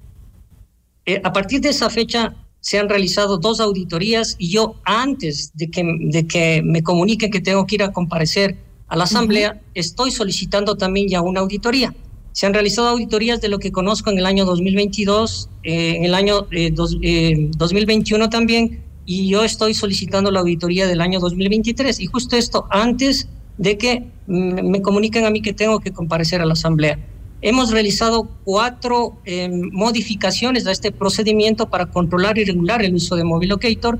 Eh, 1.06 1.22
a 1.24 1.32
partir 1.32 1.62
de 1.62 1.70
esa 1.70 1.90
fecha 1.90 2.36
se 2.60 2.78
han 2.78 2.90
realizado 2.90 3.38
dos 3.38 3.62
auditorías 3.62 4.36
y 4.38 4.50
yo 4.50 4.76
antes 4.84 5.52
de 5.56 5.72
que, 5.72 5.84
de 6.00 6.28
que 6.28 6.62
me 6.62 6.84
comunique 6.84 7.30
que 7.30 7.40
tengo 7.40 7.66
que 7.66 7.76
ir 7.76 7.84
a 7.84 7.94
comparecer 7.94 8.58
a 8.88 8.98
la 8.98 9.06
asamblea, 9.06 9.62
estoy 9.76 10.12
solicitando 10.12 10.76
también 10.76 11.08
ya 11.08 11.22
una 11.22 11.40
auditoría. 11.40 11.96
Se 12.34 12.46
han 12.46 12.54
realizado 12.54 12.90
auditorías 12.90 13.40
de 13.40 13.48
lo 13.48 13.60
que 13.60 13.72
conozco 13.72 14.10
en 14.10 14.18
el 14.18 14.26
año 14.26 14.46
2022, 14.46 15.50
eh, 15.64 15.96
en 15.96 16.06
el 16.06 16.14
año 16.14 16.48
2021 16.50 18.26
eh, 18.26 18.28
también, 18.30 18.84
y 19.06 19.30
yo 19.30 19.44
estoy 19.44 19.74
solicitando 19.74 20.32
la 20.32 20.42
auditoría 20.42 20.86
del 20.88 21.02
año 21.02 21.20
2023. 21.20 22.00
Y 22.00 22.08
justo 22.08 22.36
esto 22.36 22.68
antes 22.70 23.28
de 23.58 23.78
que 23.78 24.06
me 24.30 24.82
comuniquen 24.82 25.26
a 25.26 25.32
mí 25.32 25.42
que 25.42 25.54
tengo 25.54 25.80
que 25.80 25.92
comparecer 25.92 26.42
a 26.42 26.46
la 26.46 26.54
Asamblea. 26.54 27.00
Hemos 27.42 27.72
realizado 27.72 28.30
cuatro 28.44 29.18
em, 29.26 29.70
modificaciones 29.72 30.68
a 30.68 30.72
este 30.72 30.92
procedimiento 30.92 31.70
para 31.70 31.88
controlar 31.88 32.38
y 32.38 32.46
regular 32.46 32.84
el 32.84 32.96
uso 32.96 33.16
de 33.16 33.24
Mobile 33.24 33.50
Locator 33.50 34.00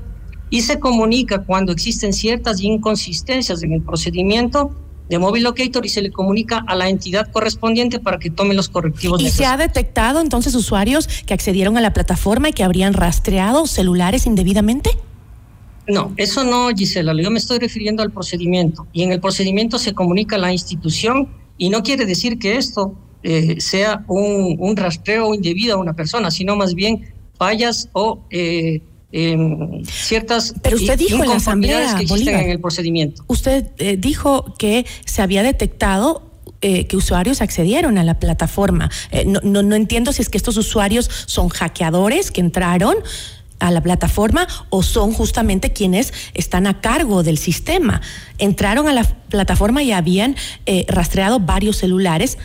y 0.50 0.60
se 0.60 0.78
comunica 0.78 1.44
cuando 1.44 1.72
existen 1.72 2.12
ciertas 2.12 2.60
inconsistencias 2.60 3.62
en 3.62 3.72
el 3.72 3.82
procedimiento 3.82 4.72
de 5.08 5.18
Mobile 5.18 5.44
Locator 5.44 5.84
y 5.84 5.88
se 5.88 6.02
le 6.02 6.12
comunica 6.12 6.62
a 6.66 6.76
la 6.76 6.88
entidad 6.88 7.30
correspondiente 7.32 7.98
para 7.98 8.18
que 8.18 8.30
tome 8.30 8.54
los 8.54 8.68
correctivos. 8.68 9.20
¿Y 9.20 9.30
se 9.30 9.46
ha 9.46 9.56
detectado 9.56 10.20
entonces 10.20 10.54
usuarios 10.54 11.08
que 11.26 11.34
accedieron 11.34 11.76
a 11.76 11.80
la 11.80 11.92
plataforma 11.92 12.50
y 12.50 12.52
que 12.52 12.62
habrían 12.62 12.92
rastreado 12.92 13.66
celulares 13.66 14.26
indebidamente? 14.26 14.90
No, 15.86 16.12
eso 16.16 16.44
no, 16.44 16.68
Gisela. 16.70 17.12
Yo 17.20 17.30
me 17.30 17.38
estoy 17.38 17.58
refiriendo 17.58 18.02
al 18.02 18.10
procedimiento. 18.10 18.86
Y 18.92 19.02
en 19.02 19.12
el 19.12 19.20
procedimiento 19.20 19.78
se 19.78 19.92
comunica 19.92 20.36
a 20.36 20.38
la 20.38 20.52
institución 20.52 21.28
y 21.58 21.68
no 21.68 21.82
quiere 21.82 22.06
decir 22.06 22.38
que 22.38 22.56
esto 22.56 22.94
eh, 23.22 23.60
sea 23.60 24.02
un, 24.08 24.76
rastreo 24.76 25.34
indebido 25.34 25.74
a 25.74 25.78
una 25.78 25.92
persona, 25.92 26.30
sino 26.30 26.56
más 26.56 26.74
bien 26.74 27.12
fallas 27.36 27.90
o 27.92 28.20
eh, 28.30 28.80
em, 29.12 29.84
ciertas 29.84 30.54
Pero 30.62 30.76
usted 30.76 30.98
dijo 30.98 31.22
en 31.22 31.28
la 31.28 31.36
asamblea 31.36 31.96
que 31.96 32.04
existen 32.04 32.34
en 32.34 32.50
el 32.50 32.60
procedimiento. 32.60 33.22
Usted 33.26 33.66
eh, 33.76 33.98
dijo 33.98 34.54
que 34.58 34.86
se 35.04 35.22
había 35.22 35.42
detectado 35.42 36.26
que 36.60 36.94
usuarios 36.94 37.40
accedieron 37.40 37.96
a 37.96 38.04
la 38.04 38.18
plataforma. 38.18 38.90
no, 39.24 39.40
no, 39.42 39.62
no 39.62 39.76
entiendo 39.76 40.12
si 40.12 40.20
es 40.20 40.28
que 40.28 40.36
estos 40.36 40.58
usuarios 40.58 41.08
son 41.24 41.48
hackeadores 41.48 42.30
que 42.30 42.42
entraron 42.42 42.96
a 43.60 43.70
la 43.70 43.82
plataforma 43.82 44.48
o 44.70 44.82
son 44.82 45.12
justamente 45.12 45.72
quienes 45.72 46.12
están 46.34 46.66
a 46.66 46.80
cargo 46.80 47.22
del 47.22 47.38
sistema. 47.38 48.00
Entraron 48.38 48.88
a 48.88 48.92
la 48.92 49.04
plataforma 49.04 49.82
y 49.82 49.92
habían 49.92 50.34
eh, 50.66 50.84
rastreado 50.88 51.38
varios 51.40 51.76
celulares 51.76 52.38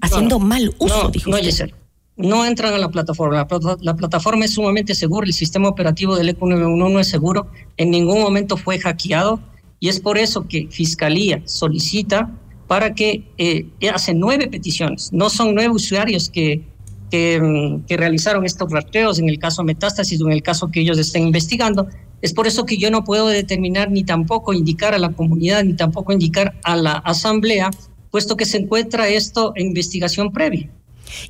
haciendo 0.00 0.38
mal 0.38 0.74
uso, 0.78 1.04
no, 1.04 1.10
dijo 1.10 1.30
no, 1.30 1.38
usted. 1.38 1.70
No 2.16 2.44
entran 2.44 2.74
a 2.74 2.78
la 2.78 2.90
plataforma. 2.90 3.46
La, 3.48 3.76
la, 3.80 3.94
plataforma 3.94 4.44
es 4.44 4.54
sumamente 4.54 4.94
segura. 4.94 5.26
El 5.26 5.32
sistema 5.32 5.68
operativo 5.68 6.16
del 6.16 6.30
ECO 6.30 6.46
911 6.46 7.00
es 7.00 7.08
seguro. 7.08 7.50
En 7.76 7.90
ningún 7.90 8.20
momento 8.20 8.56
fue 8.56 8.78
hackeado. 8.78 9.40
Y 9.80 9.88
es 9.88 10.00
por 10.00 10.16
eso 10.16 10.48
que 10.48 10.68
Fiscalía 10.70 11.42
solicita 11.44 12.30
para 12.66 12.94
que 12.94 13.24
eh, 13.38 13.66
hace 13.92 14.14
nueve 14.14 14.48
peticiones. 14.48 15.12
No 15.12 15.30
son 15.30 15.54
nueve 15.54 15.70
usuarios 15.70 16.30
que, 16.30 16.62
que, 17.10 17.40
mm, 17.40 17.86
que, 17.86 17.96
realizaron 17.96 18.44
estos 18.44 18.70
rastreos 18.70 19.18
en 19.18 19.28
el 19.28 19.38
caso 19.38 19.64
Metástasis 19.64 20.20
o 20.20 20.26
en 20.26 20.32
el 20.32 20.42
caso 20.42 20.70
que 20.70 20.80
ellos 20.80 20.98
estén 20.98 21.26
investigando. 21.26 21.88
Es 22.22 22.32
por 22.32 22.46
eso 22.46 22.64
que 22.64 22.78
yo 22.78 22.90
no 22.90 23.04
puedo 23.04 23.28
determinar 23.28 23.90
ni 23.90 24.04
tampoco 24.04 24.52
indicar 24.52 24.94
a 24.94 24.98
la 24.98 25.10
comunidad 25.10 25.64
ni 25.64 25.74
tampoco 25.74 26.12
indicar 26.12 26.58
a 26.64 26.76
la 26.76 26.92
asamblea, 26.92 27.70
puesto 28.10 28.36
que 28.36 28.46
se 28.46 28.58
encuentra 28.58 29.08
esto 29.08 29.52
en 29.54 29.68
investigación 29.68 30.32
previa. 30.32 30.70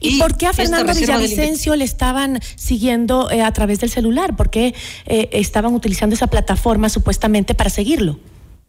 ¿Y, 0.01 0.19
por 0.19 0.37
qué 0.37 0.47
a 0.47 0.53
Fernando 0.53 0.95
Villavicencio 0.95 1.77
le 1.77 1.85
estaban 1.85 2.41
siguiendo 2.55 3.31
eh, 3.31 3.43
a 3.43 3.53
través 3.53 3.81
del 3.81 3.91
celular? 3.91 4.37
¿Por 4.37 4.51
qué 4.51 4.75
eh, 5.07 5.29
estaban 5.33 5.75
utilizando 5.75 6.15
esa 6.15 6.29
plataforma 6.29 6.89
supuestamente 6.89 7.55
para 7.55 7.71
seguirlo? 7.71 8.19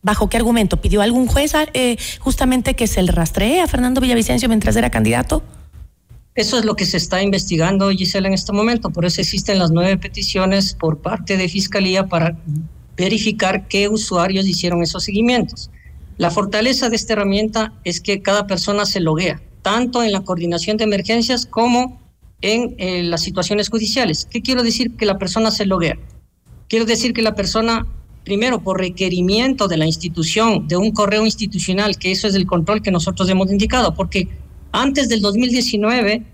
¿Bajo 0.02 0.30
qué 0.30 0.38
argumento? 0.38 0.78
¿Pidió 0.78 1.02
algún 1.02 1.28
juez 1.28 1.54
eh, 1.74 1.98
justamente 2.20 2.76
que 2.76 2.88
se 2.88 3.02
le 3.02 3.12
rastree 3.12 3.62
a 3.62 3.68
Fernando 3.68 4.02
Villavicencio 4.02 4.48
mientras 4.48 4.76
era 4.76 4.90
candidato? 4.90 5.44
Eso 6.38 6.60
es 6.60 6.66
lo 6.66 6.76
que 6.76 6.86
se 6.86 6.98
está 6.98 7.24
investigando, 7.24 7.90
Gisela, 7.90 8.28
en 8.28 8.36
este 8.36 8.54
momento. 8.54 8.92
Por 8.92 9.06
eso 9.06 9.20
existen 9.22 9.58
las 9.58 9.72
nueve 9.72 9.98
peticiones 9.98 10.76
por 10.76 11.00
parte 11.00 11.36
de 11.36 11.50
Fiscalía 11.50 12.06
para 12.06 12.38
verificar 12.96 13.68
qué 13.68 13.90
usuarios 13.90 14.46
hicieron 14.48 14.84
esos 14.84 15.04
seguimientos. 15.04 15.72
La 16.20 16.30
fortaleza 16.30 16.90
de 16.90 16.96
esta 16.96 17.14
herramienta 17.14 17.74
es 17.84 18.00
que 18.00 18.22
cada 18.22 18.46
persona 18.46 18.86
se 18.86 19.00
loguea 19.00 19.42
tanto 19.64 20.04
en 20.04 20.12
la 20.12 20.22
coordinación 20.22 20.78
de 20.78 20.84
emergencias 20.84 21.48
como 21.48 22.00
en 22.42 22.76
eh, 22.78 23.02
las 23.02 23.24
situaciones 23.24 23.70
judiciales. 23.70 24.28
¿Qué 24.30 24.44
quiero 24.44 24.62
decir 24.62 24.96
que 24.96 25.08
la 25.08 25.18
persona 25.18 25.50
se 25.50 25.66
loguea? 25.66 25.98
Quiero 26.70 26.86
decir 26.86 27.14
que 27.14 27.24
la 27.24 27.34
persona, 27.34 27.88
primero, 28.24 28.62
por 28.62 28.80
requerimiento 28.80 29.68
de 29.68 29.78
la 29.78 29.88
institución, 29.88 30.68
de 30.68 30.78
un 30.78 30.92
correo 30.92 31.26
institucional, 31.26 31.98
que 31.98 32.12
eso 32.12 32.28
es 32.28 32.36
el 32.36 32.46
control 32.46 32.84
que 32.84 32.92
nosotros 32.92 33.28
hemos 33.28 33.52
indicado, 33.52 33.96
porque 33.96 34.28
antes 34.82 35.10
del 35.10 35.22
2019 35.22 36.26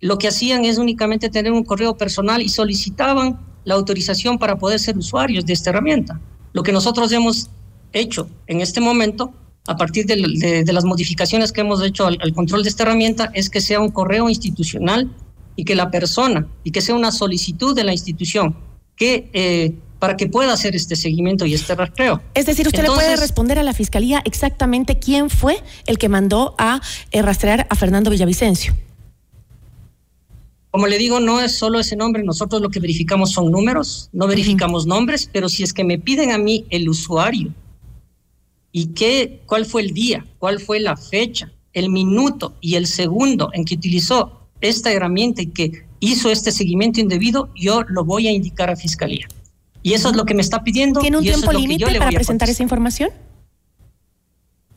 lo 0.00 0.18
que 0.18 0.28
hacían 0.28 0.64
es 0.64 0.78
únicamente 0.78 1.28
tener 1.28 1.52
un 1.52 1.64
correo 1.64 1.96
personal 1.96 2.40
y 2.40 2.48
solicitaban 2.48 3.38
la 3.64 3.74
autorización 3.74 4.38
para 4.38 4.56
poder 4.56 4.80
ser 4.80 4.96
usuarios 4.96 5.44
de 5.44 5.52
esta 5.52 5.70
herramienta. 5.70 6.18
Lo 6.52 6.62
que 6.62 6.72
nosotros 6.72 7.12
hemos 7.12 7.50
hecho 7.92 8.28
en 8.46 8.62
este 8.62 8.80
momento 8.80 9.34
a 9.66 9.76
partir 9.76 10.06
de, 10.06 10.64
las 10.72 10.84
modificaciones 10.84 11.52
que 11.52 11.60
hemos 11.60 11.82
hecho 11.82 12.06
al, 12.06 12.32
control 12.32 12.62
de 12.62 12.70
esta 12.70 12.84
herramienta 12.84 13.30
es 13.34 13.50
que 13.50 13.60
sea 13.60 13.78
un 13.80 13.90
correo 13.90 14.30
institucional 14.30 15.14
y 15.54 15.64
que 15.64 15.74
la 15.74 15.90
persona 15.90 16.48
y 16.64 16.70
que 16.70 16.80
sea 16.80 16.94
una 16.94 17.12
solicitud 17.12 17.76
de 17.76 17.84
la 17.84 17.92
institución 17.92 18.56
que 18.96 19.30
eh, 19.34 19.74
para 20.00 20.16
que 20.16 20.26
pueda 20.26 20.52
hacer 20.52 20.74
este 20.74 20.96
seguimiento 20.96 21.46
y 21.46 21.54
este 21.54 21.74
rastreo. 21.76 22.20
Es 22.34 22.46
decir, 22.46 22.66
usted 22.66 22.82
le 22.82 22.88
puede 22.88 23.16
responder 23.16 23.58
a 23.58 23.62
la 23.62 23.72
fiscalía 23.72 24.22
exactamente 24.24 24.98
quién 24.98 25.30
fue 25.30 25.62
el 25.86 25.98
que 25.98 26.08
mandó 26.08 26.56
a 26.58 26.80
eh, 27.12 27.22
rastrear 27.22 27.66
a 27.70 27.76
Fernando 27.76 28.10
Villavicencio. 28.10 28.74
Como 30.70 30.86
le 30.86 30.98
digo, 30.98 31.20
no 31.20 31.40
es 31.40 31.58
solo 31.58 31.80
ese 31.80 31.96
nombre, 31.96 32.22
nosotros 32.22 32.62
lo 32.62 32.70
que 32.70 32.80
verificamos 32.80 33.32
son 33.32 33.50
números, 33.50 34.08
no 34.12 34.26
verificamos 34.26 34.86
nombres, 34.86 35.28
pero 35.32 35.48
si 35.48 35.62
es 35.62 35.72
que 35.72 35.84
me 35.84 35.98
piden 35.98 36.32
a 36.32 36.38
mí 36.38 36.64
el 36.70 36.88
usuario 36.88 37.52
y 38.72 38.86
qué, 38.88 39.42
cuál 39.46 39.66
fue 39.66 39.82
el 39.82 39.92
día, 39.92 40.24
cuál 40.38 40.60
fue 40.60 40.80
la 40.80 40.96
fecha, 40.96 41.52
el 41.72 41.90
minuto 41.90 42.54
y 42.60 42.76
el 42.76 42.86
segundo 42.86 43.50
en 43.52 43.64
que 43.64 43.74
utilizó 43.74 44.48
esta 44.60 44.92
herramienta 44.92 45.42
y 45.42 45.46
que 45.46 45.84
hizo 45.98 46.30
este 46.30 46.52
seguimiento 46.52 47.00
indebido, 47.00 47.50
yo 47.54 47.82
lo 47.88 48.04
voy 48.04 48.28
a 48.28 48.32
indicar 48.32 48.70
a 48.70 48.76
Fiscalía. 48.76 49.26
Y 49.82 49.94
eso 49.94 50.10
es 50.10 50.16
lo 50.16 50.24
que 50.24 50.34
me 50.34 50.42
está 50.42 50.62
pidiendo. 50.62 51.00
¿Tiene 51.00 51.18
un 51.18 51.24
tiempo 51.24 51.52
límite 51.52 51.98
para 51.98 52.10
presentar 52.10 52.48
esa 52.50 52.62
información? 52.62 53.10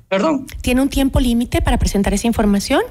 ¿Perdón? 0.07 0.45
¿Tiene 0.61 0.81
un 0.81 0.89
tiempo 0.89 1.19
límite 1.19 1.61
para 1.61 1.77
presentar 1.77 2.13
esa 2.13 2.27
información? 2.27 2.81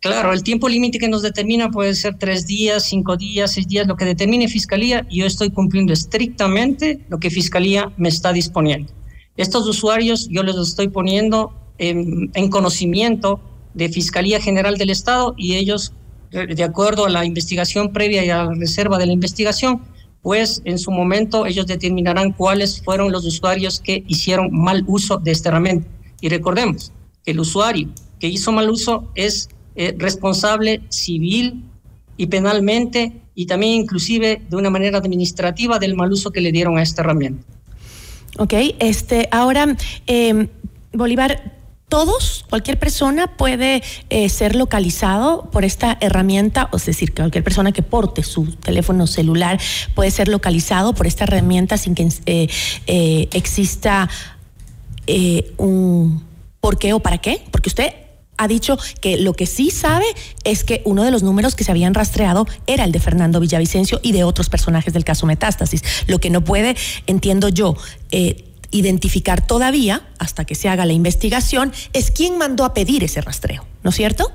Claro, 0.00 0.32
el 0.32 0.42
tiempo 0.42 0.68
límite 0.68 0.98
que 0.98 1.08
nos 1.08 1.22
determina 1.22 1.70
puede 1.70 1.94
ser 1.94 2.16
tres 2.16 2.46
días, 2.46 2.84
cinco 2.84 3.16
días, 3.16 3.52
seis 3.52 3.66
días, 3.66 3.86
lo 3.86 3.96
que 3.96 4.04
determine 4.04 4.46
Fiscalía. 4.46 5.06
Y 5.10 5.20
yo 5.20 5.26
estoy 5.26 5.50
cumpliendo 5.50 5.92
estrictamente 5.92 7.00
lo 7.08 7.18
que 7.18 7.30
Fiscalía 7.30 7.90
me 7.96 8.08
está 8.08 8.32
disponiendo. 8.32 8.92
Estos 9.36 9.66
usuarios 9.66 10.28
yo 10.30 10.42
les 10.42 10.56
estoy 10.56 10.88
poniendo 10.88 11.52
en, 11.78 12.48
conocimiento 12.50 13.40
de 13.74 13.88
Fiscalía 13.88 14.40
General 14.40 14.78
del 14.78 14.90
Estado 14.90 15.34
y 15.36 15.56
ellos, 15.56 15.92
de 16.30 16.64
acuerdo 16.64 17.06
a 17.06 17.10
la 17.10 17.24
investigación 17.24 17.92
previa 17.92 18.24
y 18.24 18.30
a 18.30 18.44
la 18.44 18.54
reserva 18.54 18.98
de 18.98 19.06
la 19.06 19.12
investigación, 19.12 19.82
pues 20.26 20.60
en 20.64 20.76
su 20.76 20.90
momento 20.90 21.46
ellos 21.46 21.68
determinarán 21.68 22.32
cuáles 22.32 22.82
fueron 22.82 23.12
los 23.12 23.24
usuarios 23.24 23.78
que 23.78 24.02
hicieron 24.08 24.48
mal 24.50 24.82
uso 24.88 25.18
de 25.18 25.30
esta 25.30 25.50
herramienta. 25.50 25.86
Y 26.20 26.28
recordemos 26.30 26.90
que 27.24 27.30
el 27.30 27.38
usuario 27.38 27.90
que 28.18 28.26
hizo 28.26 28.50
mal 28.50 28.68
uso 28.68 29.08
es 29.14 29.48
eh, 29.76 29.94
responsable 29.96 30.82
civil 30.88 31.62
y 32.16 32.26
penalmente 32.26 33.12
y 33.36 33.46
también 33.46 33.74
inclusive 33.74 34.42
de 34.50 34.56
una 34.56 34.68
manera 34.68 34.98
administrativa 34.98 35.78
del 35.78 35.94
mal 35.94 36.10
uso 36.10 36.32
que 36.32 36.40
le 36.40 36.50
dieron 36.50 36.76
a 36.76 36.82
esta 36.82 37.02
herramienta. 37.02 37.44
Ok, 38.38 38.52
este, 38.80 39.28
ahora, 39.30 39.76
eh, 40.08 40.48
Bolívar, 40.92 41.55
todos, 41.88 42.44
cualquier 42.50 42.78
persona 42.78 43.28
puede 43.36 43.82
eh, 44.10 44.28
ser 44.28 44.56
localizado 44.56 45.48
por 45.50 45.64
esta 45.64 45.96
herramienta, 46.00 46.68
es 46.72 46.86
decir, 46.86 47.14
cualquier 47.14 47.44
persona 47.44 47.72
que 47.72 47.82
porte 47.82 48.22
su 48.22 48.46
teléfono 48.56 49.06
celular 49.06 49.60
puede 49.94 50.10
ser 50.10 50.28
localizado 50.28 50.94
por 50.94 51.06
esta 51.06 51.24
herramienta 51.24 51.78
sin 51.78 51.94
que 51.94 52.08
eh, 52.26 52.48
eh, 52.86 53.28
exista 53.32 54.08
un 55.56 56.24
por 56.60 56.78
qué 56.78 56.92
o 56.92 56.98
para 56.98 57.18
qué, 57.18 57.44
porque 57.52 57.68
usted 57.68 57.94
ha 58.38 58.48
dicho 58.48 58.78
que 59.00 59.18
lo 59.18 59.34
que 59.34 59.46
sí 59.46 59.70
sabe 59.70 60.04
es 60.44 60.64
que 60.64 60.82
uno 60.84 61.04
de 61.04 61.10
los 61.10 61.22
números 61.22 61.54
que 61.54 61.64
se 61.64 61.70
habían 61.70 61.94
rastreado 61.94 62.46
era 62.66 62.84
el 62.84 62.92
de 62.92 63.00
Fernando 63.00 63.40
Villavicencio 63.40 64.00
y 64.02 64.12
de 64.12 64.24
otros 64.24 64.48
personajes 64.48 64.92
del 64.92 65.04
caso 65.04 65.26
Metástasis. 65.26 65.82
Lo 66.06 66.18
que 66.18 66.30
no 66.30 66.42
puede, 66.42 66.76
entiendo 67.06 67.48
yo, 67.48 67.76
eh, 68.10 68.44
identificar 68.76 69.46
todavía, 69.46 70.08
hasta 70.18 70.44
que 70.44 70.54
se 70.54 70.68
haga 70.68 70.86
la 70.86 70.92
investigación, 70.92 71.72
es 71.92 72.10
quién 72.10 72.38
mandó 72.38 72.64
a 72.64 72.74
pedir 72.74 73.04
ese 73.04 73.20
rastreo, 73.20 73.64
¿no 73.82 73.90
es 73.90 73.96
cierto? 73.96 74.30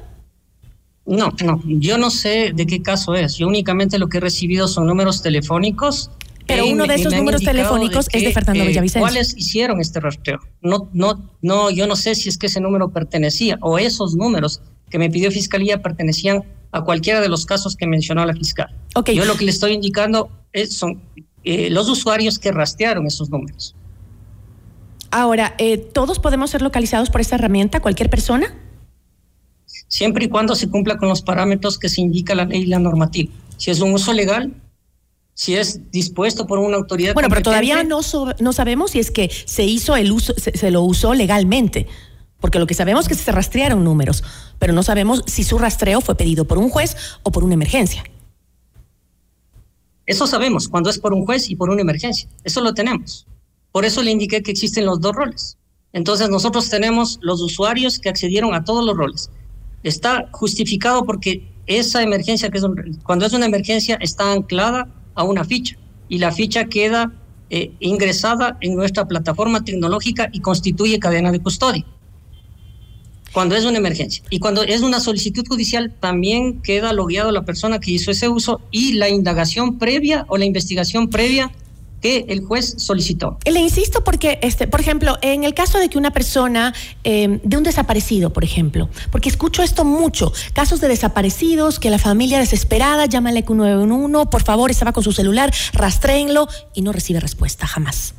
No, 1.06 1.34
no, 1.44 1.62
yo 1.66 1.98
no 1.98 2.12
sé 2.12 2.52
de 2.54 2.66
qué 2.68 2.82
caso 2.82 3.16
es. 3.16 3.36
Yo 3.36 3.48
únicamente 3.48 3.98
lo 3.98 4.08
que 4.08 4.18
he 4.18 4.22
recibido 4.22 4.68
son 4.68 4.86
números 4.88 5.22
telefónicos 5.22 6.12
pero 6.48 6.66
uno 6.68 6.86
de 6.86 6.96
esos 6.96 7.14
números 7.14 7.42
telefónicos 7.42 8.08
es 8.12 8.24
de 8.24 8.32
Fernando 8.32 8.64
eh, 8.64 8.68
Villavicencio. 8.68 9.02
¿Cuáles 9.02 9.36
hicieron 9.38 9.80
este 9.80 10.00
rastreo? 10.00 10.40
No, 10.62 10.90
no, 10.94 11.32
no, 11.42 11.70
yo 11.70 11.88
no 11.88 11.96
sé 11.96 12.16
si 12.16 12.30
es 12.30 12.38
que 12.38 12.48
ese 12.48 12.60
número 12.60 12.92
pertenecía 12.92 13.58
o 13.62 13.78
esos 13.78 14.16
números 14.16 14.62
que 14.90 15.00
me 15.00 15.10
pidió 15.10 15.32
Fiscalía 15.32 15.82
pertenecían 15.82 16.44
a 16.72 16.82
cualquiera 16.82 17.22
de 17.22 17.30
los 17.30 17.46
casos 17.46 17.76
que 17.76 17.88
mencionó 17.88 18.26
la 18.26 18.34
fiscal. 18.34 18.76
Okay. 18.96 19.16
Yo 19.16 19.26
lo 19.26 19.36
que 19.36 19.46
le 19.46 19.52
estoy 19.52 19.74
indicando 19.74 20.30
es, 20.52 20.76
son 20.76 21.02
eh, 21.44 21.70
los 21.70 21.90
usuarios 21.90 22.40
que 22.40 22.52
rastrearon 22.52 23.08
esos 23.08 23.30
números. 23.30 23.76
Ahora, 25.12 25.56
eh, 25.58 25.78
¿todos 25.78 26.20
podemos 26.20 26.50
ser 26.50 26.62
localizados 26.62 27.10
por 27.10 27.20
esta 27.20 27.36
herramienta, 27.36 27.82
cualquier 27.82 28.10
persona? 28.10 28.56
Siempre 29.90 30.26
y 30.26 30.30
cuando 30.30 30.56
se 30.56 30.70
cumpla 30.70 30.98
con 30.98 31.10
los 31.10 31.22
parámetros 31.22 31.78
que 31.78 31.90
se 31.90 32.00
indica 32.00 32.34
la 32.34 32.46
ley 32.46 32.62
y 32.62 32.66
la 32.68 32.80
normativa. 32.80 33.32
Si 33.58 33.70
es 33.72 33.82
un 33.82 33.94
uso 33.94 34.14
legal, 34.14 34.54
si 35.34 35.56
es 35.56 35.92
dispuesto 35.92 36.48
por 36.48 36.60
una 36.60 36.78
autoridad. 36.78 37.14
Bueno, 37.14 37.28
pero 37.28 37.42
todavía 37.42 37.84
no, 37.84 38.00
no 38.40 38.54
sabemos 38.54 38.92
si 38.92 39.00
es 39.00 39.12
que 39.12 39.30
se 39.46 39.64
hizo 39.64 39.98
el 39.98 40.12
uso, 40.14 40.34
se, 40.38 40.72
lo 40.72 40.82
usó 40.84 41.14
legalmente. 41.14 41.88
Porque 42.40 42.58
lo 42.58 42.66
que 42.66 42.74
sabemos 42.74 43.04
es 43.04 43.10
que 43.10 43.16
se 43.16 43.32
rastrearon 43.32 43.84
números, 43.84 44.24
pero 44.60 44.74
no 44.74 44.82
sabemos 44.82 45.24
si 45.28 45.44
su 45.44 45.60
rastreo 45.60 46.02
fue 46.02 46.16
pedido 46.16 46.46
por 46.46 46.58
un 46.58 46.70
juez 46.70 46.96
o 47.22 47.32
por 47.32 47.44
una 47.44 47.54
emergencia. 47.54 48.04
Eso 50.06 50.26
sabemos, 50.26 50.68
cuando 50.68 50.90
es 50.90 50.98
por 50.98 51.14
un 51.14 51.26
juez 51.26 51.50
y 51.50 51.56
por 51.56 51.70
una 51.70 51.82
emergencia. 51.82 52.28
Eso 52.44 52.62
lo 52.62 52.74
tenemos. 52.74 53.28
Por 53.72 53.86
eso 53.86 54.04
le 54.04 54.12
indiqué 54.12 54.44
que 54.44 54.52
existen 54.52 54.86
los 54.86 55.00
dos 55.00 55.16
roles. 55.16 55.58
Entonces 55.94 56.30
nosotros 56.30 56.70
tenemos 56.70 57.20
los 57.22 57.42
usuarios 57.42 58.00
que 58.00 58.10
accedieron 58.10 58.54
a 58.54 58.64
todos 58.64 58.86
los 58.86 58.96
roles. 58.96 59.30
Está 59.84 60.30
justificado 60.32 61.06
porque 61.06 61.52
esa 61.66 62.02
emergencia, 62.04 62.50
que 62.50 62.58
es 62.58 62.66
cuando 63.04 63.26
es 63.26 63.34
una 63.34 63.46
emergencia, 63.46 63.98
está 64.02 64.32
anclada 64.32 64.88
a 65.16 65.24
una 65.24 65.44
ficha 65.44 65.78
y 66.08 66.18
la 66.18 66.32
ficha 66.32 66.66
queda 66.66 67.12
eh, 67.50 67.72
ingresada 67.80 68.58
en 68.62 68.76
nuestra 68.76 69.08
plataforma 69.08 69.64
tecnológica 69.64 70.30
y 70.32 70.40
constituye 70.40 71.00
cadena 71.00 71.32
de 71.32 71.40
custodia. 71.40 71.86
cuando 73.34 73.56
es 73.56 73.64
una 73.64 73.78
emergencia. 73.78 74.22
Y 74.30 74.40
cuando 74.40 74.62
es 74.62 74.82
una 74.82 75.00
solicitud 75.00 75.48
judicial, 75.48 75.96
también 76.02 76.62
queda 76.62 76.92
logueado 76.92 77.32
la 77.32 77.46
persona 77.46 77.80
que 77.80 77.92
hizo 77.92 78.12
ese 78.12 78.28
uso 78.28 78.60
y 78.72 78.94
la 78.94 79.08
indagación 79.08 79.78
previa 79.80 80.26
o 80.28 80.38
la 80.38 80.44
investigación 80.44 81.10
previa 81.10 81.50
que 82.02 82.26
el 82.30 82.44
juez 82.44 82.76
solicitó. 82.78 83.38
Le 83.46 83.60
insisto 83.60 84.04
porque, 84.04 84.40
este, 84.42 84.68
por 84.68 84.82
ejemplo, 84.82 85.18
en 85.22 85.44
el 85.44 85.54
caso 85.54 85.78
de 85.78 85.90
que 85.90 85.98
una 85.98 86.12
persona, 86.12 86.74
eh, 87.04 87.40
de 87.44 87.58
un 87.58 87.64
desaparecido, 87.64 88.34
por 88.34 88.44
ejemplo, 88.44 88.90
porque 89.12 89.30
escucho 89.30 89.64
esto 89.64 89.86
mucho, 89.86 90.34
casos 90.54 90.82
de 90.82 90.88
desaparecidos, 90.88 91.80
que 91.80 91.90
la 91.90 92.00
familia 92.00 92.40
desesperada 92.40 93.06
llama 93.06 93.30
al 93.30 93.38
EQ 93.38 93.52
911, 93.52 94.30
por 94.30 94.44
favor, 94.44 94.72
estaba 94.72 94.92
con 94.92 95.04
su 95.04 95.12
celular, 95.12 95.54
rastréenlo 95.74 96.48
y 96.74 96.82
no 96.82 96.92
recibe 96.92 97.20
respuesta 97.20 97.68
jamás 97.68 98.16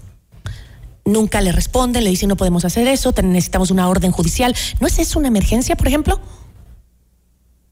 nunca 1.05 1.41
le 1.41 1.51
responden, 1.51 2.05
le 2.05 2.11
dicen 2.11 2.29
no 2.29 2.37
podemos 2.37 2.65
hacer 2.65 2.87
eso, 2.87 3.13
necesitamos 3.23 3.73
una 3.73 3.89
orden 3.89 4.13
judicial. 4.13 4.55
¿No 4.81 4.87
es 4.87 5.01
eso 5.01 5.19
una 5.19 5.29
emergencia, 5.29 5.75
por 5.75 5.89
ejemplo? 5.89 6.21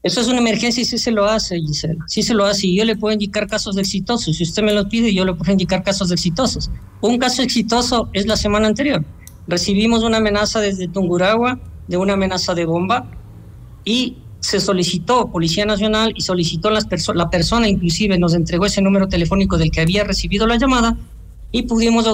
Eso 0.03 0.21
es 0.21 0.27
una 0.27 0.39
emergencia 0.39 0.81
y 0.81 0.85
sí 0.85 0.97
se 0.97 1.11
lo 1.11 1.25
hace, 1.25 1.59
Gisela. 1.59 2.03
Sí 2.07 2.23
se 2.23 2.33
lo 2.33 2.45
hace. 2.45 2.67
Y 2.67 2.75
yo 2.75 2.85
le 2.85 2.95
puedo 2.95 3.13
indicar 3.13 3.47
casos 3.47 3.77
exitosos. 3.77 4.35
Si 4.35 4.43
usted 4.43 4.63
me 4.63 4.73
lo 4.73 4.89
pide, 4.89 5.13
yo 5.13 5.25
le 5.25 5.33
puedo 5.33 5.51
indicar 5.51 5.83
casos 5.83 6.11
exitosos. 6.11 6.71
Un 7.01 7.19
caso 7.19 7.43
exitoso 7.43 8.09
es 8.13 8.25
la 8.25 8.35
semana 8.35 8.67
anterior. 8.67 9.05
Recibimos 9.47 10.03
una 10.03 10.17
amenaza 10.17 10.59
desde 10.59 10.87
Tunguragua, 10.87 11.59
de 11.87 11.97
una 11.97 12.13
amenaza 12.13 12.55
de 12.55 12.65
bomba, 12.65 13.11
y 13.85 14.17
se 14.39 14.59
solicitó 14.59 15.31
Policía 15.31 15.65
Nacional 15.65 16.13
y 16.15 16.21
solicitó 16.21 16.71
las 16.71 16.87
la 17.13 17.29
persona, 17.29 17.67
inclusive 17.67 18.17
nos 18.17 18.33
entregó 18.33 18.65
ese 18.65 18.81
número 18.81 19.07
telefónico 19.07 19.57
del 19.57 19.71
que 19.71 19.81
había 19.81 20.03
recibido 20.03 20.47
la 20.47 20.57
llamada 20.57 20.97
y 21.51 21.63
pudimos 21.63 22.05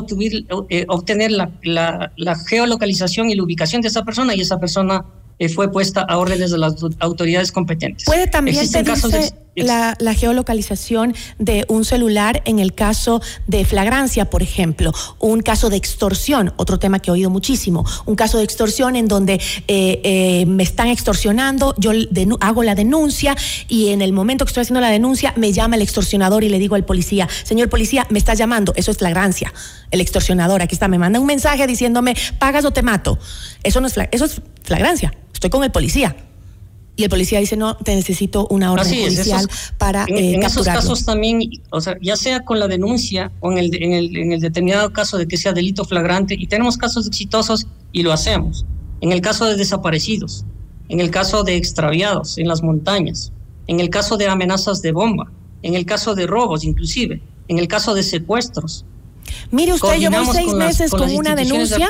eh, 0.69 0.85
obtener 0.89 1.31
la, 1.31 2.11
geolocalización 2.47 3.29
y 3.29 3.35
la 3.35 3.43
ubicación 3.43 3.81
de 3.81 3.87
esa 3.87 4.03
persona 4.03 4.35
y 4.35 4.41
esa 4.41 4.59
persona 4.59 5.05
eh, 5.39 5.49
fue 5.49 5.71
puesta 5.71 6.01
a 6.01 6.17
órdenes 6.17 6.51
de 6.51 6.57
las 6.57 6.75
autoridades 6.99 7.51
competentes. 7.51 8.05
Puede 8.05 8.27
también 8.27 8.69
pedirse 8.71 9.33
la, 9.55 9.95
la, 9.99 10.13
geolocalización 10.13 11.15
de 11.39 11.65
un 11.67 11.83
celular 11.85 12.41
en 12.45 12.59
el 12.59 12.73
caso 12.73 13.21
de 13.47 13.65
flagrancia, 13.65 14.29
por 14.29 14.43
ejemplo, 14.43 14.93
un 15.19 15.41
caso 15.41 15.69
de 15.69 15.77
extorsión, 15.77 16.53
otro 16.57 16.79
tema 16.79 16.99
que 16.99 17.09
he 17.09 17.13
oído 17.13 17.29
muchísimo, 17.29 17.85
un 18.05 18.15
caso 18.15 18.37
de 18.37 18.43
extorsión 18.43 18.95
en 18.95 19.07
donde 19.07 19.41
eh, 19.67 20.45
me 20.47 20.63
están 20.63 20.87
extorsionando, 20.87 21.75
yo 21.77 21.91
hago 22.39 22.63
la 22.63 22.75
denuncia 22.75 23.35
y 23.67 23.89
en 23.89 24.01
el 24.01 24.13
momento 24.13 24.45
que 24.45 24.49
estoy 24.49 24.61
haciendo 24.61 24.81
la 24.81 24.89
denuncia 24.89 25.33
me 25.37 25.51
llama 25.53 25.75
el 25.75 25.81
extorsionador 25.81 26.43
y 26.43 26.49
le 26.49 26.59
digo 26.59 26.75
al 26.75 26.85
policía, 26.85 27.27
señor 27.43 27.69
policía, 27.69 28.05
me 28.09 28.19
está 28.19 28.33
llamando, 28.33 28.73
eso 28.75 28.91
es 28.91 28.97
flagrancia, 28.97 29.53
el 29.91 30.01
extorsionador, 30.01 30.61
aquí 30.61 30.75
está, 30.75 30.87
me 30.87 30.99
manda 30.99 31.19
un 31.19 31.27
mensaje 31.27 31.65
diciéndome, 31.65 32.15
pagas 32.37 32.65
o 32.65 32.71
te 32.71 32.83
mato, 32.83 33.17
eso 33.63 33.81
no 33.81 33.87
es, 33.87 33.95
eso 34.11 34.25
es 34.25 34.41
flagrancia 34.63 35.13
estoy 35.37 35.49
con 35.49 35.63
el 35.63 35.71
policía. 35.71 36.15
Y 36.95 37.03
el 37.03 37.11
policía 37.11 37.39
dice, 37.39 37.55
no, 37.55 37.77
te 37.77 37.95
necesito 37.95 38.47
una 38.47 38.71
orden 38.71 38.87
judicial 38.87 39.47
para 39.77 40.05
En, 40.07 40.17
eh, 40.17 40.33
en 40.33 40.43
esos 40.43 40.65
casos 40.65 41.05
también, 41.05 41.41
o 41.69 41.79
sea, 41.79 41.95
ya 42.01 42.15
sea 42.15 42.43
con 42.43 42.59
la 42.59 42.67
denuncia 42.67 43.31
o 43.39 43.51
en 43.51 43.59
el, 43.59 43.83
en, 43.83 43.93
el, 43.93 44.17
en 44.17 44.31
el 44.31 44.41
determinado 44.41 44.91
caso 44.91 45.15
de 45.19 45.27
que 45.27 45.37
sea 45.37 45.53
delito 45.53 45.85
flagrante, 45.85 46.33
y 46.33 46.47
tenemos 46.47 46.75
casos 46.75 47.05
exitosos 47.05 47.67
y 47.91 48.01
lo 48.01 48.11
hacemos. 48.11 48.65
En 49.01 49.11
el 49.11 49.21
caso 49.21 49.45
de 49.45 49.55
desaparecidos, 49.55 50.43
en 50.89 50.99
el 50.99 51.11
caso 51.11 51.43
de 51.43 51.55
extraviados 51.55 52.39
en 52.39 52.47
las 52.47 52.63
montañas, 52.63 53.31
en 53.67 53.79
el 53.79 53.91
caso 53.91 54.17
de 54.17 54.27
amenazas 54.27 54.81
de 54.81 54.91
bomba, 54.91 55.31
en 55.61 55.75
el 55.75 55.85
caso 55.85 56.15
de 56.15 56.25
robos 56.25 56.63
inclusive, 56.63 57.21
en 57.47 57.59
el 57.59 57.67
caso 57.67 57.93
de 57.93 58.01
secuestros, 58.01 58.85
Mire 59.51 59.73
usted, 59.73 59.97
llevo 59.97 60.31
seis 60.31 60.53
meses 60.53 60.91
con, 60.91 61.13
una 61.15 61.35
denuncia 61.35 61.87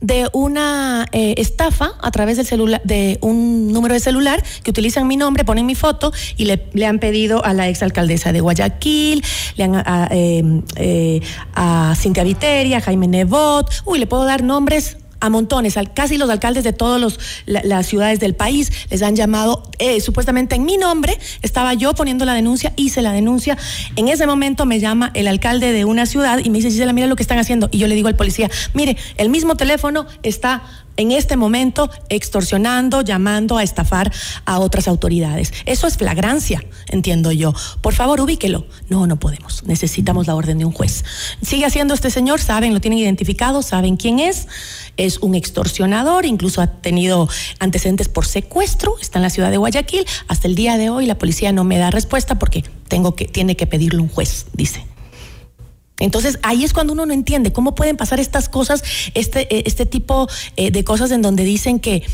de 0.00 0.28
una 0.32 1.06
eh, 1.12 1.34
estafa 1.38 1.92
a 2.00 2.10
través 2.10 2.36
del 2.36 2.46
celular, 2.46 2.80
de 2.84 3.18
un 3.20 3.72
número 3.72 3.94
de 3.94 4.00
celular 4.00 4.42
que 4.62 4.70
utilizan 4.70 5.06
mi 5.06 5.16
nombre, 5.16 5.44
ponen 5.44 5.66
mi 5.66 5.74
foto 5.74 6.12
y 6.36 6.44
le, 6.44 6.66
le 6.72 6.86
han 6.86 6.98
pedido 6.98 7.44
a 7.44 7.52
la 7.52 7.68
exalcaldesa 7.68 8.32
de 8.32 8.40
Guayaquil, 8.40 9.24
le 9.56 9.64
han 9.64 9.74
a, 9.76 10.08
eh, 10.10 10.62
eh, 10.76 11.20
a 11.54 11.94
Cintia 11.96 12.24
Viteria, 12.24 12.80
Jaime 12.80 13.08
Nebot, 13.08 13.70
uy, 13.84 13.98
le 13.98 14.06
puedo 14.06 14.24
dar 14.24 14.42
nombres 14.42 14.97
a 15.20 15.30
montones, 15.30 15.76
casi 15.94 16.18
los 16.18 16.30
alcaldes 16.30 16.64
de 16.64 16.72
todas 16.72 17.18
las 17.46 17.86
ciudades 17.86 18.20
del 18.20 18.34
país 18.34 18.72
les 18.90 19.02
han 19.02 19.16
llamado, 19.16 19.62
eh, 19.78 20.00
supuestamente 20.00 20.54
en 20.54 20.64
mi 20.64 20.76
nombre, 20.76 21.18
estaba 21.42 21.74
yo 21.74 21.94
poniendo 21.94 22.24
la 22.24 22.34
denuncia, 22.34 22.72
hice 22.76 23.02
la 23.02 23.12
denuncia, 23.12 23.58
en 23.96 24.08
ese 24.08 24.26
momento 24.26 24.66
me 24.66 24.80
llama 24.80 25.10
el 25.14 25.28
alcalde 25.28 25.72
de 25.72 25.84
una 25.84 26.06
ciudad 26.06 26.38
y 26.42 26.50
me 26.50 26.58
dice, 26.58 26.70
Gisela, 26.70 26.92
mira 26.92 27.06
lo 27.06 27.16
que 27.16 27.22
están 27.22 27.38
haciendo, 27.38 27.68
y 27.70 27.78
yo 27.78 27.88
le 27.88 27.94
digo 27.94 28.08
al 28.08 28.16
policía, 28.16 28.50
mire, 28.74 28.96
el 29.16 29.28
mismo 29.28 29.56
teléfono 29.56 30.06
está 30.22 30.62
en 30.98 31.12
este 31.12 31.36
momento 31.36 31.90
extorsionando, 32.10 33.00
llamando 33.00 33.56
a 33.56 33.62
estafar 33.62 34.12
a 34.44 34.58
otras 34.58 34.88
autoridades. 34.88 35.54
Eso 35.64 35.86
es 35.86 35.96
flagrancia, 35.96 36.62
entiendo 36.88 37.32
yo. 37.32 37.54
Por 37.80 37.94
favor, 37.94 38.20
ubíquelo. 38.20 38.66
No, 38.88 39.06
no 39.06 39.18
podemos. 39.18 39.64
Necesitamos 39.64 40.26
la 40.26 40.34
orden 40.34 40.58
de 40.58 40.64
un 40.66 40.72
juez. 40.72 41.04
Sigue 41.40 41.64
haciendo 41.64 41.94
este 41.94 42.10
señor, 42.10 42.40
saben, 42.40 42.74
lo 42.74 42.80
tienen 42.80 42.98
identificado, 42.98 43.62
saben 43.62 43.96
quién 43.96 44.18
es. 44.18 44.48
Es 44.96 45.18
un 45.18 45.34
extorsionador, 45.34 46.26
incluso 46.26 46.60
ha 46.60 46.66
tenido 46.66 47.28
antecedentes 47.60 48.08
por 48.08 48.26
secuestro, 48.26 48.96
está 49.00 49.18
en 49.18 49.22
la 49.22 49.30
ciudad 49.30 49.50
de 49.52 49.56
Guayaquil. 49.56 50.04
Hasta 50.26 50.48
el 50.48 50.56
día 50.56 50.76
de 50.76 50.90
hoy 50.90 51.06
la 51.06 51.16
policía 51.16 51.52
no 51.52 51.62
me 51.62 51.78
da 51.78 51.90
respuesta 51.90 52.40
porque 52.40 52.64
tengo 52.88 53.14
que, 53.14 53.26
tiene 53.26 53.56
que 53.56 53.66
pedirle 53.66 54.00
un 54.00 54.08
juez, 54.08 54.46
dice. 54.52 54.84
Entonces 56.00 56.38
ahí 56.42 56.64
es 56.64 56.72
cuando 56.72 56.92
uno 56.92 57.06
no 57.06 57.12
entiende 57.12 57.52
cómo 57.52 57.74
pueden 57.74 57.96
pasar 57.96 58.20
estas 58.20 58.48
cosas, 58.48 58.82
este, 59.14 59.52
eh, 59.54 59.64
este 59.66 59.86
tipo 59.86 60.28
eh, 60.56 60.70
de 60.70 60.84
cosas 60.84 61.10
en 61.10 61.22
donde 61.22 61.44
dicen 61.44 61.80
que 61.80 62.04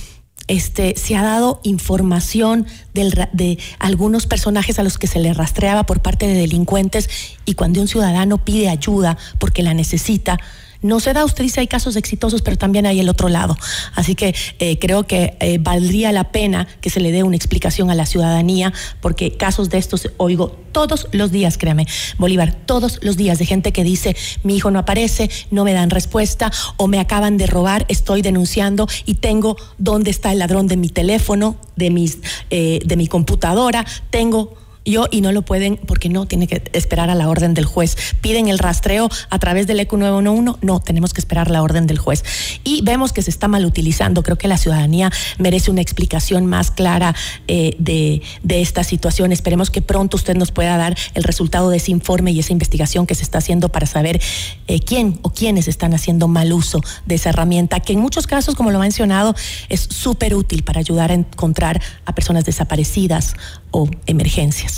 este, 0.47 0.95
se 0.97 1.17
ha 1.17 1.23
dado 1.23 1.61
información 1.63 2.67
de 2.93 3.59
algunos 3.79 4.27
personajes 4.27 4.79
a 4.79 4.83
los 4.83 4.99
que 4.99 5.07
se 5.07 5.19
le 5.19 5.33
rastreaba 5.33 5.85
por 5.85 6.01
parte 6.01 6.27
de 6.27 6.35
delincuentes 6.35 7.09
y 7.47 7.55
cuando 7.55 7.81
un 7.81 7.89
ciudadano 7.89 8.45
pide 8.45 8.69
ayuda 8.69 9.17
porque 9.39 9.63
la 9.63 9.73
necesita, 9.73 10.39
no 10.85 11.01
se 11.01 11.15
da, 11.15 11.25
usted 11.25 11.45
dice 11.45 11.61
hay 11.61 11.67
casos 11.67 11.97
exitosos, 11.97 12.43
pero 12.43 12.59
también 12.59 12.85
hay 12.85 13.01
el 13.01 13.09
otro 13.09 13.31
lado. 13.31 13.57
Así 13.95 14.15
que 14.15 14.35
eh, 14.59 14.79
creo 14.79 15.05
que 15.05 15.35
eh, 15.41 15.57
valdría 15.59 16.13
la 16.13 16.31
pena 16.31 16.69
que 16.83 16.91
se 16.91 17.01
le 17.01 17.11
dé 17.11 17.23
una 17.23 17.37
explicación 17.37 17.91
a 17.91 17.95
la 17.95 18.05
ciudadanía, 18.05 18.71
porque 19.01 19.39
casos 19.39 19.71
de 19.71 19.79
estos 19.79 20.11
oigo 20.19 20.59
todos 20.73 21.09
los 21.13 21.31
días, 21.31 21.57
créame, 21.57 21.87
Bolívar, 22.19 22.53
todos 22.53 22.99
los 23.01 23.17
días 23.17 23.39
de 23.39 23.47
gente 23.47 23.73
que 23.73 23.83
dice, 23.83 24.15
mi 24.43 24.57
hijo 24.57 24.71
no 24.71 24.79
aparece, 24.79 25.31
no 25.51 25.65
me 25.65 25.73
dan 25.73 25.89
respuesta, 25.89 26.53
o 26.77 26.87
me 26.87 27.01
acaban 27.01 27.39
de 27.39 27.47
robar, 27.47 27.87
estoy 27.89 28.21
denunciando 28.21 28.87
y 29.07 29.15
tengo 29.15 29.57
dónde 29.79 30.11
está 30.11 30.33
el 30.33 30.41
ladrón 30.41 30.67
de 30.67 30.77
mi 30.77 30.91
teléfono, 30.91 31.57
de, 31.77 31.89
mis, 31.89 32.19
eh, 32.51 32.81
de 32.85 32.97
mi 32.97 33.07
computadora, 33.07 33.87
tengo 34.11 34.64
yo 34.85 35.07
y 35.11 35.21
no 35.21 35.33
lo 35.33 35.43
pueden 35.43 35.77
porque 35.77 36.09
no 36.09 36.27
tiene 36.27 36.47
que 36.47 36.63
esperar 36.73 37.11
a 37.11 37.15
la 37.15 37.29
orden 37.29 37.55
del 37.55 37.65
juez. 37.65 37.97
Piden 38.21 38.49
el 38.49 38.59
rastreo 38.59 39.09
a 39.31 39.39
través 39.39 39.67
del 39.67 39.81
ECU 39.81 39.97
911, 39.97 40.59
no, 40.63 40.81
tenemos 40.81 41.13
que 41.15 41.21
esperar 41.21 41.51
la 41.51 41.63
orden 41.63 41.87
del 41.87 41.99
juez. 41.99 42.25
Y 42.65 42.83
vemos 42.83 43.13
que 43.13 43.23
se 43.23 43.31
está 43.31 43.49
mal 43.49 43.65
utilizando. 43.65 44.23
Creo 44.23 44.37
que 44.37 44.49
la 44.49 44.59
ciudadanía 44.59 45.11
merece 45.39 45.71
una 45.71 45.81
explicación 45.81 46.47
más 46.47 46.71
clara 46.71 47.15
eh, 47.49 47.77
de, 47.79 48.23
de 48.43 48.61
esta 48.61 48.85
situación. 48.85 49.33
Esperemos 49.33 49.71
que 49.71 49.83
pronto 49.83 50.17
usted 50.17 50.37
nos 50.37 50.53
pueda 50.53 50.77
dar 50.77 50.97
el 51.15 51.25
resultado 51.25 51.71
de 51.71 51.79
ese 51.79 51.91
informe 51.91 52.33
y 52.33 52.41
esa 52.41 52.53
investigación 52.53 53.07
que 53.07 53.15
se 53.15 53.23
está 53.23 53.39
haciendo 53.39 53.69
para 53.71 53.87
saber 53.87 54.21
eh, 54.67 54.81
quién 54.81 55.19
o 55.23 55.31
quiénes 55.31 55.69
están 55.69 55.95
haciendo 55.95 56.29
mal 56.29 56.53
uso 56.53 56.81
de 57.07 57.15
esa 57.15 57.31
herramienta, 57.31 57.81
que 57.81 57.93
en 57.93 58.01
muchos 58.01 58.27
casos, 58.27 58.55
como 58.55 58.71
lo 58.71 58.79
ha 58.79 58.83
mencionado, 58.83 59.35
es 59.69 59.81
súper 59.81 60.35
útil 60.35 60.63
para 60.63 60.81
ayudar 60.81 61.11
a 61.11 61.15
encontrar 61.15 61.81
a 62.05 62.15
personas 62.15 62.45
desaparecidas 62.45 63.35
o 63.71 63.89
emergencias. 64.07 64.74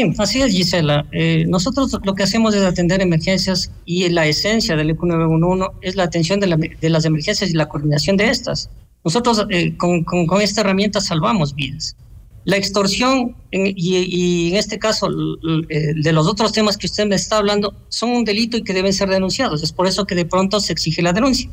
Sí, 0.00 0.14
así 0.16 0.40
es, 0.40 0.52
Gisela. 0.52 1.04
Eh, 1.12 1.44
nosotros 1.46 1.94
lo 2.04 2.14
que 2.14 2.22
hacemos 2.22 2.54
es 2.54 2.62
atender 2.62 3.02
emergencias 3.02 3.70
y 3.84 4.08
la 4.08 4.26
esencia 4.26 4.74
del 4.74 4.90
ECU 4.90 5.04
911 5.04 5.76
es 5.82 5.94
la 5.94 6.04
atención 6.04 6.40
de, 6.40 6.46
las 6.88 7.04
emergencias 7.04 7.50
y 7.50 7.52
la 7.54 7.68
coordinación 7.68 8.16
de 8.16 8.30
estas. 8.30 8.70
Nosotros 9.04 9.44
eh, 9.50 9.76
con, 9.76 10.06
esta 10.40 10.62
herramienta 10.62 11.02
salvamos 11.02 11.54
vidas. 11.54 11.96
La 12.44 12.56
extorsión 12.56 13.36
y, 13.52 14.48
en 14.50 14.56
este 14.56 14.78
caso 14.78 15.10
eh, 15.68 15.92
de 15.94 16.12
los 16.12 16.26
otros 16.26 16.52
temas 16.52 16.78
que 16.78 16.86
usted 16.86 17.06
me 17.06 17.16
está 17.16 17.36
hablando 17.36 17.74
son 17.90 18.10
un 18.10 18.24
delito 18.24 18.56
y 18.56 18.62
que 18.62 18.72
deben 18.72 18.94
ser 18.94 19.10
denunciados. 19.10 19.62
Es 19.62 19.72
por 19.72 19.86
eso 19.86 20.06
que 20.06 20.14
de 20.14 20.24
pronto 20.24 20.60
se 20.60 20.72
exige 20.72 21.02
la 21.02 21.12
denuncia. 21.12 21.50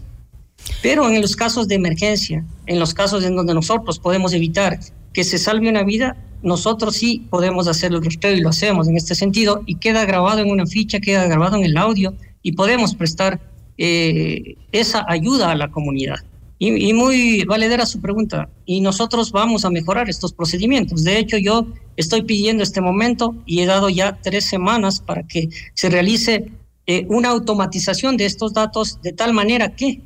Pero 0.81 1.09
en 1.09 1.19
los 1.19 1.35
casos 1.35 1.67
de 1.67 1.75
emergencia, 1.75 2.45
en 2.65 2.79
los 2.79 2.93
casos 2.93 3.25
en 3.25 3.35
donde 3.35 3.53
nosotros 3.53 3.99
podemos 3.99 4.31
evitar 4.31 4.79
que 5.11 5.25
se 5.25 5.37
salve 5.37 5.67
una 5.67 5.83
vida, 5.83 6.15
nosotros 6.41 6.95
sí 6.95 7.25
podemos 7.29 7.67
hacer 7.67 7.91
el 7.91 8.03
rastreo 8.03 8.33
y 8.33 8.41
lo 8.41 8.49
hacemos 8.49 8.87
en 8.87 8.97
este 8.97 9.15
sentido 9.15 9.63
y 9.65 9.75
queda 9.75 10.05
grabado 10.05 10.39
en 10.39 10.49
una 10.49 10.65
ficha, 10.65 10.99
queda 10.99 11.25
grabado 11.27 11.57
en 11.57 11.63
el 11.63 11.77
audio 11.77 12.13
y 12.41 12.53
podemos 12.53 12.95
prestar 12.95 13.39
eh, 13.77 14.55
esa 14.71 15.05
ayuda 15.07 15.51
a 15.51 15.55
la 15.55 15.69
comunidad. 15.69 16.17
Y, 16.59 16.91
muy 16.93 17.43
valedera 17.43 17.85
su 17.85 18.01
pregunta. 18.01 18.49
Y 18.65 18.81
nosotros 18.81 19.31
vamos 19.31 19.63
a 19.63 19.69
mejorar 19.69 20.09
estos 20.09 20.33
procedimientos. 20.33 21.03
De 21.03 21.19
hecho, 21.19 21.37
yo 21.37 21.67
estoy 21.97 22.23
pidiendo 22.23 22.63
este 22.63 22.81
momento 22.81 23.35
y 23.45 23.59
he 23.59 23.67
dado 23.67 23.89
ya 23.89 24.17
tres 24.23 24.45
semanas 24.45 24.99
para 24.99 25.21
que 25.21 25.49
se 25.75 25.89
realice 25.89 26.51
eh, 26.87 27.05
una 27.09 27.29
automatización 27.29 28.17
de 28.17 28.25
estos 28.25 28.53
datos 28.53 28.99
de 29.03 29.13
tal 29.13 29.33
manera 29.33 29.75
que 29.75 30.01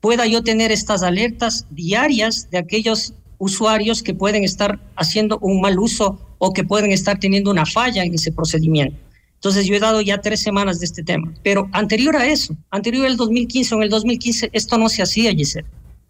pueda 0.00 0.26
yo 0.26 0.42
tener 0.42 0.70
estas 0.70 1.02
alertas 1.02 1.66
diarias 1.70 2.50
de 2.50 2.58
aquellos 2.58 3.14
usuarios 3.40 4.02
que 4.02 4.14
pueden 4.14 4.44
estar 4.44 4.78
haciendo 4.94 5.38
un 5.40 5.60
mal 5.60 5.78
uso 5.80 6.20
o 6.38 6.52
que 6.52 6.62
pueden 6.62 6.92
estar 6.92 7.18
teniendo 7.18 7.50
una 7.50 7.66
falla 7.66 8.04
en 8.04 8.14
ese 8.14 8.30
procedimiento. 8.30 8.96
Entonces 9.34 9.66
yo 9.66 9.74
he 9.74 9.80
dado 9.80 10.02
ya 10.02 10.20
tres 10.20 10.40
semanas 10.42 10.78
de 10.78 10.86
este 10.86 11.02
tema, 11.02 11.32
pero 11.42 11.68
anterior 11.72 12.14
a 12.14 12.26
eso, 12.26 12.54
anterior 12.70 13.06
al 13.06 13.16
2015 13.16 13.74
o 13.74 13.78
en 13.78 13.84
el 13.84 13.90
2015, 13.90 14.50
esto 14.52 14.76
no 14.76 14.90
se 14.90 15.02
hacía, 15.02 15.32
Giselle. 15.32 15.66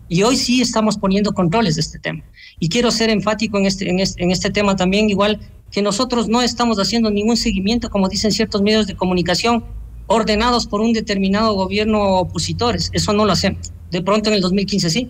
Y 0.08 0.24
hoy 0.24 0.36
sí 0.36 0.60
estamos 0.60 0.98
poniendo 0.98 1.32
controles 1.32 1.76
de 1.76 1.82
este 1.82 2.00
tema. 2.00 2.24
Y 2.58 2.68
quiero 2.68 2.90
ser 2.90 3.10
enfático 3.10 3.58
en 3.58 3.66
este, 3.66 3.88
en 3.88 4.00
este, 4.00 4.24
en 4.24 4.32
este 4.32 4.50
tema 4.50 4.74
también, 4.74 5.08
igual 5.08 5.38
que 5.70 5.82
nosotros 5.82 6.26
no 6.26 6.42
estamos 6.42 6.78
haciendo 6.78 7.12
ningún 7.12 7.36
seguimiento, 7.36 7.90
como 7.90 8.08
dicen 8.08 8.32
ciertos 8.32 8.60
medios 8.60 8.88
de 8.88 8.96
comunicación, 8.96 9.64
ordenados 10.08 10.66
por 10.66 10.80
un 10.80 10.92
determinado 10.92 11.54
gobierno 11.54 12.18
opositores. 12.18 12.90
Eso 12.92 13.12
no 13.12 13.24
lo 13.24 13.30
hacemos. 13.30 13.72
De 13.92 14.02
pronto 14.02 14.30
en 14.30 14.34
el 14.34 14.40
2015 14.40 14.90
sí, 14.90 15.08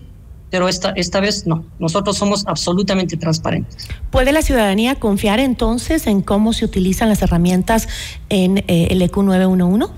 pero 0.51 0.67
esta, 0.67 0.91
esta 0.91 1.21
vez 1.21 1.47
no. 1.47 1.63
Nosotros 1.79 2.17
somos 2.17 2.43
absolutamente 2.45 3.17
transparentes. 3.17 3.87
¿Puede 4.11 4.33
la 4.33 4.41
ciudadanía 4.41 4.95
confiar 4.95 5.39
entonces 5.39 6.05
en 6.05 6.21
cómo 6.21 6.53
se 6.53 6.65
utilizan 6.65 7.09
las 7.09 7.21
herramientas 7.21 7.87
en 8.29 8.59
eh, 8.67 8.89
el 8.91 9.01
EQ 9.01 9.17
911? 9.23 9.91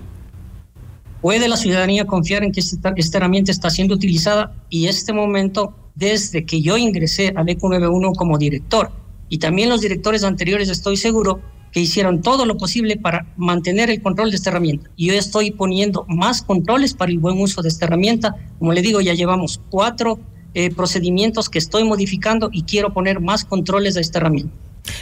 ¿Puede 1.21 1.47
la 1.47 1.57
ciudadanía 1.57 2.05
confiar 2.05 2.43
en 2.43 2.51
que 2.51 2.59
esta, 2.59 2.93
esta, 2.95 3.17
herramienta 3.17 3.51
está 3.51 3.69
siendo 3.69 3.95
utilizada? 3.95 4.53
Y 4.69 4.87
este 4.87 5.11
momento, 5.11 5.73
desde 5.95 6.45
que 6.45 6.61
yo 6.61 6.77
ingresé 6.77 7.33
al 7.35 7.49
EQ 7.49 7.63
911 7.63 8.17
como 8.17 8.37
director, 8.37 8.91
y 9.29 9.39
también 9.39 9.69
los 9.69 9.81
directores 9.81 10.23
anteriores, 10.23 10.69
estoy 10.69 10.97
seguro 10.97 11.39
que 11.71 11.79
hicieron 11.79 12.21
todo 12.21 12.45
lo 12.45 12.57
posible 12.57 12.97
para 12.97 13.25
mantener 13.35 13.89
el 13.89 14.03
control 14.03 14.29
de 14.29 14.35
esta 14.35 14.51
herramienta. 14.51 14.91
Y 14.95 15.07
yo 15.07 15.13
estoy 15.13 15.49
poniendo 15.49 16.05
más 16.07 16.43
controles 16.43 16.93
para 16.93 17.11
el 17.11 17.17
buen 17.17 17.41
uso 17.41 17.63
de 17.63 17.69
esta 17.69 17.85
herramienta. 17.85 18.35
Como 18.59 18.73
le 18.73 18.83
digo, 18.83 19.01
ya 19.01 19.15
llevamos 19.15 19.59
cuatro 19.71 20.19
eh, 20.53 20.73
procedimientos 20.73 21.49
que 21.49 21.59
estoy 21.59 21.83
modificando 21.83 22.49
y 22.51 22.63
quiero 22.63 22.93
poner 22.93 23.19
más 23.19 23.45
controles 23.45 23.97
a 23.97 24.01
esta 24.01 24.19
herramienta. 24.19 24.53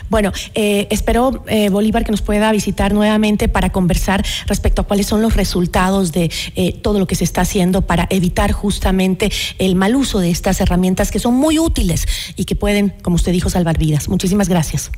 Bueno, 0.10 0.32
eh, 0.54 0.88
espero, 0.90 1.44
eh, 1.48 1.70
Bolívar, 1.70 2.04
que 2.04 2.12
nos 2.12 2.22
pueda 2.22 2.52
visitar 2.52 2.94
nuevamente 2.94 3.48
para 3.48 3.72
conversar 3.72 4.24
respecto 4.48 4.82
a 4.82 4.86
cuáles 4.86 5.08
son 5.08 5.22
los 5.22 5.36
resultados 5.36 6.12
de 6.12 6.30
eh, 6.56 6.74
todo 6.74 7.00
lo 7.00 7.08
que 7.08 7.16
se 7.16 7.24
está 7.24 7.42
haciendo 7.42 7.82
para 7.82 8.08
evitar 8.10 8.52
justamente 8.52 9.32
el 9.58 9.76
mal 9.76 9.96
uso 9.96 10.20
de 10.20 10.30
estas 10.30 10.62
herramientas 10.62 11.12
que 11.12 11.20
son 11.20 11.36
muy 11.36 11.60
útiles 11.60 12.06
y 12.36 12.46
que 12.46 12.56
pueden, 12.56 12.94
como 13.02 13.16
usted 13.16 13.32
dijo, 13.32 13.50
salvar 13.50 13.78
vidas. 13.78 14.10
Muchísimas 14.10 14.50
gracias. 14.50 14.92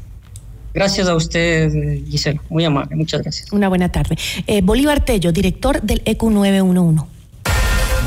Gracias 0.74 1.08
a 1.08 1.16
usted, 1.16 2.04
Gisela. 2.10 2.42
Muy 2.50 2.66
amable. 2.66 2.96
Muchas 2.96 3.22
gracias. 3.22 3.52
Una 3.52 3.70
buena 3.70 3.92
tarde. 3.92 4.18
Bolívar 4.64 5.06
Tello, 5.06 5.32
director 5.32 5.80
del 5.84 6.02
EQ 6.06 6.24
911. 6.24 7.13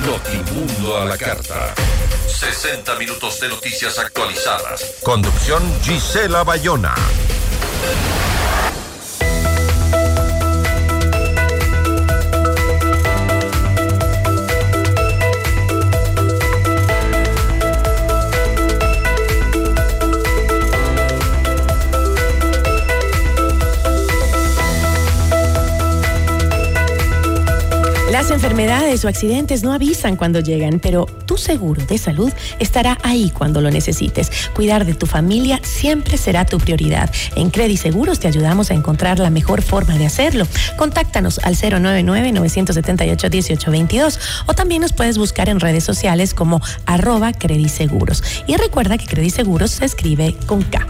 Notimundo 0.06 0.96
a 0.98 1.04
la 1.04 1.18
carta. 1.18 1.74
60 2.28 2.94
minutos 2.94 3.40
de 3.40 3.48
noticias 3.48 3.98
actualizadas. 3.98 4.98
Conducción 5.02 5.60
Gisela 5.82 6.44
Bayona. 6.44 6.94
Enfermedades 28.36 29.04
o 29.04 29.08
accidentes 29.08 29.62
no 29.62 29.72
avisan 29.72 30.14
cuando 30.14 30.40
llegan, 30.40 30.78
pero 30.78 31.06
tu 31.06 31.38
seguro 31.38 31.82
de 31.86 31.96
salud 31.96 32.30
estará 32.58 32.98
ahí 33.02 33.30
cuando 33.30 33.62
lo 33.62 33.70
necesites. 33.70 34.30
Cuidar 34.54 34.84
de 34.84 34.92
tu 34.92 35.06
familia 35.06 35.58
siempre 35.62 36.18
será 36.18 36.44
tu 36.44 36.58
prioridad. 36.58 37.10
En 37.34 37.48
Credit 37.48 37.78
Seguros 37.78 38.20
te 38.20 38.28
ayudamos 38.28 38.70
a 38.70 38.74
encontrar 38.74 39.18
la 39.18 39.30
mejor 39.30 39.62
forma 39.62 39.96
de 39.96 40.04
hacerlo. 40.04 40.46
Contáctanos 40.76 41.38
al 41.44 41.56
099-978-1822 41.56 44.18
o 44.46 44.52
también 44.52 44.82
nos 44.82 44.92
puedes 44.92 45.16
buscar 45.16 45.48
en 45.48 45.58
redes 45.58 45.84
sociales 45.84 46.34
como 46.34 46.60
arroba 46.84 47.32
Credit 47.32 47.70
Seguros. 47.70 48.22
Y 48.46 48.56
recuerda 48.56 48.98
que 48.98 49.06
Credit 49.06 49.32
Seguros 49.32 49.70
se 49.70 49.86
escribe 49.86 50.36
con 50.46 50.62
K. 50.62 50.86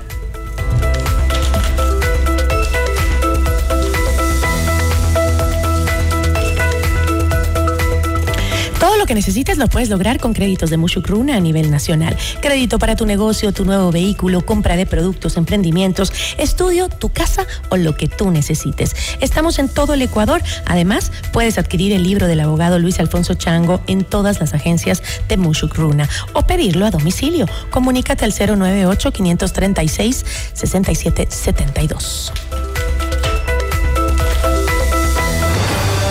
lo 9.06 9.08
que 9.08 9.14
necesites 9.14 9.56
lo 9.56 9.68
puedes 9.68 9.88
lograr 9.88 10.18
con 10.18 10.32
créditos 10.32 10.68
de 10.68 10.78
Mushukruna 10.78 11.36
a 11.36 11.40
nivel 11.40 11.70
nacional. 11.70 12.16
Crédito 12.40 12.80
para 12.80 12.96
tu 12.96 13.06
negocio, 13.06 13.52
tu 13.52 13.64
nuevo 13.64 13.92
vehículo, 13.92 14.44
compra 14.44 14.74
de 14.74 14.84
productos, 14.84 15.36
emprendimientos, 15.36 16.12
estudio, 16.38 16.88
tu 16.88 17.10
casa 17.10 17.46
o 17.68 17.76
lo 17.76 17.96
que 17.96 18.08
tú 18.08 18.32
necesites. 18.32 18.96
Estamos 19.20 19.60
en 19.60 19.68
todo 19.68 19.94
el 19.94 20.02
Ecuador. 20.02 20.42
Además, 20.64 21.12
puedes 21.32 21.56
adquirir 21.56 21.92
el 21.92 22.02
libro 22.02 22.26
del 22.26 22.40
abogado 22.40 22.80
Luis 22.80 22.98
Alfonso 22.98 23.34
Chango 23.34 23.80
en 23.86 24.02
todas 24.02 24.40
las 24.40 24.54
agencias 24.54 25.04
de 25.28 25.36
Mushukruna 25.36 26.08
o 26.32 26.42
pedirlo 26.42 26.84
a 26.84 26.90
domicilio. 26.90 27.46
Comunícate 27.70 28.24
al 28.24 28.34
098 28.36 29.12
536 29.12 30.24
6772. 30.52 32.32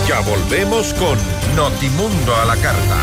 Ya 0.08 0.20
volvemos 0.20 0.94
con 0.94 1.18
Notimundo 1.56 2.36
a 2.36 2.44
la 2.44 2.54
carta. 2.56 2.96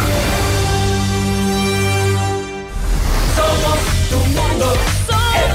Somos 3.35 3.79
tu 4.11 4.17
mundo, 4.27 4.73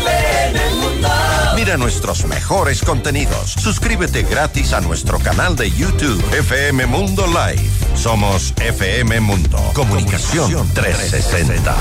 FM 0.03 0.71
Mundo. 0.81 1.09
Mira 1.55 1.77
nuestros 1.77 2.27
mejores 2.27 2.83
contenidos. 2.83 3.53
Suscríbete 3.53 4.25
gratis 4.25 4.73
a 4.73 4.81
nuestro 4.81 5.21
canal 5.21 5.55
de 5.55 5.71
YouTube 5.71 6.21
FM 6.37 6.87
Mundo 6.87 7.25
Live. 7.29 7.71
Somos 7.95 8.53
FM 8.57 9.21
Mundo. 9.21 9.59
Comunicación 9.75 10.69
360. 10.75 11.77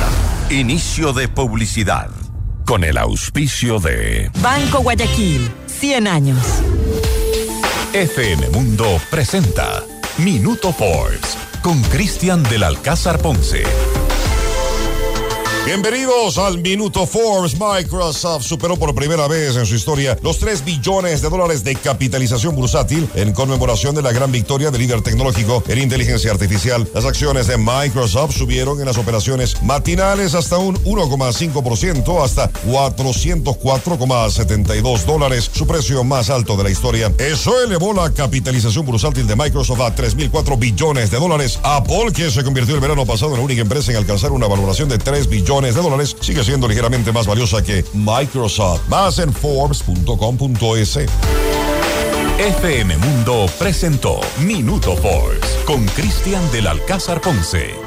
Inicio 0.52 1.14
de 1.14 1.28
publicidad. 1.28 2.12
Con 2.64 2.84
el 2.84 2.96
auspicio 2.96 3.80
de 3.80 4.30
Banco 4.40 4.82
Guayaquil. 4.82 5.52
100 5.66 6.08
años. 6.08 6.46
FM 7.94 8.50
Mundo 8.50 9.02
presenta 9.10 9.82
Minuto 10.18 10.74
Forbes 10.74 11.38
con 11.62 11.80
Cristian 11.84 12.42
del 12.42 12.64
Alcázar 12.64 13.20
Ponce. 13.20 14.07
Bienvenidos 15.68 16.38
al 16.38 16.60
Minuto 16.60 17.06
Forbes. 17.06 17.58
Microsoft 17.60 18.46
superó 18.46 18.78
por 18.78 18.96
primera 18.96 19.28
vez 19.28 19.58
en 19.58 19.66
su 19.66 19.76
historia 19.76 20.18
los 20.22 20.40
3 20.40 20.64
billones 20.64 21.22
de 21.22 21.30
dólares 21.30 21.66
de 21.66 21.76
capitalización 21.76 22.56
bursátil 22.56 23.10
en 23.16 23.34
conmemoración 23.34 23.94
de 23.94 24.02
la 24.02 24.14
gran 24.14 24.32
victoria 24.32 24.72
del 24.72 24.80
líder 24.80 25.02
tecnológico 25.02 25.62
en 25.68 25.80
inteligencia 25.80 26.32
artificial. 26.32 26.88
Las 26.94 27.04
acciones 27.04 27.48
de 27.48 27.58
Microsoft 27.58 28.38
subieron 28.38 28.80
en 28.80 28.86
las 28.86 28.98
operaciones 28.98 29.62
matinales 29.62 30.36
hasta 30.36 30.58
un 30.58 30.78
1,5% 30.86 32.24
hasta 32.24 32.50
404,72 32.50 35.04
dólares, 35.04 35.52
su 35.54 35.68
precio 35.68 36.06
más 36.06 36.30
alto 36.30 36.56
de 36.56 36.64
la 36.64 36.70
historia. 36.70 37.12
Eso 37.18 37.62
elevó 37.62 37.92
la 37.92 38.14
capitalización 38.14 38.86
bursátil 38.86 39.28
de 39.28 39.36
Microsoft 39.36 39.82
a 39.82 39.94
3.004 39.94 40.58
billones 40.58 41.12
de 41.12 41.20
dólares. 41.20 41.60
Apple, 41.62 42.14
que 42.16 42.32
se 42.32 42.46
convirtió 42.46 42.74
el 42.74 42.80
verano 42.80 43.06
pasado 43.06 43.32
en 43.32 43.40
la 43.40 43.44
única 43.44 43.64
empresa 43.64 43.92
en 43.92 43.98
alcanzar 43.98 44.32
una 44.32 44.48
valoración 44.48 44.88
de 44.88 44.98
3 44.98 45.28
billones 45.28 45.57
de 45.62 45.82
dólares, 45.82 46.16
sigue 46.20 46.44
siendo 46.44 46.68
ligeramente 46.68 47.12
más 47.12 47.26
valiosa 47.26 47.64
que 47.64 47.84
Microsoft. 47.94 48.88
Más 48.88 49.20
en 49.20 49.34
Forbes.com.es. 49.34 51.00
FM 52.40 52.98
Mundo 52.98 53.48
presentó 53.58 54.20
Minuto 54.40 54.96
Forbes 54.96 55.58
con 55.66 55.86
Cristian 55.88 56.52
del 56.52 56.68
Alcázar 56.68 57.20
Ponce. 57.20 57.87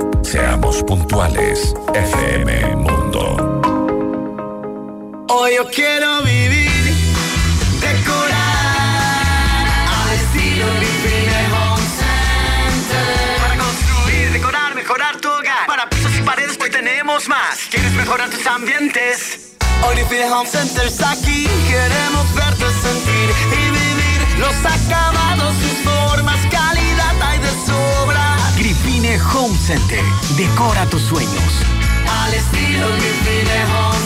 Seamos 0.23 0.83
puntuales, 0.83 1.73
FM 1.93 2.75
Mundo. 2.77 3.61
Hoy 5.29 5.55
yo 5.55 5.69
quiero 5.69 6.21
vivir, 6.23 6.95
decorar, 7.81 8.31
al 9.87 10.13
estilo 10.13 10.65
Living 10.79 11.29
Home 11.53 11.87
Center. 11.99 13.41
Para 13.41 13.57
construir, 13.57 14.31
decorar, 14.31 14.75
mejorar 14.75 15.19
tu 15.19 15.27
hogar. 15.29 15.51
somos 17.11 17.27
más. 17.27 17.67
¿Quieres 17.69 17.91
mejorar 17.93 18.29
tus 18.29 18.45
ambientes? 18.47 19.55
Orifide 19.83 20.29
Home 20.31 20.47
Center 20.47 20.85
está 20.87 21.11
aquí. 21.11 21.47
Queremos 21.67 22.33
verte 22.35 22.65
sentir 22.81 23.29
y 23.51 23.63
vivir 23.69 24.39
los 24.39 24.55
acabados, 24.63 25.30
Center. 29.71 30.03
Decora 30.35 30.85
tus 30.87 31.01
sueños. 31.01 31.63
Al 32.09 32.33
estilo 32.33 32.89
Grifine 32.89 33.63
Home 33.73 34.05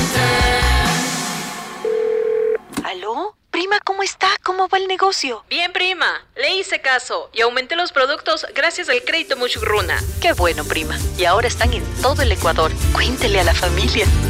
Center. 0.00 0.60
¿Aló? 2.86 3.36
Prima, 3.50 3.78
¿cómo 3.84 4.02
está? 4.02 4.28
¿Cómo 4.42 4.68
va 4.68 4.78
el 4.78 4.86
negocio? 4.86 5.44
Bien, 5.50 5.70
prima. 5.74 6.24
Le 6.34 6.56
hice 6.56 6.80
caso 6.80 7.28
y 7.34 7.42
aumenté 7.42 7.76
los 7.76 7.92
productos 7.92 8.46
gracias 8.54 8.88
al 8.88 9.02
crédito 9.04 9.36
Muchugruna. 9.36 10.02
Qué 10.22 10.32
bueno, 10.32 10.64
prima. 10.64 10.96
Y 11.18 11.26
ahora 11.26 11.48
están 11.48 11.74
en 11.74 11.84
todo 12.00 12.22
el 12.22 12.32
Ecuador. 12.32 12.72
Cuéntele 12.94 13.38
a 13.38 13.44
la 13.44 13.52
familia. 13.52 14.06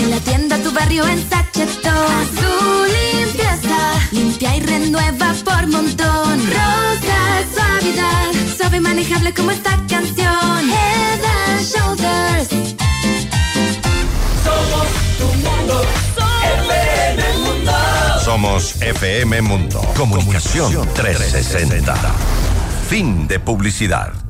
en 0.00 0.10
la 0.10 0.20
tienda, 0.20 0.58
tu 0.58 0.72
barrio, 0.72 1.06
en 1.06 1.28
sachetón. 1.30 2.28
Su 2.34 2.84
limpieza, 2.96 3.78
limpia 4.10 4.56
y 4.56 4.60
renueva 4.60 5.34
por 5.44 5.66
montón. 5.68 6.40
Rosa, 6.46 7.20
suavidad, 7.54 8.56
suave 8.56 8.78
y 8.78 8.80
manejable 8.80 9.32
como 9.32 9.50
esta 9.52 9.70
canción. 9.88 10.70
Head 10.70 11.24
and 11.24 11.62
Shoulders. 11.62 12.48
Somos 14.44 14.86
tu 15.18 15.26
mundo. 15.48 15.82
FM 16.66 17.38
Mundo. 17.38 17.72
Somos 18.24 18.82
FM 18.82 19.42
Mundo. 19.42 19.80
Comunicación 19.96 20.88
360. 20.94 21.94
Fin 22.88 23.28
de 23.28 23.38
publicidad. 23.38 24.29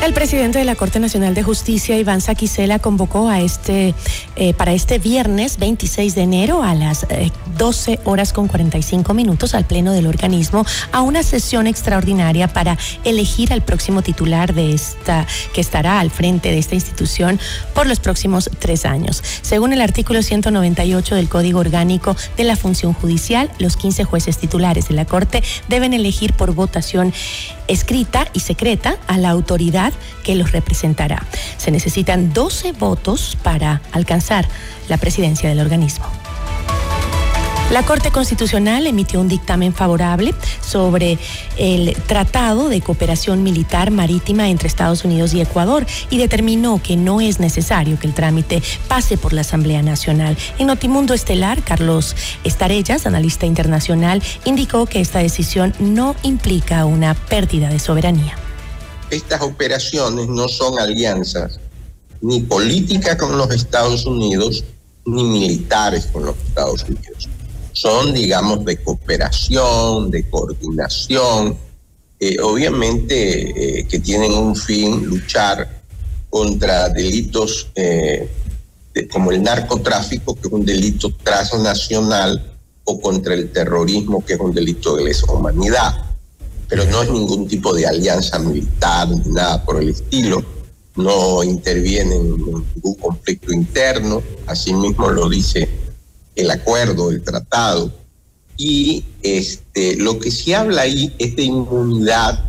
El 0.00 0.14
presidente 0.14 0.60
de 0.60 0.64
la 0.64 0.76
Corte 0.76 1.00
Nacional 1.00 1.34
de 1.34 1.42
Justicia, 1.42 1.98
Iván 1.98 2.20
Saquicela, 2.20 2.78
convocó 2.78 3.28
a 3.28 3.40
este, 3.40 3.94
eh, 4.36 4.54
para 4.54 4.72
este 4.72 5.00
viernes 5.00 5.58
26 5.58 6.14
de 6.14 6.22
enero 6.22 6.62
a 6.62 6.74
las 6.74 7.04
eh, 7.10 7.32
12 7.58 7.98
horas 8.04 8.32
con 8.32 8.46
45 8.46 9.12
minutos 9.12 9.54
al 9.56 9.66
Pleno 9.66 9.92
del 9.92 10.06
organismo 10.06 10.64
a 10.92 11.02
una 11.02 11.24
sesión 11.24 11.66
extraordinaria 11.66 12.46
para 12.46 12.78
elegir 13.02 13.52
al 13.52 13.62
próximo 13.62 14.00
titular 14.02 14.54
de 14.54 14.72
esta, 14.72 15.26
que 15.52 15.60
estará 15.60 15.98
al 15.98 16.12
frente 16.12 16.52
de 16.52 16.58
esta 16.58 16.76
institución 16.76 17.40
por 17.74 17.88
los 17.88 17.98
próximos 17.98 18.50
tres 18.60 18.84
años. 18.84 19.22
Según 19.42 19.72
el 19.72 19.80
artículo 19.80 20.22
198 20.22 21.16
del 21.16 21.28
Código 21.28 21.58
Orgánico 21.58 22.16
de 22.36 22.44
la 22.44 22.54
Función 22.54 22.92
Judicial, 22.92 23.50
los 23.58 23.76
15 23.76 24.04
jueces 24.04 24.38
titulares 24.38 24.88
de 24.88 24.94
la 24.94 25.06
Corte 25.06 25.42
deben 25.68 25.92
elegir 25.92 26.34
por 26.34 26.54
votación 26.54 27.12
escrita 27.66 28.28
y 28.32 28.40
secreta 28.40 28.96
a 29.08 29.18
la 29.18 29.30
autoridad 29.30 29.87
que 30.24 30.34
los 30.34 30.52
representará. 30.52 31.24
Se 31.56 31.70
necesitan 31.70 32.32
12 32.32 32.72
votos 32.72 33.36
para 33.42 33.80
alcanzar 33.92 34.48
la 34.88 34.96
presidencia 34.96 35.48
del 35.48 35.60
organismo. 35.60 36.06
La 37.70 37.82
Corte 37.82 38.10
Constitucional 38.10 38.86
emitió 38.86 39.20
un 39.20 39.28
dictamen 39.28 39.74
favorable 39.74 40.34
sobre 40.62 41.18
el 41.58 41.94
Tratado 42.06 42.70
de 42.70 42.80
Cooperación 42.80 43.42
Militar 43.42 43.90
Marítima 43.90 44.48
entre 44.48 44.68
Estados 44.68 45.04
Unidos 45.04 45.34
y 45.34 45.42
Ecuador 45.42 45.84
y 46.08 46.16
determinó 46.16 46.80
que 46.82 46.96
no 46.96 47.20
es 47.20 47.40
necesario 47.40 47.98
que 47.98 48.06
el 48.06 48.14
trámite 48.14 48.62
pase 48.88 49.18
por 49.18 49.34
la 49.34 49.42
Asamblea 49.42 49.82
Nacional. 49.82 50.38
En 50.58 50.68
Notimundo 50.68 51.12
Estelar, 51.12 51.62
Carlos 51.62 52.16
Estarellas, 52.42 53.04
analista 53.04 53.44
internacional, 53.44 54.22
indicó 54.46 54.86
que 54.86 55.00
esta 55.00 55.18
decisión 55.18 55.74
no 55.78 56.16
implica 56.22 56.86
una 56.86 57.12
pérdida 57.12 57.68
de 57.68 57.80
soberanía. 57.80 58.47
Estas 59.10 59.42
operaciones 59.42 60.28
no 60.28 60.48
son 60.48 60.78
alianzas 60.78 61.58
ni 62.20 62.40
políticas 62.40 63.16
con 63.16 63.36
los 63.38 63.50
Estados 63.50 64.04
Unidos 64.06 64.64
ni 65.04 65.24
militares 65.24 66.06
con 66.12 66.26
los 66.26 66.36
Estados 66.36 66.84
Unidos 66.84 67.28
son, 67.78 68.12
digamos, 68.12 68.64
de 68.64 68.76
cooperación, 68.82 70.10
de 70.10 70.28
coordinación, 70.28 71.56
eh, 72.18 72.40
obviamente 72.40 73.78
eh, 73.78 73.86
que 73.86 74.00
tienen 74.00 74.32
un 74.32 74.56
fin 74.56 75.06
luchar 75.06 75.80
contra 76.28 76.88
delitos 76.88 77.68
eh, 77.76 78.28
como 79.12 79.30
el 79.30 79.44
narcotráfico, 79.44 80.34
que 80.34 80.48
es 80.48 80.52
un 80.52 80.66
delito 80.66 81.14
transnacional, 81.22 82.52
o 82.82 83.00
contra 83.00 83.34
el 83.34 83.52
terrorismo, 83.52 84.24
que 84.24 84.32
es 84.32 84.40
un 84.40 84.52
delito 84.52 84.96
de 84.96 85.04
lesa 85.04 85.30
humanidad. 85.30 86.07
Pero 86.68 86.84
no 86.84 87.02
es 87.02 87.10
ningún 87.10 87.48
tipo 87.48 87.74
de 87.74 87.86
alianza 87.86 88.38
militar 88.38 89.08
ni 89.08 89.32
nada 89.32 89.64
por 89.64 89.82
el 89.82 89.88
estilo. 89.88 90.44
No 90.96 91.42
interviene 91.42 92.16
en 92.16 92.30
ningún 92.36 92.94
conflicto 93.00 93.52
interno, 93.52 94.22
así 94.46 94.74
mismo 94.74 95.10
lo 95.10 95.28
dice 95.28 95.68
el 96.34 96.50
acuerdo, 96.50 97.10
el 97.10 97.22
tratado. 97.22 97.92
Y 98.56 99.04
este, 99.22 99.96
lo 99.96 100.18
que 100.18 100.30
se 100.30 100.54
habla 100.54 100.82
ahí 100.82 101.14
es 101.18 101.36
de 101.36 101.42
inmunidad 101.44 102.44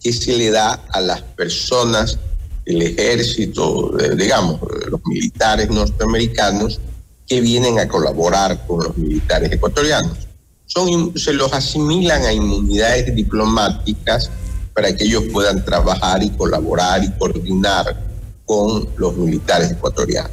que 0.00 0.12
se 0.12 0.36
le 0.36 0.50
da 0.50 0.74
a 0.90 1.00
las 1.00 1.22
personas 1.22 2.18
del 2.64 2.82
ejército, 2.82 3.92
digamos, 4.16 4.60
los 4.90 5.00
militares 5.06 5.70
norteamericanos 5.70 6.80
que 7.26 7.40
vienen 7.40 7.78
a 7.78 7.88
colaborar 7.88 8.66
con 8.66 8.84
los 8.84 8.96
militares 8.96 9.50
ecuatorianos. 9.50 10.27
Son, 10.68 11.18
se 11.18 11.32
los 11.32 11.52
asimilan 11.52 12.22
a 12.24 12.32
inmunidades 12.32 13.14
diplomáticas 13.14 14.30
para 14.74 14.94
que 14.94 15.04
ellos 15.04 15.24
puedan 15.32 15.64
trabajar 15.64 16.22
y 16.22 16.30
colaborar 16.30 17.02
y 17.02 17.10
coordinar 17.18 18.00
con 18.44 18.88
los 18.96 19.16
militares 19.16 19.72
ecuatorianos. 19.72 20.30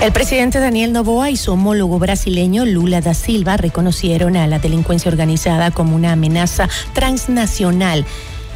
El 0.00 0.12
presidente 0.12 0.60
Daniel 0.60 0.92
Noboa 0.92 1.30
y 1.30 1.36
su 1.38 1.52
homólogo 1.52 1.98
brasileño 1.98 2.66
Lula 2.66 3.00
da 3.00 3.14
Silva 3.14 3.56
reconocieron 3.56 4.36
a 4.36 4.46
la 4.46 4.58
delincuencia 4.58 5.10
organizada 5.10 5.70
como 5.70 5.96
una 5.96 6.12
amenaza 6.12 6.68
transnacional 6.92 8.04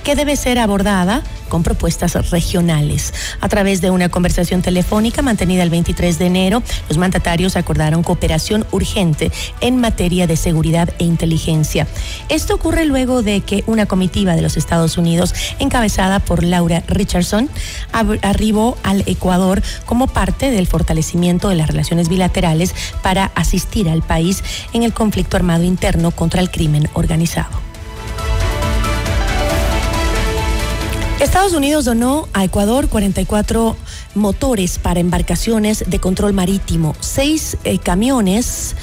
que 0.05 0.14
debe 0.14 0.36
ser 0.36 0.59
abordada 0.59 1.22
con 1.49 1.62
propuestas 1.62 2.14
regionales. 2.30 3.12
A 3.40 3.49
través 3.49 3.80
de 3.80 3.90
una 3.90 4.09
conversación 4.09 4.62
telefónica 4.62 5.22
mantenida 5.22 5.62
el 5.62 5.70
23 5.70 6.18
de 6.18 6.26
enero, 6.26 6.62
los 6.88 6.99
mandatarios 6.99 7.57
acordaron 7.57 8.03
cooperación 8.03 8.66
urgente 8.70 9.32
en 9.61 9.78
materia 9.78 10.26
de 10.26 10.36
seguridad 10.36 10.90
e 10.99 11.05
inteligencia. 11.05 11.86
Esto 12.28 12.55
ocurre 12.55 12.84
luego 12.84 13.22
de 13.22 13.40
que 13.40 13.64
una 13.66 13.86
comitiva 13.86 14.36
de 14.36 14.42
los 14.42 14.57
Estados 14.57 14.99
Unidos, 14.99 15.34
encabezada 15.59 16.20
por 16.20 16.44
Laura 16.44 16.82
Richardson, 16.86 17.49
arribó 17.92 18.76
al 18.82 19.03
Ecuador 19.07 19.62
como 19.86 20.07
parte 20.07 20.51
del 20.51 20.66
fortalecimiento 20.66 21.49
de 21.49 21.57
las 21.57 21.68
relaciones 21.68 22.09
bilaterales 22.09 22.74
para 23.03 23.32
asistir 23.34 23.88
al 23.88 24.03
país 24.03 24.42
en 24.72 24.82
el 24.82 24.92
conflicto 24.92 25.36
armado 25.36 25.64
interno 25.64 26.11
contra 26.11 26.40
el 26.40 26.51
crimen 26.51 26.88
organizado. 26.94 27.67
Estados 31.20 31.52
Unidos 31.52 31.84
donó 31.84 32.28
a 32.32 32.44
Ecuador 32.44 32.88
44 32.88 33.76
motores 34.14 34.78
para 34.78 35.00
embarcaciones 35.00 35.84
de 35.88 35.98
control 35.98 36.32
marítimo, 36.32 36.94
seis 37.00 37.56
eh, 37.64 37.78
camiones 37.78 38.76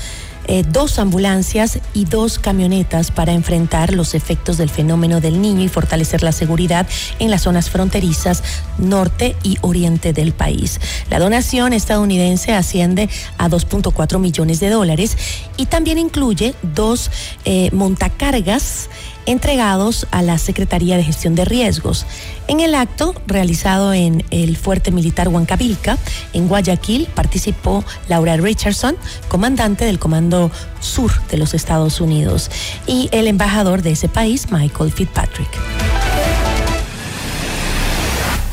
eh, 0.47 0.63
dos 0.67 0.99
ambulancias 0.99 1.79
y 1.95 2.05
dos 2.05 2.37
camionetas 2.37 3.09
para 3.09 3.33
enfrentar 3.33 3.93
los 3.93 4.13
efectos 4.13 4.57
del 4.57 4.69
fenómeno 4.69 5.19
del 5.19 5.41
niño 5.41 5.63
y 5.63 5.69
fortalecer 5.69 6.21
la 6.21 6.31
seguridad 6.31 6.85
en 7.17 7.31
las 7.31 7.43
zonas 7.43 7.71
fronterizas 7.71 8.43
norte 8.77 9.35
y 9.41 9.57
oriente 9.61 10.13
del 10.13 10.33
país. 10.33 10.79
La 11.09 11.17
donación 11.17 11.73
estadounidense 11.73 12.53
asciende 12.53 13.09
a 13.39 13.49
2.4 13.49 14.19
millones 14.19 14.59
de 14.59 14.69
dólares 14.69 15.17
y 15.57 15.65
también 15.65 15.97
incluye 15.97 16.53
dos 16.61 17.09
eh, 17.45 17.71
montacargas 17.71 18.89
entregados 19.25 20.07
a 20.11 20.21
la 20.21 20.37
Secretaría 20.37 20.97
de 20.97 21.03
Gestión 21.03 21.35
de 21.35 21.45
Riesgos. 21.45 22.05
En 22.47 22.59
el 22.59 22.75
acto 22.75 23.15
realizado 23.27 23.93
en 23.93 24.23
el 24.31 24.57
fuerte 24.57 24.91
militar 24.91 25.27
Huancavilca, 25.27 25.97
en 26.33 26.47
Guayaquil, 26.47 27.07
participó 27.13 27.83
Laura 28.07 28.37
Richardson, 28.37 28.95
comandante 29.27 29.85
del 29.85 29.99
Comando 29.99 30.51
Sur 30.79 31.11
de 31.27 31.37
los 31.37 31.53
Estados 31.53 32.01
Unidos, 32.01 32.51
y 32.87 33.09
el 33.11 33.27
embajador 33.27 33.81
de 33.81 33.91
ese 33.91 34.09
país, 34.09 34.51
Michael 34.51 34.91
Fitzpatrick. 34.91 35.49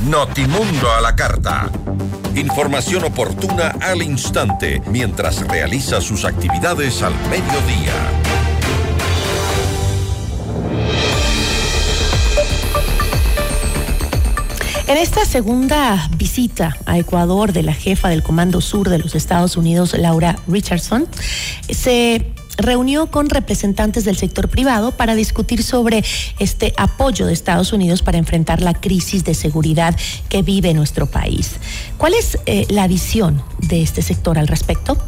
Notimundo 0.08 0.90
a 0.90 1.00
la 1.00 1.14
carta. 1.14 1.70
Información 2.34 3.04
oportuna 3.04 3.76
al 3.80 4.02
instante 4.02 4.82
mientras 4.86 5.46
realiza 5.46 6.00
sus 6.00 6.24
actividades 6.24 7.02
al 7.02 7.14
mediodía. 7.30 8.41
En 14.92 14.98
esta 14.98 15.24
segunda 15.24 16.06
visita 16.18 16.76
a 16.84 16.98
Ecuador 16.98 17.54
de 17.54 17.62
la 17.62 17.72
jefa 17.72 18.10
del 18.10 18.22
Comando 18.22 18.60
Sur 18.60 18.90
de 18.90 18.98
los 18.98 19.14
Estados 19.14 19.56
Unidos, 19.56 19.96
Laura 19.96 20.38
Richardson, 20.46 21.08
se 21.70 22.30
reunió 22.58 23.06
con 23.06 23.30
representantes 23.30 24.04
del 24.04 24.18
sector 24.18 24.50
privado 24.50 24.92
para 24.92 25.14
discutir 25.14 25.62
sobre 25.62 26.04
este 26.38 26.74
apoyo 26.76 27.24
de 27.24 27.32
Estados 27.32 27.72
Unidos 27.72 28.02
para 28.02 28.18
enfrentar 28.18 28.60
la 28.60 28.74
crisis 28.74 29.24
de 29.24 29.32
seguridad 29.32 29.96
que 30.28 30.42
vive 30.42 30.74
nuestro 30.74 31.06
país. 31.06 31.52
¿Cuál 31.96 32.12
es 32.12 32.38
eh, 32.44 32.66
la 32.68 32.86
visión 32.86 33.42
de 33.60 33.80
este 33.80 34.02
sector 34.02 34.36
al 34.36 34.46
respecto? 34.46 34.98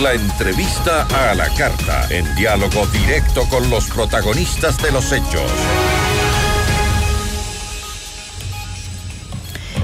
La 0.00 0.14
entrevista 0.14 1.06
a 1.30 1.34
la 1.34 1.50
carta, 1.50 2.08
en 2.08 2.24
diálogo 2.36 2.86
directo 2.86 3.46
con 3.50 3.68
los 3.68 3.84
protagonistas 3.84 4.78
de 4.78 4.92
los 4.92 5.12
hechos. 5.12 5.50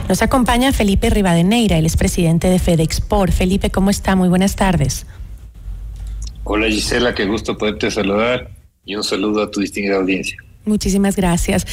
Nos 0.08 0.22
acompaña 0.22 0.72
Felipe 0.72 1.10
Rivadeneira, 1.10 1.78
el 1.78 1.86
es 1.86 1.96
presidente 1.96 2.48
de 2.48 2.60
FedExport. 2.60 3.32
Felipe, 3.32 3.70
¿cómo 3.70 3.90
está? 3.90 4.14
Muy 4.14 4.28
buenas 4.28 4.54
tardes. 4.54 5.04
Hola 6.44 6.68
Gisela, 6.68 7.12
qué 7.12 7.24
gusto 7.26 7.58
poderte 7.58 7.90
saludar 7.90 8.50
y 8.84 8.94
un 8.94 9.02
saludo 9.02 9.42
a 9.42 9.50
tu 9.50 9.60
distinguida 9.60 9.96
audiencia. 9.96 10.38
Muchísimas 10.64 11.16
gracias. 11.16 11.66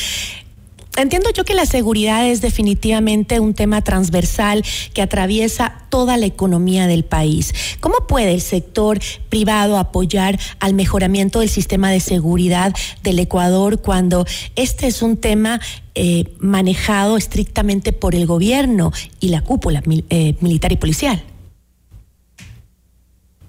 Entiendo 0.96 1.32
yo 1.32 1.44
que 1.44 1.56
la 1.56 1.66
seguridad 1.66 2.28
es 2.30 2.42
definitivamente 2.42 3.40
un 3.40 3.56
tema 3.56 3.82
transversal 3.82 4.64
que 4.94 5.02
atraviesa 5.02 5.86
toda 5.90 6.18
la 6.18 6.28
economía 6.28 6.86
del 6.86 7.04
país. 7.04 7.78
¿Cómo 7.80 8.06
puede 8.08 8.34
el 8.34 8.42
sector 8.42 9.00
privado 9.30 9.80
apoyar 9.80 10.40
al 10.60 10.76
mejoramiento 10.76 11.40
del 11.40 11.50
sistema 11.50 11.90
de 11.90 12.00
seguridad 12.00 12.76
del 13.02 13.18
Ecuador 13.18 13.82
cuando 13.82 14.26
este 14.56 14.86
es 14.86 15.02
un 15.02 15.18
tema 15.18 15.60
eh, 15.96 16.26
manejado 16.38 17.18
estrictamente 17.18 17.92
por 17.92 18.14
el 18.14 18.28
gobierno 18.28 18.92
y 19.20 19.30
la 19.30 19.42
cúpula 19.42 19.82
eh, 20.12 20.36
militar 20.42 20.72
y 20.74 20.78
policial? 20.78 21.24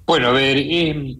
Bueno, 0.06 0.28
a 0.28 0.32
ver, 0.32 0.56
eh, 0.56 1.16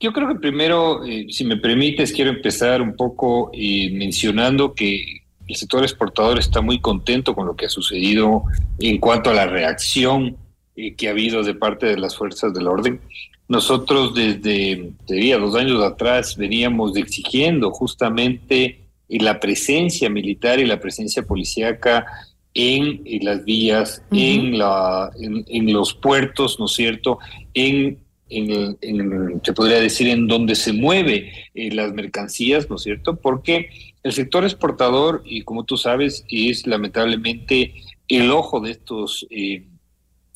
yo 0.00 0.12
creo 0.12 0.28
que 0.28 0.34
primero, 0.34 1.00
si 1.30 1.44
me 1.44 1.56
permites, 1.56 2.12
quiero 2.12 2.30
empezar 2.30 2.82
un 2.82 2.94
poco 2.94 3.50
mencionando 3.54 4.74
que 4.74 5.25
el 5.46 5.56
sector 5.56 5.82
exportador 5.82 6.38
está 6.38 6.60
muy 6.60 6.80
contento 6.80 7.34
con 7.34 7.46
lo 7.46 7.56
que 7.56 7.66
ha 7.66 7.68
sucedido 7.70 8.44
en 8.78 8.98
cuanto 8.98 9.30
a 9.30 9.34
la 9.34 9.46
reacción 9.46 10.36
eh, 10.74 10.94
que 10.94 11.08
ha 11.08 11.12
habido 11.12 11.42
de 11.42 11.54
parte 11.54 11.86
de 11.86 11.98
las 11.98 12.16
fuerzas 12.16 12.52
del 12.52 12.66
orden. 12.66 13.00
Nosotros 13.48 14.14
desde, 14.14 14.90
diría, 15.06 15.38
dos 15.38 15.54
años 15.54 15.82
atrás 15.82 16.36
veníamos 16.36 16.96
exigiendo 16.96 17.70
justamente 17.70 18.80
eh, 19.08 19.20
la 19.20 19.38
presencia 19.38 20.10
militar 20.10 20.58
y 20.58 20.66
la 20.66 20.80
presencia 20.80 21.22
policíaca 21.22 22.06
en, 22.54 23.02
las 23.22 23.44
vías, 23.44 24.02
en, 24.10 24.58
la, 24.58 25.10
en, 25.18 25.72
los 25.72 25.92
puertos, 25.94 26.58
¿no 26.58 26.64
es 26.64 26.72
cierto?, 26.72 27.18
en 27.52 27.98
en, 28.28 28.76
en, 28.80 29.40
te 29.40 29.52
podría 29.52 29.80
decir, 29.80 30.08
en 30.08 30.26
donde 30.26 30.54
se 30.54 30.72
mueve 30.72 31.32
eh, 31.54 31.72
las 31.72 31.92
mercancías, 31.92 32.68
¿no 32.68 32.76
es 32.76 32.82
cierto? 32.82 33.16
Porque 33.16 33.70
el 34.06 34.12
sector 34.12 34.44
exportador, 34.44 35.22
y 35.24 35.42
como 35.42 35.64
tú 35.64 35.76
sabes, 35.76 36.24
es 36.28 36.64
lamentablemente 36.66 37.74
el 38.06 38.30
ojo 38.30 38.60
de 38.60 38.70
estos 38.70 39.26
eh, 39.30 39.64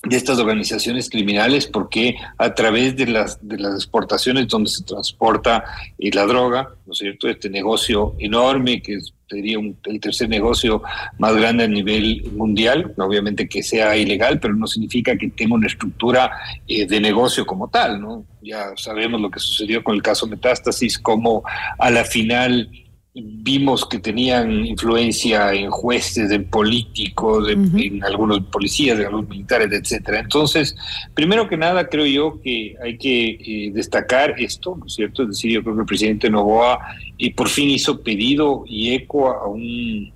de 0.02 0.16
estas 0.16 0.38
organizaciones 0.38 1.10
criminales 1.10 1.66
porque 1.66 2.16
a 2.38 2.54
través 2.54 2.96
de 2.96 3.06
las 3.06 3.46
de 3.46 3.58
las 3.58 3.74
exportaciones 3.74 4.48
donde 4.48 4.70
se 4.70 4.82
transporta 4.82 5.62
eh, 5.98 6.10
la 6.12 6.24
droga, 6.26 6.70
¿no 6.84 6.92
es 6.92 6.98
cierto? 6.98 7.28
Este 7.28 7.48
negocio 7.48 8.16
enorme 8.18 8.82
que 8.82 8.98
sería 9.28 9.58
el 9.84 10.00
tercer 10.00 10.28
negocio 10.28 10.82
más 11.18 11.36
grande 11.36 11.62
a 11.64 11.68
nivel 11.68 12.28
mundial, 12.32 12.92
obviamente 12.96 13.48
que 13.48 13.62
sea 13.62 13.96
ilegal, 13.96 14.40
pero 14.40 14.54
no 14.54 14.66
significa 14.66 15.16
que 15.16 15.28
tenga 15.28 15.54
una 15.54 15.68
estructura 15.68 16.32
eh, 16.66 16.86
de 16.86 17.00
negocio 17.00 17.46
como 17.46 17.68
tal, 17.68 18.00
¿no? 18.00 18.24
Ya 18.42 18.72
sabemos 18.76 19.20
lo 19.20 19.30
que 19.30 19.38
sucedió 19.38 19.84
con 19.84 19.94
el 19.94 20.02
caso 20.02 20.26
Metástasis, 20.26 20.98
como 20.98 21.44
a 21.78 21.90
la 21.90 22.04
final 22.04 22.68
vimos 23.24 23.86
que 23.86 23.98
tenían 23.98 24.64
influencia 24.64 25.52
en 25.52 25.70
jueces, 25.70 26.30
en 26.30 26.44
políticos, 26.48 27.48
en, 27.48 28.02
algunos 28.04 28.40
policías, 28.46 28.98
en 28.98 29.06
algunos 29.06 29.28
militares, 29.28 29.70
etcétera. 29.72 30.20
Entonces, 30.20 30.76
primero 31.14 31.48
que 31.48 31.56
nada, 31.56 31.88
creo 31.88 32.06
yo 32.06 32.40
que 32.42 32.76
hay 32.82 32.98
que 32.98 33.30
eh, 33.30 33.70
destacar 33.72 34.34
esto, 34.38 34.76
¿no 34.76 34.86
es 34.86 34.94
cierto? 34.94 35.22
Es 35.22 35.28
decir, 35.28 35.52
yo 35.52 35.62
creo 35.62 35.74
que 35.74 35.80
el 35.80 35.86
presidente 35.86 36.30
Novoa 36.30 36.78
y 37.16 37.30
por 37.30 37.48
fin 37.48 37.70
hizo 37.70 38.02
pedido 38.02 38.64
y 38.66 38.94
eco 38.94 39.30
a 39.30 39.46
un 39.46 40.12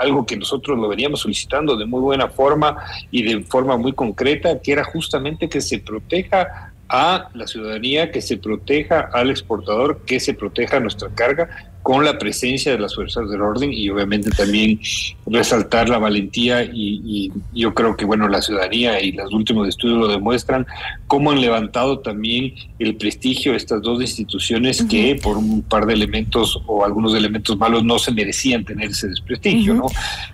algo 0.00 0.24
que 0.26 0.36
nosotros 0.36 0.78
lo 0.78 0.88
veníamos 0.88 1.20
solicitando 1.20 1.76
de 1.76 1.84
muy 1.84 2.00
buena 2.00 2.28
forma 2.28 2.76
y 3.10 3.22
de 3.22 3.42
forma 3.44 3.76
muy 3.76 3.92
concreta, 3.92 4.60
que 4.60 4.72
era 4.72 4.84
justamente 4.84 5.48
que 5.48 5.60
se 5.60 5.78
proteja 5.80 6.72
a 6.88 7.30
la 7.34 7.46
ciudadanía, 7.46 8.10
que 8.10 8.20
se 8.20 8.36
proteja 8.36 9.08
al 9.12 9.30
exportador, 9.30 10.00
que 10.04 10.18
se 10.18 10.34
proteja 10.34 10.80
nuestra 10.80 11.08
carga, 11.10 11.69
con 11.82 12.04
la 12.04 12.18
presencia 12.18 12.72
de 12.72 12.78
las 12.78 12.94
fuerzas 12.94 13.30
del 13.30 13.40
orden 13.40 13.72
y 13.72 13.88
obviamente 13.88 14.30
también 14.30 14.78
resaltar 15.26 15.88
la 15.88 15.98
valentía 15.98 16.62
y, 16.64 17.32
yo 17.52 17.74
creo 17.74 17.96
que 17.96 18.04
bueno 18.04 18.28
la 18.28 18.42
ciudadanía 18.42 19.00
y 19.00 19.12
los 19.12 19.32
últimos 19.32 19.68
estudios 19.68 19.98
lo 19.98 20.08
demuestran 20.08 20.66
cómo 21.06 21.30
han 21.30 21.40
levantado 21.40 21.98
también 22.00 22.54
el 22.78 22.96
prestigio 22.96 23.52
de 23.52 23.58
estas 23.58 23.82
dos 23.82 24.00
instituciones 24.00 24.82
que 24.84 25.18
por 25.22 25.36
un 25.36 25.62
par 25.62 25.86
de 25.86 25.94
elementos 25.94 26.60
o 26.66 26.84
algunos 26.84 27.14
elementos 27.14 27.56
malos 27.58 27.84
no 27.84 27.98
se 27.98 28.12
merecían 28.12 28.64
tener 28.64 28.90
ese 28.90 29.08
desprestigio, 29.08 29.74
¿no? 29.74 29.86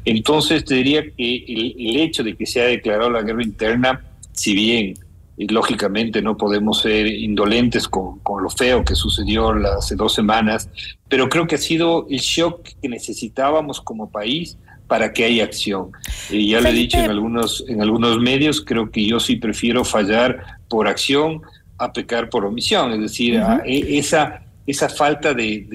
Entonces 0.04 0.64
te 0.64 0.74
diría 0.74 1.02
que 1.02 1.44
el, 1.48 1.74
el 1.78 1.96
hecho 1.96 2.22
de 2.22 2.36
que 2.36 2.46
se 2.46 2.60
ha 2.60 2.66
declarado 2.66 3.10
la 3.10 3.22
guerra 3.22 3.42
interna, 3.42 4.00
si 4.32 4.54
bien 4.54 4.94
y 5.36 5.46
lógicamente 5.48 6.22
no 6.22 6.36
podemos 6.36 6.80
ser 6.80 7.06
indolentes 7.06 7.88
con, 7.88 8.20
lo 8.42 8.50
feo 8.50 8.84
que 8.84 8.94
sucedió 8.94 9.50
hace 9.78 9.94
dos 9.94 10.14
semanas, 10.14 10.70
pero 11.08 11.28
creo 11.28 11.46
que 11.46 11.56
ha 11.56 11.58
sido 11.58 12.06
el 12.08 12.18
shock 12.18 12.68
que 12.80 12.88
necesitábamos 12.88 13.80
como 13.80 14.10
país 14.10 14.56
para 14.86 15.12
que 15.12 15.24
haya 15.24 15.44
acción. 15.44 15.90
Y 16.30 16.50
ya 16.50 16.60
lo 16.60 16.68
he 16.68 16.72
dicho 16.72 16.98
en 16.98 17.10
algunos, 17.10 17.64
en 17.68 17.82
algunos 17.82 18.18
medios, 18.20 18.60
creo 18.60 18.90
que 18.90 19.04
yo 19.04 19.20
sí 19.20 19.36
prefiero 19.36 19.84
fallar 19.84 20.60
por 20.68 20.88
acción 20.88 21.42
a 21.78 21.92
pecar 21.92 22.30
por 22.30 22.44
omisión, 22.44 22.92
es 22.92 23.00
decir, 23.00 23.40
e, 23.64 23.98
esa, 23.98 24.42
esa 24.66 24.88
falta 24.88 25.34
de, 25.34 25.66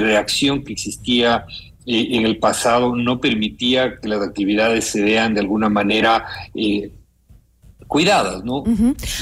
reacción 0.00 0.64
que 0.64 0.72
existía 0.72 1.46
eh, 1.86 2.08
en 2.12 2.26
el 2.26 2.38
pasado 2.38 2.96
no 2.96 3.20
permitía 3.20 4.00
que 4.00 4.08
las 4.08 4.20
actividades 4.20 4.86
se 4.86 5.02
vean 5.02 5.34
de 5.34 5.40
alguna 5.40 5.68
manera 5.68 6.26
eh, 6.54 6.90
cuidadas, 7.86 8.44
¿no? 8.44 8.64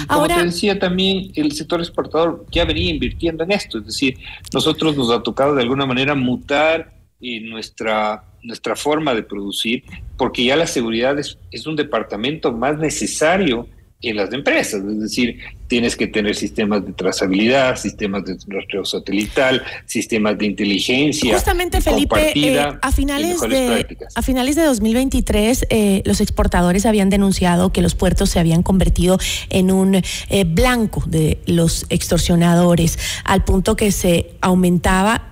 Como 0.09 0.27
te 0.27 0.45
decía 0.45 0.79
también, 0.79 1.31
el 1.35 1.53
sector 1.53 1.81
exportador 1.81 2.47
ya 2.51 2.65
venía 2.65 2.91
invirtiendo 2.91 3.45
en 3.45 3.53
esto, 3.53 3.79
es 3.79 3.87
decir, 3.87 4.19
nosotros 4.53 4.97
nos 4.97 5.11
ha 5.11 5.23
tocado 5.23 5.55
de 5.55 5.63
alguna 5.63 5.87
manera 5.87 6.15
mutar 6.15 6.95
en 7.21 7.49
nuestra, 7.49 8.25
nuestra 8.43 8.77
forma 8.77 9.15
de 9.15 9.23
producir, 9.23 9.85
porque 10.17 10.45
ya 10.45 10.57
la 10.57 10.67
seguridad 10.67 11.19
es, 11.19 11.39
es 11.51 11.67
un 11.67 11.77
departamento 11.77 12.53
más 12.53 12.79
necesario 12.79 13.69
en 14.09 14.17
las 14.17 14.33
empresas, 14.33 14.83
es 14.85 15.01
decir, 15.01 15.39
tienes 15.67 15.97
que 15.97 16.07
tener 16.07 16.37
sistemas 16.37 16.85
de 16.85 16.93
trazabilidad, 16.93 17.77
sistemas 17.77 18.25
de 18.25 18.37
rastreo 18.47 18.85
satelital, 18.85 19.63
sistemas 19.87 20.39
de 20.39 20.47
inteligencia. 20.47 21.35
Justamente, 21.35 21.81
Felipe, 21.81 22.33
eh, 22.35 22.61
a, 22.81 22.93
finales 22.93 23.41
de, 23.41 23.87
a 24.15 24.23
finales 24.23 24.57
de 24.57 24.63
2023, 24.63 25.67
eh, 25.71 26.03
los 26.05 26.21
exportadores 26.21 26.87
habían 26.87 27.11
denunciado 27.11 27.73
que 27.73 27.83
los 27.83 27.95
puertos 27.95 28.31
se 28.31 28.39
habían 28.39 28.63
convertido 28.63 29.19
en 29.49 29.71
un 29.71 29.97
eh, 29.97 30.45
blanco 30.45 31.03
de 31.07 31.39
los 31.47 31.87
extorsionadores, 31.89 32.99
al 33.25 33.45
punto 33.45 33.77
que 33.77 33.91
se 33.93 34.33
aumentaba 34.41 35.31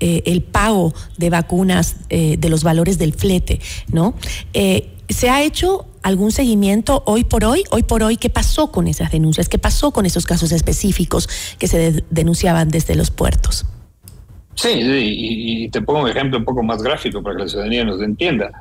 el 0.00 0.42
pago 0.42 0.92
de 1.16 1.30
vacunas 1.30 1.96
de 2.10 2.48
los 2.50 2.62
valores 2.62 2.98
del 2.98 3.14
flete, 3.14 3.60
¿no? 3.90 4.14
¿Se 5.08 5.30
ha 5.30 5.42
hecho 5.42 5.86
algún 6.04 6.30
seguimiento 6.30 7.02
hoy 7.06 7.24
por 7.24 7.44
hoy? 7.44 7.64
Hoy 7.70 7.82
por 7.82 8.02
hoy, 8.02 8.16
¿qué 8.16 8.30
pasó 8.30 8.70
con 8.70 8.86
esas 8.86 9.10
denuncias? 9.10 9.48
¿Qué 9.48 9.58
pasó 9.58 9.90
con 9.90 10.06
esos 10.06 10.26
casos 10.26 10.52
específicos 10.52 11.28
que 11.58 11.66
se 11.66 12.04
denunciaban 12.10 12.68
desde 12.68 12.94
los 12.94 13.10
puertos? 13.10 13.66
Sí, 14.54 14.68
y, 14.72 15.68
te 15.70 15.82
pongo 15.82 16.02
un 16.02 16.10
ejemplo 16.10 16.38
un 16.38 16.44
poco 16.44 16.62
más 16.62 16.80
gráfico 16.82 17.22
para 17.22 17.36
que 17.36 17.42
la 17.42 17.48
ciudadanía 17.48 17.84
nos 17.84 18.00
entienda. 18.02 18.52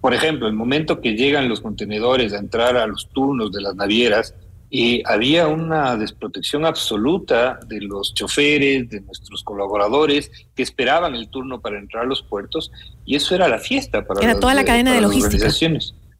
Por 0.00 0.14
ejemplo, 0.14 0.46
el 0.46 0.54
momento 0.54 1.00
que 1.00 1.14
llegan 1.14 1.48
los 1.48 1.60
contenedores 1.60 2.32
a 2.32 2.38
entrar 2.38 2.76
a 2.76 2.86
los 2.86 3.08
turnos 3.10 3.52
de 3.52 3.60
las 3.60 3.74
navieras, 3.74 4.34
y 4.70 5.02
había 5.06 5.46
una 5.46 5.96
desprotección 5.96 6.64
absoluta 6.64 7.60
de 7.68 7.80
los 7.80 8.12
choferes, 8.12 8.88
de 8.88 9.02
nuestros 9.02 9.44
colaboradores 9.44 10.32
que 10.56 10.64
esperaban 10.64 11.14
el 11.14 11.28
turno 11.28 11.60
para 11.60 11.78
entrar 11.78 12.02
a 12.02 12.06
los 12.06 12.22
puertos 12.22 12.72
y 13.04 13.14
eso 13.14 13.36
era 13.36 13.46
la 13.46 13.58
fiesta 13.58 14.04
para 14.04 14.20
era 14.20 14.40
toda 14.40 14.52
la 14.52 14.64
cadena 14.64 14.92
de 14.92 15.00
logística. 15.00 15.48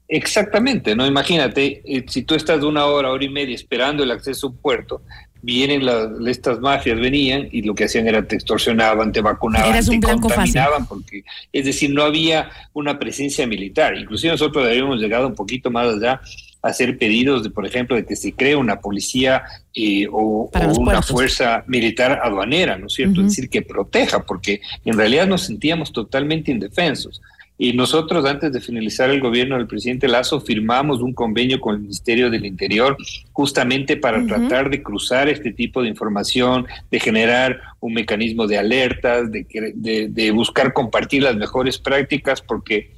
Exactamente, 0.09 0.95
¿no? 0.95 1.07
Imagínate, 1.07 1.83
eh, 1.85 2.05
si 2.09 2.23
tú 2.23 2.35
estás 2.35 2.61
de 2.61 2.67
una 2.67 2.85
hora, 2.87 3.11
hora 3.11 3.25
y 3.25 3.31
media 3.31 3.55
esperando 3.55 4.03
el 4.03 4.11
acceso 4.11 4.47
a 4.47 4.51
un 4.51 4.57
puerto, 4.57 5.03
vienen 5.41 5.87
estas 6.27 6.59
mafias, 6.61 6.99
venían 6.99 7.49
y 7.53 7.63
lo 7.63 7.75
que 7.75 7.85
hacían 7.85 8.09
era 8.09 8.27
te 8.27 8.35
extorsionaban, 8.35 9.13
te 9.13 9.21
vacunaban, 9.21 9.85
te 9.85 10.01
contaminaban, 10.01 10.87
porque, 10.87 11.23
es 11.53 11.67
decir, 11.67 11.91
no 11.91 12.03
había 12.03 12.51
una 12.73 12.99
presencia 12.99 13.47
militar. 13.47 13.97
Inclusive 13.97 14.33
nosotros 14.33 14.67
habíamos 14.67 14.99
llegado 14.99 15.27
un 15.27 15.35
poquito 15.35 15.71
más 15.71 15.95
allá 15.95 16.21
hacer 16.63 16.97
pedidos 16.97 17.43
de, 17.43 17.51
por 17.51 17.67
ejemplo, 17.67 17.95
de 17.95 18.07
que 18.07 18.17
se 18.17 18.33
cree 18.33 18.57
una 18.57 18.81
policía 18.81 19.43
eh, 19.75 20.07
o, 20.11 20.51
una 20.79 21.03
fuerza 21.03 21.63
militar 21.67 22.21
aduanera, 22.23 22.79
¿no 22.79 22.87
es 22.87 22.95
cierto? 22.95 23.21
Es 23.21 23.29
decir, 23.29 23.51
que 23.51 23.61
proteja, 23.61 24.25
porque 24.25 24.63
en 24.87 24.97
realidad 24.97 25.27
nos 25.27 25.43
sentíamos 25.43 25.93
totalmente 25.93 26.51
indefensos. 26.51 27.21
Y 27.57 27.73
nosotros, 27.73 28.25
antes 28.25 28.53
de 28.53 28.61
finalizar 28.61 29.11
el 29.11 29.21
gobierno 29.21 29.57
del 29.57 29.69
presidente 29.69 30.09
Lazo, 30.09 30.41
firmamos 30.41 31.01
un 31.01 31.13
convenio 31.13 31.61
con 31.61 31.77
el 31.77 31.83
Ministerio 31.83 32.29
del 32.29 32.45
Interior 32.45 32.97
justamente 33.33 33.97
para 33.97 34.27
tratar 34.27 34.71
de 34.71 34.83
cruzar 34.83 35.29
este 35.29 35.53
tipo 35.53 35.81
de 35.81 35.89
información, 35.89 36.67
de 36.91 36.99
generar 36.99 37.61
un 37.79 37.95
mecanismo 37.95 38.49
de 38.49 38.59
alertas, 38.59 39.31
de, 39.31 39.47
de, 39.77 40.09
de 40.09 40.31
buscar 40.33 40.73
compartir 40.73 41.23
las 41.23 41.37
mejores 41.37 41.79
prácticas, 41.79 42.43
porque 42.43 42.91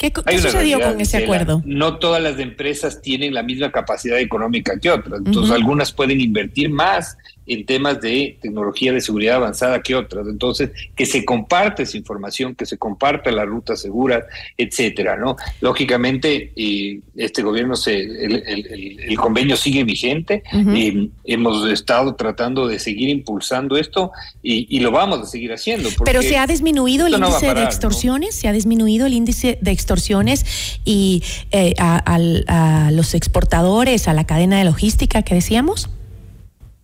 ¿Qué, 0.00 0.10
sucedió 0.38 0.80
con 0.80 0.98
ese 0.98 1.18
acuerdo? 1.18 1.62
no 1.66 1.98
todas 1.98 2.22
las 2.22 2.38
empresas 2.38 3.02
tienen 3.02 3.34
la 3.34 3.42
misma 3.42 3.70
capacidad 3.70 4.18
económica 4.18 4.78
que 4.80 4.90
otras. 4.90 5.20
Entonces, 5.24 5.52
algunas 5.52 5.92
pueden 5.92 6.22
invertir 6.22 6.70
más 6.70 7.18
en 7.52 7.66
temas 7.66 8.00
de 8.00 8.38
tecnología 8.40 8.92
de 8.92 9.00
seguridad 9.00 9.36
avanzada 9.36 9.82
que 9.82 9.96
otras. 9.96 10.28
Entonces, 10.28 10.70
que 10.94 11.04
se 11.04 11.24
comparte 11.24 11.82
esa 11.82 11.96
información, 11.96 12.54
que 12.54 12.64
se 12.64 12.78
comparte 12.78 13.32
la 13.32 13.44
ruta 13.44 13.76
segura, 13.76 14.24
etcétera, 14.56 15.16
¿no? 15.16 15.36
Lógicamente, 15.60 16.52
y 16.54 17.00
este 17.16 17.42
gobierno, 17.42 17.74
se, 17.74 17.98
el, 17.98 19.16
convenio 19.16 19.56
sigue 19.56 19.82
vigente. 19.82 20.44
y 20.52 21.10
hemos 21.24 21.68
estado 21.68 22.14
tratando 22.14 22.68
de 22.68 22.78
seguir 22.78 23.08
impulsando 23.08 23.76
esto 23.76 24.12
y, 24.42 24.78
lo 24.80 24.92
vamos 24.92 25.20
a 25.20 25.26
seguir 25.26 25.52
haciendo. 25.52 25.88
Pero 26.04 26.22
se 26.22 26.38
ha 26.38 26.46
disminuido 26.46 27.08
el 27.08 27.14
índice 27.14 27.52
de 27.52 27.64
extorsiones, 27.64 28.34
se 28.34 28.46
ha 28.46 28.52
disminuido 28.52 29.06
el 29.06 29.12
índice 29.12 29.58
de 29.60 29.72
extorsiones 29.72 30.80
y 30.84 31.22
eh, 31.50 31.74
a 31.78 32.90
los 32.92 33.14
exportadores, 33.14 34.06
a 34.06 34.14
la 34.14 34.24
cadena 34.24 34.58
de 34.58 34.64
logística 34.64 35.22
que 35.22 35.34
decíamos. 35.34 35.90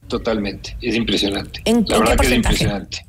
Totalmente, 0.09 0.77
es 0.81 0.95
impresionante. 0.95 1.61
¿En, 1.65 1.85
la 1.89 1.99
verdad 1.99 2.17
que 2.17 2.27
es 2.27 2.33
impresionante. 2.33 3.07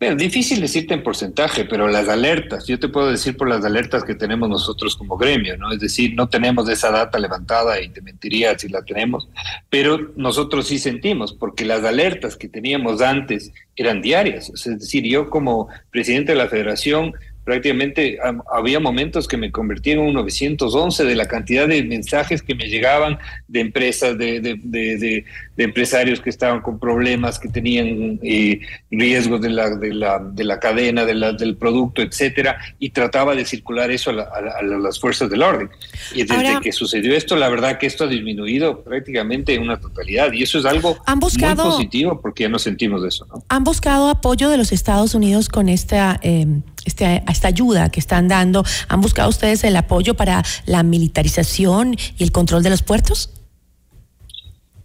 Es 0.00 0.16
difícil 0.18 0.60
decirte 0.60 0.92
en 0.92 1.02
porcentaje, 1.02 1.64
pero 1.64 1.88
las 1.88 2.08
alertas, 2.08 2.66
yo 2.66 2.78
te 2.78 2.88
puedo 2.88 3.10
decir 3.10 3.38
por 3.38 3.48
las 3.48 3.64
alertas 3.64 4.04
que 4.04 4.14
tenemos 4.14 4.50
nosotros 4.50 4.96
como 4.96 5.16
gremio, 5.16 5.56
¿no? 5.56 5.72
Es 5.72 5.80
decir, 5.80 6.14
no 6.14 6.28
tenemos 6.28 6.68
esa 6.68 6.90
data 6.90 7.18
levantada 7.18 7.80
y 7.80 7.88
te 7.88 8.02
mentiría 8.02 8.58
si 8.58 8.68
la 8.68 8.82
tenemos, 8.82 9.28
pero 9.70 10.12
nosotros 10.16 10.66
sí 10.66 10.78
sentimos, 10.78 11.32
porque 11.32 11.64
las 11.64 11.84
alertas 11.84 12.36
que 12.36 12.48
teníamos 12.48 13.00
antes 13.00 13.50
eran 13.76 14.02
diarias. 14.02 14.50
Es 14.50 14.64
decir, 14.64 15.04
yo 15.04 15.30
como 15.30 15.68
presidente 15.90 16.32
de 16.32 16.38
la 16.38 16.48
federación 16.48 17.14
prácticamente 17.44 18.18
había 18.50 18.80
momentos 18.80 19.28
que 19.28 19.36
me 19.36 19.52
convertí 19.52 19.90
en 19.90 19.98
un 19.98 20.14
911 20.14 21.04
de 21.04 21.14
la 21.14 21.26
cantidad 21.26 21.68
de 21.68 21.82
mensajes 21.82 22.42
que 22.42 22.54
me 22.54 22.68
llegaban 22.68 23.18
de 23.48 23.60
empresas, 23.60 24.16
de, 24.16 24.40
de, 24.40 24.56
de, 24.62 25.24
empresarios 25.58 26.20
que 26.20 26.30
estaban 26.30 26.62
con 26.62 26.78
problemas, 26.78 27.38
que 27.38 27.48
tenían 27.48 28.18
eh, 28.22 28.60
riesgos 28.90 29.42
de 29.42 29.50
la, 29.50 29.70
de 29.76 29.92
la, 29.92 30.18
de 30.18 30.44
la 30.44 30.58
cadena, 30.58 31.04
de 31.04 31.14
la, 31.14 31.32
del 31.32 31.56
producto, 31.56 32.00
etcétera, 32.00 32.58
y 32.78 32.90
trataba 32.90 33.34
de 33.34 33.44
circular 33.44 33.90
eso 33.90 34.10
a, 34.10 34.62
las 34.62 34.98
fuerzas 34.98 35.28
del 35.28 35.42
orden. 35.42 35.68
Y 36.14 36.24
desde 36.24 36.60
que 36.60 36.72
sucedió 36.72 37.14
esto, 37.14 37.36
la 37.36 37.50
verdad 37.50 37.78
que 37.78 37.86
esto 37.86 38.04
ha 38.04 38.08
disminuido 38.08 38.82
prácticamente 38.82 39.54
en 39.54 39.62
una 39.62 39.78
totalidad, 39.78 40.32
y 40.32 40.42
eso 40.42 40.58
es 40.58 40.64
algo 40.64 40.96
muy 41.06 41.54
positivo 41.56 42.20
porque 42.20 42.44
ya 42.44 42.48
nos 42.48 42.62
sentimos 42.62 43.02
de 43.02 43.08
eso. 43.08 43.26
¿no? 43.26 43.44
¿Han 43.48 43.64
buscado 43.64 44.08
apoyo 44.08 44.48
de 44.48 44.56
los 44.56 44.72
Estados 44.72 45.14
Unidos 45.14 45.50
con 45.50 45.68
esta... 45.68 46.18
Eh, 46.22 46.46
este, 46.84 47.22
esta 47.28 47.48
ayuda 47.48 47.88
que 47.90 48.00
están 48.00 48.28
dando? 48.28 48.64
¿Han 48.88 49.00
buscado 49.00 49.28
ustedes 49.28 49.64
el 49.64 49.76
apoyo 49.76 50.14
para 50.14 50.44
la 50.66 50.82
militarización 50.82 51.96
y 52.18 52.22
el 52.22 52.32
control 52.32 52.62
de 52.62 52.70
los 52.70 52.82
puertos? 52.82 53.30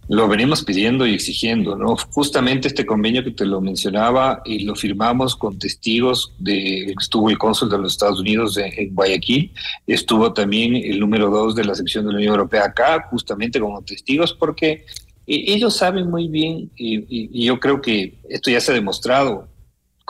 Lo 0.08 0.26
venimos 0.26 0.64
pidiendo 0.64 1.06
y 1.06 1.14
exigiendo, 1.14 1.76
¿no? 1.76 1.94
Justamente 2.10 2.66
este 2.66 2.84
convenio 2.84 3.22
que 3.22 3.30
te 3.30 3.46
lo 3.46 3.60
mencionaba 3.60 4.42
y 4.44 4.64
lo 4.64 4.74
firmamos 4.74 5.36
con 5.36 5.56
testigos 5.56 6.32
de, 6.40 6.96
estuvo 7.00 7.30
el 7.30 7.38
cónsul 7.38 7.70
de 7.70 7.78
los 7.78 7.92
Estados 7.92 8.18
Unidos 8.18 8.56
en, 8.56 8.92
Guayaquil, 8.92 9.52
estuvo 9.86 10.32
también 10.32 10.74
el 10.74 10.98
número 10.98 11.30
dos 11.30 11.54
de 11.54 11.64
la 11.64 11.76
sección 11.76 12.06
de 12.06 12.10
la 12.10 12.18
Unión 12.18 12.32
Europea 12.32 12.64
acá, 12.64 13.06
justamente 13.08 13.60
como 13.60 13.82
testigos, 13.82 14.32
porque 14.32 14.84
eh, 15.28 15.44
ellos 15.46 15.76
saben 15.76 16.10
muy 16.10 16.26
bien, 16.26 16.72
y 16.74 17.44
yo 17.44 17.60
creo 17.60 17.80
que 17.80 18.18
esto 18.28 18.50
ya 18.50 18.60
se 18.60 18.72
ha 18.72 18.74
demostrado, 18.74 19.46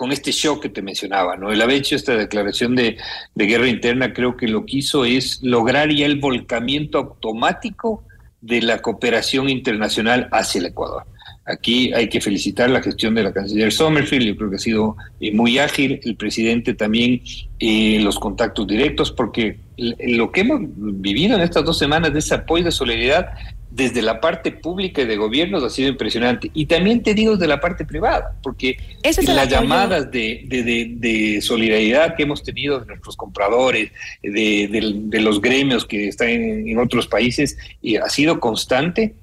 con 0.01 0.13
este 0.13 0.33
shock 0.33 0.63
que 0.63 0.71
te 0.71 0.81
mencionaba, 0.81 1.37
¿no? 1.37 1.53
El 1.53 1.61
haber 1.61 1.77
hecho 1.77 1.95
esta 1.95 2.17
declaración 2.17 2.75
de, 2.75 2.97
guerra 3.35 3.69
interna 3.69 4.15
creo 4.15 4.35
que 4.35 4.49
lo 4.49 4.65
que 4.65 4.79
hizo 4.79 5.05
es 5.05 5.43
lograr 5.43 5.91
ya 5.93 6.07
el 6.07 6.19
volcamiento 6.19 6.97
automático 6.97 8.03
de 8.41 8.63
la 8.63 8.79
cooperación 8.79 9.51
internacional 9.51 10.27
hacia 10.33 10.61
el 10.61 10.67
Ecuador. 10.69 11.05
Aquí 11.47 11.93
hay 11.93 12.09
que 12.09 12.21
felicitar 12.21 12.71
la 12.71 12.83
gestión 12.83 13.15
de 13.15 13.23
la 13.23 13.33
canciller 13.33 13.73
Sommerfield, 13.73 14.27
yo 14.27 14.37
creo 14.37 14.51
que 14.51 14.57
ha 14.57 14.61
sido 14.61 14.97
eh, 15.21 15.33
muy 15.33 15.59
ágil, 15.59 16.01
el 16.05 16.15
presidente 16.15 16.75
también, 16.75 17.23
eh, 17.59 17.99
los 18.01 18.19
contactos 18.19 18.67
directos, 18.67 19.11
porque 19.11 19.59
lo 19.77 20.31
que 20.31 20.43
hemos 20.43 20.61
vivido 20.63 21.37
en 21.37 21.43
estas 21.43 21.65
dos 21.65 21.79
semanas 21.79 22.13
de 22.13 22.19
ese 22.19 22.35
apoyo 22.35 22.65
de 22.65 22.71
solidaridad 22.71 23.31
desde 23.71 24.03
la 24.03 24.21
parte 24.21 24.51
pública 24.51 25.03
y 25.03 25.07
de 25.07 25.17
gobiernos 25.17 25.63
ha 25.63 25.71
sido 25.71 25.89
impresionante. 25.89 26.51
Y 26.53 26.67
también 26.67 27.03
te 27.03 27.15
digo 27.15 27.37
de 27.37 27.47
la 27.47 27.61
parte 27.61 27.85
privada, 27.85 28.37
porque 28.43 28.77
las 29.27 29.49
llamadas 29.49 30.11
de, 30.11 30.45
de, 30.47 31.41
solidaridad 31.41 32.17
que 32.17 32.25
hemos 32.25 32.43
tenido 32.43 32.81
de 32.81 32.87
nuestros 32.87 33.17
compradores, 33.17 33.93
de, 34.23 35.19
los 35.21 35.41
gremios 35.41 35.87
que 35.87 36.09
están 36.09 36.29
en, 36.29 36.69
en 36.69 36.79
otros 36.79 37.07
países, 37.07 37.57
y 37.81 37.97
ha 37.97 38.09
sido 38.09 38.41
constante. 38.41 39.15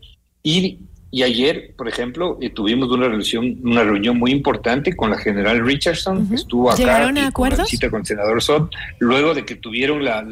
Y 0.43 0.86
y 1.09 1.23
ayer, 1.23 1.73
por 1.77 1.87
ejemplo, 1.87 2.37
eh, 2.41 2.49
tuvimos 2.49 2.89
una 2.89 3.07
reunión, 3.07 3.59
una 3.63 3.83
reunión 3.83 4.17
muy 4.17 4.31
importante 4.31 4.93
con 4.93 5.09
la 5.09 5.17
general 5.17 5.65
Richardson, 5.65 6.27
que 6.27 6.35
estuvo 6.35 6.69
acá 6.69 6.77
¿Llegaron 6.77 7.17
a 7.17 7.31
con 7.31 7.49
con 7.49 7.99
el 8.01 8.05
senador 8.05 8.43
Sot. 8.43 8.69
Luego 8.99 9.33
de 9.33 9.45
que 9.45 9.55
tuvieron 9.55 10.03
las 10.03 10.25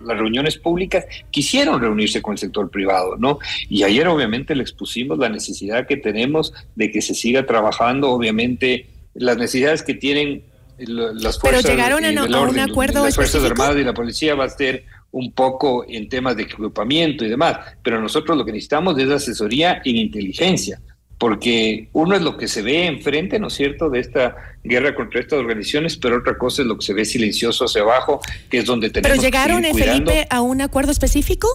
reuniones 0.00 0.56
públicas, 0.56 1.04
quisieron 1.30 1.80
reunirse 1.80 2.22
con 2.22 2.32
el 2.32 2.38
sector 2.38 2.70
privado, 2.70 3.16
¿no? 3.18 3.38
Y 3.68 3.82
ayer, 3.82 4.08
obviamente, 4.08 4.54
le 4.54 4.62
expusimos 4.62 5.18
la 5.18 5.28
necesidad 5.28 5.86
que 5.86 5.98
tenemos 5.98 6.54
de 6.76 6.90
que 6.90 7.02
se 7.02 7.14
siga 7.14 7.44
trabajando, 7.44 8.10
obviamente, 8.10 8.86
las 9.14 9.36
necesidades 9.36 9.82
que 9.82 9.94
tienen 9.94 10.44
las 10.78 11.38
fuerzas. 11.38 11.62
Pero 11.62 11.76
llegaron 11.76 12.04
a, 12.04 12.40
un 12.40 12.58
acuerdo. 12.58 13.04
Las 13.04 13.14
Fuerzas 13.14 13.44
Armadas 13.44 13.76
y 13.76 13.84
la 13.84 13.92
policía 13.92 14.34
va 14.34 14.44
a 14.44 14.48
ser 14.48 14.84
un 15.12 15.32
poco 15.32 15.84
en 15.88 16.08
temas 16.08 16.36
de 16.36 16.44
equipamiento 16.44 17.24
y 17.24 17.28
demás, 17.28 17.58
pero 17.82 18.00
nosotros 18.00 18.36
lo 18.36 18.44
que 18.44 18.52
necesitamos 18.52 18.98
es 18.98 19.08
asesoría 19.10 19.80
en 19.84 19.96
inteligencia, 19.96 20.80
porque 21.18 21.88
uno 21.92 22.16
es 22.16 22.22
lo 22.22 22.36
que 22.36 22.48
se 22.48 22.62
ve 22.62 22.86
enfrente, 22.86 23.38
¿no 23.38 23.46
es 23.46 23.54
cierto?, 23.54 23.90
de 23.90 24.00
esta 24.00 24.34
guerra 24.64 24.94
contra 24.94 25.20
estas 25.20 25.38
organizaciones, 25.38 25.96
pero 25.96 26.18
otra 26.18 26.36
cosa 26.36 26.62
es 26.62 26.68
lo 26.68 26.78
que 26.78 26.84
se 26.84 26.94
ve 26.94 27.04
silencioso 27.04 27.66
hacia 27.66 27.82
abajo, 27.82 28.20
que 28.50 28.58
es 28.58 28.64
donde 28.64 28.90
tenemos 28.90 29.16
¿Pero 29.16 29.22
llegaron, 29.22 29.62
que 29.62 29.74
Felipe, 29.74 30.26
a 30.30 30.40
un 30.40 30.62
acuerdo 30.62 30.90
específico? 30.90 31.48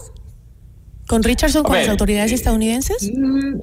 ¿Con 1.08 1.22
Richardson, 1.22 1.64
con 1.64 1.74
las 1.74 1.88
autoridades 1.88 2.30
eh, 2.32 2.36
estadounidenses? 2.36 3.12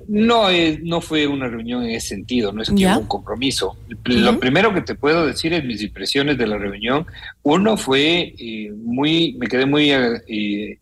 No, 0.07 0.49
es, 0.49 0.81
no 0.83 0.99
fue 0.99 1.27
una 1.27 1.47
reunión 1.47 1.83
en 1.83 1.91
ese 1.91 2.09
sentido, 2.09 2.51
no 2.51 2.61
es 2.61 2.69
que 2.69 2.85
hubo 2.85 2.99
un 2.99 3.07
compromiso. 3.07 3.77
Lo 4.03 4.39
primero 4.39 4.73
que 4.73 4.81
te 4.81 4.95
puedo 4.95 5.25
decir 5.25 5.53
es 5.53 5.63
mis 5.63 5.81
impresiones 5.81 6.37
de 6.37 6.47
la 6.47 6.57
reunión. 6.57 7.05
Uno 7.43 7.77
fue 7.77 8.33
eh, 8.37 8.71
muy, 8.75 9.35
me 9.39 9.47
quedé 9.47 9.65
muy 9.65 9.91
eh, 9.91 10.79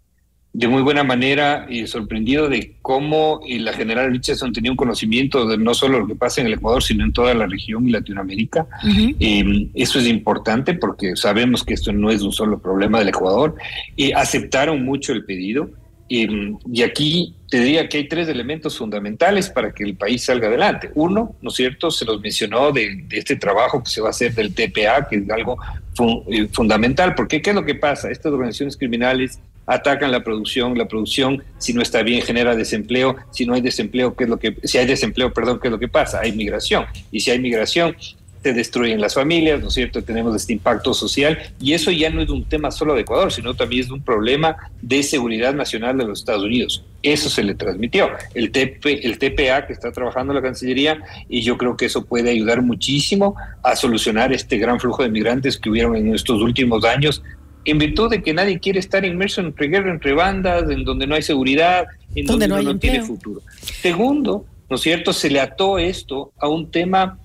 de 0.53 0.67
muy 0.67 0.83
buena 0.83 1.03
manera 1.03 1.65
eh, 1.67 1.87
sorprendido 1.87 2.47
de 2.47 2.75
cómo 2.83 3.41
eh, 3.47 3.59
la 3.59 3.73
general 3.73 4.11
Richardson 4.11 4.53
tenía 4.53 4.69
un 4.69 4.77
conocimiento 4.77 5.47
de 5.47 5.57
no 5.57 5.73
solo 5.73 5.99
lo 5.99 6.07
que 6.07 6.15
pasa 6.15 6.41
en 6.41 6.47
el 6.47 6.53
Ecuador, 6.53 6.83
sino 6.83 7.03
en 7.03 7.11
toda 7.11 7.33
la 7.33 7.47
región 7.47 7.89
y 7.89 7.91
Latinoamérica. 7.91 8.67
Eh, 9.19 9.69
eso 9.73 9.99
es 9.99 10.07
importante 10.07 10.75
porque 10.75 11.15
sabemos 11.15 11.63
que 11.63 11.73
esto 11.73 11.91
no 11.91 12.11
es 12.11 12.21
un 12.21 12.31
solo 12.31 12.59
problema 12.59 12.99
del 12.99 13.09
Ecuador. 13.09 13.55
Eh, 13.97 14.13
aceptaron 14.13 14.85
mucho 14.85 15.11
el 15.11 15.25
pedido. 15.25 15.71
Y 16.15 16.83
aquí 16.83 17.35
te 17.49 17.59
diría 17.59 17.89
que 17.89 17.97
hay 17.97 18.07
tres 18.07 18.27
elementos 18.27 18.77
fundamentales 18.77 19.49
para 19.49 19.71
que 19.73 19.83
el 19.83 19.95
país 19.95 20.23
salga 20.23 20.47
adelante. 20.47 20.91
Uno, 20.95 21.35
¿no 21.41 21.49
es 21.49 21.55
cierto? 21.55 21.89
Se 21.89 22.05
los 22.05 22.21
mencionó 22.21 22.71
de, 22.71 23.03
este 23.11 23.35
trabajo 23.35 23.83
que 23.83 23.89
se 23.89 24.01
va 24.01 24.07
a 24.07 24.11
hacer 24.11 24.33
del 24.33 24.53
TPA, 24.53 25.07
que 25.09 25.17
es 25.17 25.29
algo 25.29 25.57
fu- 25.95 26.23
eh, 26.29 26.47
fundamental, 26.51 27.15
porque 27.15 27.41
¿qué 27.41 27.49
es 27.49 27.55
lo 27.55 27.65
que 27.65 27.75
pasa? 27.75 28.11
Estas 28.11 28.31
organizaciones 28.31 28.77
criminales 28.77 29.39
atacan 29.65 30.11
la 30.11 30.23
producción, 30.23 30.77
la 30.77 30.87
producción 30.87 31.41
si 31.57 31.73
no 31.73 31.81
está 31.81 32.03
bien 32.03 32.21
genera 32.21 32.55
desempleo, 32.55 33.15
si 33.31 33.45
no 33.45 33.53
hay 33.53 33.61
desempleo, 33.61 34.13
¿qué 34.15 34.25
es 34.25 34.29
lo 34.29 34.37
que 34.37 34.55
si 34.63 34.77
hay 34.77 34.85
desempleo, 34.85 35.31
perdón, 35.33 35.59
qué 35.61 35.69
es 35.69 35.71
lo 35.71 35.79
que 35.79 35.87
pasa? 35.87 36.19
Hay 36.21 36.33
migración 36.33 36.85
y 37.11 37.21
si 37.21 37.31
hay 37.31 37.39
migración 37.39 37.95
se 38.43 38.53
destruyen 38.53 38.99
las 38.99 39.13
familias, 39.13 39.61
¿no 39.61 39.69
es 39.69 39.73
cierto? 39.73 40.03
Tenemos 40.03 40.35
este 40.35 40.51
impacto 40.51 40.93
social 40.93 41.39
y 41.61 41.73
eso 41.73 41.91
ya 41.91 42.09
no 42.09 42.21
es 42.21 42.29
un 42.29 42.43
tema 42.43 42.71
solo 42.71 42.93
de 42.93 43.01
Ecuador, 43.01 43.31
sino 43.31 43.53
también 43.53 43.85
es 43.85 43.89
un 43.89 44.01
problema 44.01 44.57
de 44.81 45.01
seguridad 45.01 45.53
nacional 45.53 45.97
de 45.97 46.03
los 46.03 46.19
Estados 46.19 46.43
Unidos. 46.43 46.83
Eso 47.01 47.29
se 47.29 47.43
le 47.43 47.55
transmitió. 47.55 48.09
El, 48.33 48.51
TP, 48.51 49.05
el 49.05 49.17
TPA 49.17 49.65
que 49.65 49.71
está 49.71 49.91
trabajando 49.93 50.33
la 50.33 50.41
Cancillería 50.41 51.01
y 51.29 51.41
yo 51.41 51.57
creo 51.57 51.77
que 51.77 51.85
eso 51.85 52.03
puede 52.03 52.31
ayudar 52.31 52.61
muchísimo 52.61 53.35
a 53.63 53.77
solucionar 53.77 54.33
este 54.33 54.57
gran 54.57 54.79
flujo 54.79 55.03
de 55.03 55.09
migrantes 55.09 55.57
que 55.57 55.69
hubieron 55.69 55.95
en 55.95 56.13
estos 56.13 56.41
últimos 56.41 56.83
años 56.83 57.23
en 57.65 57.77
virtud 57.77 58.09
de 58.09 58.21
que 58.21 58.33
nadie 58.33 58.59
quiere 58.59 58.79
estar 58.79 59.05
inmerso 59.05 59.39
entre 59.39 59.69
guerra, 59.69 59.89
entre 59.89 60.13
bandas, 60.13 60.69
en 60.69 60.83
donde 60.83 61.07
no 61.07 61.15
hay 61.15 61.21
seguridad, 61.21 61.85
en 62.13 62.25
Donde 62.25 62.49
donde, 62.49 62.65
no 62.65 62.77
tiene 62.77 63.01
futuro. 63.03 63.41
Segundo, 63.61 64.45
¿no 64.69 64.75
es 64.75 64.81
cierto? 64.81 65.13
Se 65.13 65.29
le 65.29 65.39
ató 65.39 65.79
esto 65.79 66.33
a 66.39 66.49
un 66.49 66.69
tema 66.69 67.17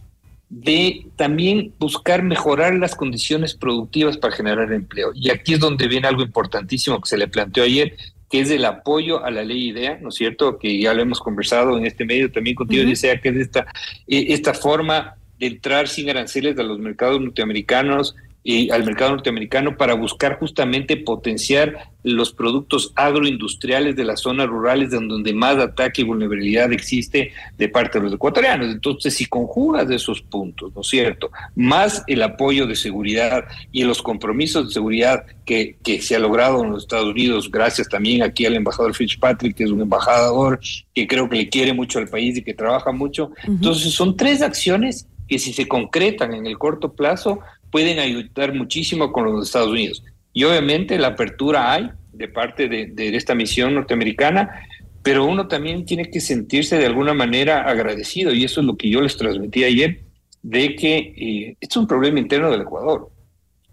de 0.50 1.06
también 1.16 1.74
buscar 1.78 2.22
mejorar 2.22 2.74
las 2.74 2.94
condiciones 2.94 3.54
productivas 3.54 4.16
para 4.16 4.34
generar 4.34 4.72
empleo. 4.72 5.10
Y 5.14 5.30
aquí 5.30 5.54
es 5.54 5.60
donde 5.60 5.88
viene 5.88 6.08
algo 6.08 6.22
importantísimo 6.22 7.00
que 7.00 7.08
se 7.08 7.18
le 7.18 7.28
planteó 7.28 7.64
ayer, 7.64 7.96
que 8.30 8.40
es 8.40 8.50
el 8.50 8.64
apoyo 8.64 9.24
a 9.24 9.30
la 9.30 9.44
ley 9.44 9.68
IDEA, 9.68 9.98
¿no 10.00 10.08
es 10.08 10.14
cierto? 10.14 10.58
Que 10.58 10.80
ya 10.80 10.94
lo 10.94 11.02
hemos 11.02 11.20
conversado 11.20 11.76
en 11.76 11.86
este 11.86 12.04
medio 12.04 12.30
también 12.30 12.56
contigo, 12.56 12.82
Ujú. 12.82 12.90
Licea, 12.90 13.20
que 13.20 13.28
es 13.30 13.36
esta, 13.36 13.66
eh, 14.06 14.26
esta 14.28 14.54
forma 14.54 15.16
de 15.38 15.46
entrar 15.46 15.88
sin 15.88 16.10
aranceles 16.10 16.58
a 16.58 16.62
los 16.62 16.78
mercados 16.78 17.20
norteamericanos 17.20 18.16
y 18.50 18.70
al 18.70 18.82
mercado 18.82 19.10
norteamericano 19.10 19.76
para 19.76 19.92
buscar 19.92 20.38
justamente 20.38 20.96
potenciar 20.96 21.90
los 22.02 22.32
productos 22.32 22.92
agroindustriales 22.94 23.94
de 23.94 24.04
las 24.04 24.20
zonas 24.20 24.46
rurales 24.46 24.90
donde 24.90 25.34
más 25.34 25.58
ataque 25.58 26.00
y 26.00 26.04
vulnerabilidad 26.06 26.72
existe 26.72 27.32
de 27.58 27.68
parte 27.68 27.98
de 27.98 28.04
los 28.04 28.14
ecuatorianos. 28.14 28.72
Entonces, 28.72 29.12
si 29.12 29.26
conjugas 29.26 29.90
esos 29.90 30.22
puntos, 30.22 30.74
¿no 30.74 30.80
es 30.80 30.86
cierto? 30.86 31.30
Más 31.56 32.02
el 32.06 32.22
apoyo 32.22 32.66
de 32.66 32.74
seguridad 32.74 33.44
y 33.70 33.84
los 33.84 34.00
compromisos 34.00 34.68
de 34.68 34.72
seguridad 34.72 35.26
que, 35.44 35.76
que 35.84 36.00
se 36.00 36.16
ha 36.16 36.18
logrado 36.18 36.64
en 36.64 36.70
los 36.70 36.84
Estados 36.84 37.10
Unidos, 37.10 37.50
gracias 37.50 37.86
también 37.86 38.22
aquí 38.22 38.46
al 38.46 38.54
embajador 38.54 38.94
Fitzpatrick, 38.94 39.56
que 39.58 39.64
es 39.64 39.70
un 39.70 39.82
embajador 39.82 40.58
que 40.94 41.06
creo 41.06 41.28
que 41.28 41.36
le 41.36 41.50
quiere 41.50 41.74
mucho 41.74 41.98
al 41.98 42.08
país 42.08 42.38
y 42.38 42.42
que 42.42 42.54
trabaja 42.54 42.92
mucho. 42.92 43.30
Entonces, 43.46 43.92
son 43.92 44.16
tres 44.16 44.40
acciones 44.40 45.06
que 45.28 45.38
si 45.38 45.52
se 45.52 45.68
concretan 45.68 46.32
en 46.32 46.46
el 46.46 46.56
corto 46.56 46.94
plazo 46.94 47.40
pueden 47.70 47.98
ayudar 47.98 48.54
muchísimo 48.54 49.12
con 49.12 49.24
los 49.24 49.46
Estados 49.46 49.70
Unidos. 49.70 50.02
Y 50.32 50.44
obviamente 50.44 50.98
la 50.98 51.08
apertura 51.08 51.72
hay 51.72 51.90
de 52.12 52.28
parte 52.28 52.68
de, 52.68 53.16
esta 53.16 53.34
misión 53.34 53.74
norteamericana, 53.74 54.62
pero 55.02 55.24
uno 55.24 55.46
también 55.46 55.84
tiene 55.84 56.10
que 56.10 56.20
sentirse 56.20 56.76
de 56.76 56.86
alguna 56.86 57.14
manera 57.14 57.62
agradecido, 57.62 58.32
y 58.32 58.44
eso 58.44 58.60
es 58.60 58.66
lo 58.66 58.76
que 58.76 58.90
yo 58.90 59.00
les 59.00 59.16
transmití 59.16 59.64
ayer, 59.64 60.00
de 60.42 60.74
que 60.74 60.96
eh, 60.96 61.56
es 61.60 61.76
un 61.76 61.86
problema 61.86 62.18
interno 62.18 62.50
del 62.50 62.62
Ecuador. 62.62 63.10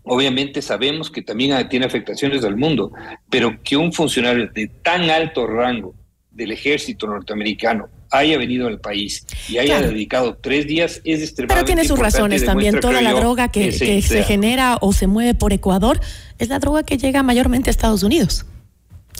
Obviamente 0.03 0.61
sabemos 0.61 1.09
que 1.09 1.23
también 1.23 1.67
tiene 1.67 1.87
afectaciones 1.87 2.43
al 2.43 2.55
mundo, 2.55 2.91
pero 3.29 3.61
que 3.63 3.75
un 3.75 3.91
funcionario 3.91 4.47
de 4.53 4.67
tan 4.67 5.09
alto 5.09 5.47
rango 5.47 5.95
del 6.35 6.51
ejército 6.51 7.07
norteamericano 7.07 7.87
haya 8.11 8.37
venido 8.37 8.67
al 8.67 8.79
país 8.79 9.25
y 9.49 9.57
haya 9.57 9.77
Claro. 9.77 9.91
dedicado 9.91 10.37
tres 10.39 10.67
días 10.67 11.01
es 11.03 11.21
extremadamente 11.21 11.47
Pero 11.47 11.65
tiene 11.65 11.87
sus 11.87 11.97
razones 11.97 12.45
también. 12.45 12.79
Toda 12.79 13.01
la 13.01 13.13
droga 13.13 13.49
que, 13.49 13.71
se 13.71 14.23
genera 14.23 14.77
o 14.81 14.93
se 14.93 15.07
mueve 15.07 15.33
por 15.33 15.53
Ecuador 15.53 15.99
es 16.37 16.49
la 16.49 16.59
droga 16.59 16.83
que 16.83 16.97
llega 16.97 17.23
mayormente 17.23 17.69
a 17.69 17.71
Estados 17.71 18.03
Unidos. 18.03 18.45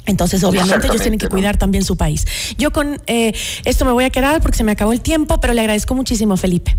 Entonces, 0.06 0.44
obviamente, 0.44 0.88
ellos 0.88 1.02
tienen 1.02 1.20
que 1.20 1.30
cuidar 1.30 1.58
también 1.58 1.84
su 1.84 1.98
país. 1.98 2.26
Yo 2.58 2.72
con 2.72 3.02
eh, 3.08 3.34
esto 3.64 3.86
me 3.86 3.92
voy 3.92 4.04
a 4.04 4.12
quedar 4.12 4.40
porque 4.42 4.58
se 4.58 4.64
me 4.64 4.74
acabó 4.74 4.94
el 4.94 5.02
tiempo, 5.02 5.40
pero 5.40 5.54
le 5.54 5.62
agradezco 5.62 5.96
muchísimo, 5.96 6.38
Felipe. 6.38 6.78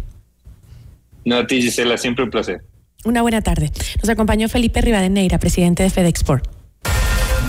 No, 1.25 1.39
a 1.39 1.47
ti, 1.47 1.61
Gisela, 1.61 1.97
siempre 1.97 2.25
un 2.25 2.31
placer. 2.31 2.63
Una 3.05 3.23
buena 3.23 3.41
tarde. 3.43 3.73
Nos 4.01 4.09
acompañó 4.09 4.49
Felipe 4.49 4.81
Rivadeneira, 4.81 5.39
presidente 5.39 5.83
de 5.83 5.91
FedExport. 5.91 6.47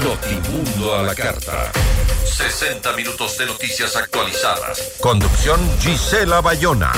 Notimundo 0.04 0.96
a 0.96 1.04
la 1.04 1.14
carta. 1.14 1.72
60 2.38 2.94
minutos 2.94 3.36
de 3.40 3.48
noticias 3.48 3.96
actualizadas. 3.96 4.94
Conducción 5.00 5.60
Gisela 5.80 6.40
Bayona. 6.40 6.94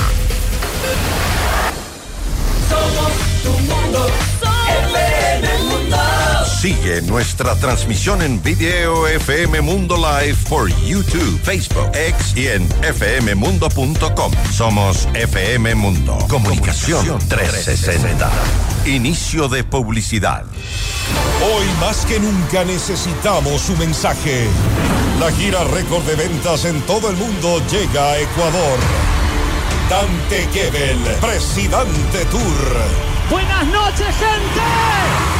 Sigue 6.60 7.00
nuestra 7.00 7.56
transmisión 7.56 8.20
en 8.20 8.42
video 8.42 9.06
FM 9.06 9.62
Mundo 9.62 9.96
Live 9.96 10.36
por 10.46 10.68
YouTube, 10.84 11.40
Facebook, 11.42 11.90
X 11.94 12.36
y 12.36 12.48
en 12.48 12.68
fmmundo.com. 12.68 14.32
Somos 14.52 15.08
FM 15.14 15.74
Mundo. 15.76 16.18
Comunicación 16.28 17.18
360. 17.30 18.30
Inicio 18.84 19.48
de 19.48 19.64
publicidad. 19.64 20.44
Hoy 21.42 21.64
más 21.80 22.04
que 22.04 22.20
nunca 22.20 22.62
necesitamos 22.62 23.62
su 23.62 23.74
mensaje. 23.78 24.46
La 25.18 25.32
gira 25.32 25.64
récord 25.64 26.04
de 26.04 26.14
ventas 26.14 26.66
en 26.66 26.78
todo 26.82 27.08
el 27.08 27.16
mundo 27.16 27.62
llega 27.70 28.10
a 28.10 28.18
Ecuador. 28.18 28.78
Dante 29.88 30.46
Gebel, 30.52 30.98
Presidente 31.22 32.26
Tour. 32.30 33.30
Buenas 33.30 33.66
noches, 33.66 34.08
gente. 34.08 35.39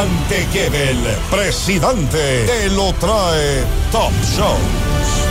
Dante 0.01 0.47
Gebel, 0.51 0.97
presidente, 1.29 2.45
te 2.47 2.69
lo 2.71 2.91
trae 2.97 3.63
Top 3.91 4.11
Show. 4.23 5.30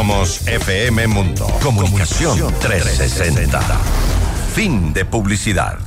Somos 0.00 0.48
FM 0.48 1.08
Mundo. 1.08 1.46
Comunicación 1.62 2.54
360. 2.58 3.60
Fin 4.54 4.94
de 4.94 5.04
publicidad. 5.04 5.78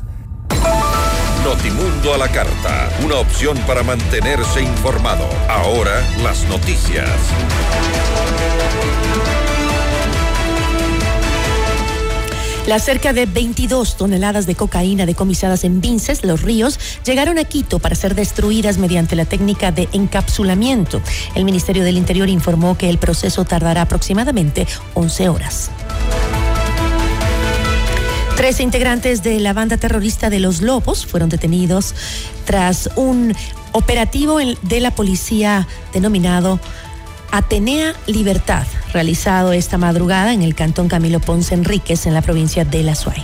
Notimundo 1.43 2.13
a 2.13 2.19
la 2.19 2.29
carta, 2.29 2.91
una 3.03 3.15
opción 3.15 3.57
para 3.65 3.81
mantenerse 3.81 4.61
informado. 4.61 5.27
Ahora 5.49 6.07
las 6.21 6.47
noticias. 6.47 7.09
Las 12.67 12.85
cerca 12.85 13.11
de 13.11 13.25
22 13.25 13.97
toneladas 13.97 14.45
de 14.45 14.55
cocaína 14.55 15.05
decomisadas 15.05 15.65
en 15.65 15.81
Vinces, 15.81 16.23
Los 16.23 16.43
Ríos, 16.43 16.79
llegaron 17.05 17.37
a 17.37 17.43
Quito 17.43 17.79
para 17.79 17.93
ser 17.93 18.15
destruidas 18.15 18.77
mediante 18.77 19.17
la 19.17 19.25
técnica 19.25 19.73
de 19.73 19.89
encapsulamiento. 19.91 21.01
El 21.35 21.43
Ministerio 21.43 21.83
del 21.83 21.97
Interior 21.97 22.29
informó 22.29 22.77
que 22.77 22.89
el 22.89 22.99
proceso 22.99 23.43
tardará 23.43 23.81
aproximadamente 23.81 24.65
11 24.93 25.27
horas. 25.27 25.71
Tres 28.37 28.61
integrantes 28.61 29.23
de 29.23 29.41
la 29.41 29.51
banda 29.51 29.75
terrorista 29.75 30.29
de 30.29 30.39
Los 30.39 30.61
Lobos 30.61 31.05
fueron 31.05 31.27
detenidos 31.27 31.93
tras 32.45 32.89
un 32.95 33.35
operativo 33.73 34.37
de 34.37 34.79
la 34.79 34.91
policía 34.91 35.67
denominado 35.91 36.61
Atenea 37.33 37.95
Libertad, 38.05 38.67
realizado 38.93 39.53
esta 39.53 39.79
madrugada 39.79 40.33
en 40.33 40.43
el 40.43 40.53
cantón 40.53 40.87
Camilo 40.87 41.19
Ponce 41.19 41.55
Enríquez, 41.55 42.05
en 42.05 42.13
la 42.13 42.21
provincia 42.21 42.63
de 42.63 42.83
La 42.83 42.93
Suay. 42.93 43.23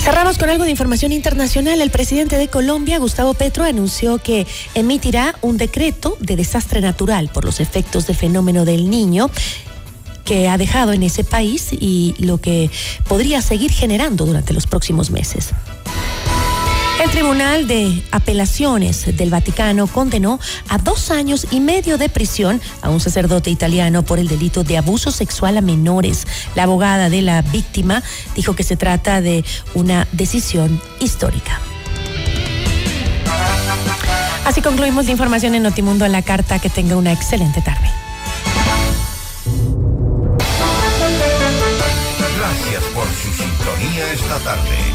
Cerramos 0.00 0.38
con 0.38 0.48
algo 0.48 0.64
de 0.64 0.70
información 0.70 1.12
internacional. 1.12 1.82
El 1.82 1.90
presidente 1.90 2.38
de 2.38 2.48
Colombia, 2.48 2.98
Gustavo 2.98 3.34
Petro, 3.34 3.64
anunció 3.64 4.16
que 4.16 4.46
emitirá 4.74 5.34
un 5.42 5.58
decreto 5.58 6.16
de 6.18 6.36
desastre 6.36 6.80
natural 6.80 7.28
por 7.28 7.44
los 7.44 7.60
efectos 7.60 8.06
del 8.06 8.16
fenómeno 8.16 8.64
del 8.64 8.88
niño 8.88 9.30
que 10.24 10.48
ha 10.48 10.56
dejado 10.56 10.94
en 10.94 11.02
ese 11.02 11.24
país 11.24 11.74
y 11.74 12.14
lo 12.20 12.38
que 12.38 12.70
podría 13.06 13.42
seguir 13.42 13.70
generando 13.70 14.24
durante 14.24 14.54
los 14.54 14.66
próximos 14.66 15.10
meses. 15.10 15.50
El 17.02 17.10
Tribunal 17.10 17.66
de 17.66 18.02
Apelaciones 18.12 19.16
del 19.16 19.30
Vaticano 19.30 19.86
condenó 19.86 20.38
a 20.68 20.78
dos 20.78 21.10
años 21.10 21.46
y 21.50 21.60
medio 21.60 21.98
de 21.98 22.08
prisión 22.08 22.60
a 22.82 22.90
un 22.90 23.00
sacerdote 23.00 23.50
italiano 23.50 24.04
por 24.04 24.18
el 24.18 24.28
delito 24.28 24.64
de 24.64 24.78
abuso 24.78 25.10
sexual 25.10 25.56
a 25.58 25.60
menores. 25.60 26.26
La 26.54 26.64
abogada 26.64 27.10
de 27.10 27.22
la 27.22 27.42
víctima 27.42 28.02
dijo 28.36 28.54
que 28.54 28.62
se 28.62 28.76
trata 28.76 29.20
de 29.20 29.44
una 29.74 30.06
decisión 30.12 30.80
histórica. 31.00 31.60
Así 34.44 34.62
concluimos 34.62 35.06
la 35.06 35.12
información 35.12 35.54
en 35.54 35.62
Notimundo 35.62 36.04
a 36.04 36.08
la 36.08 36.22
carta. 36.22 36.58
Que 36.58 36.70
tenga 36.70 36.96
una 36.96 37.12
excelente 37.12 37.60
tarde. 37.60 37.90
esta 44.14 44.38
tarde. 44.40 44.83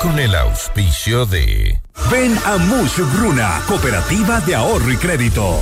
Con 0.00 0.16
el 0.20 0.32
auspicio 0.36 1.26
de 1.26 1.80
Ven 2.08 2.38
a 2.46 2.56
Mush 2.56 3.00
Bruna, 3.16 3.60
Cooperativa 3.66 4.40
de 4.42 4.54
Ahorro 4.54 4.92
y 4.92 4.96
Crédito. 4.96 5.60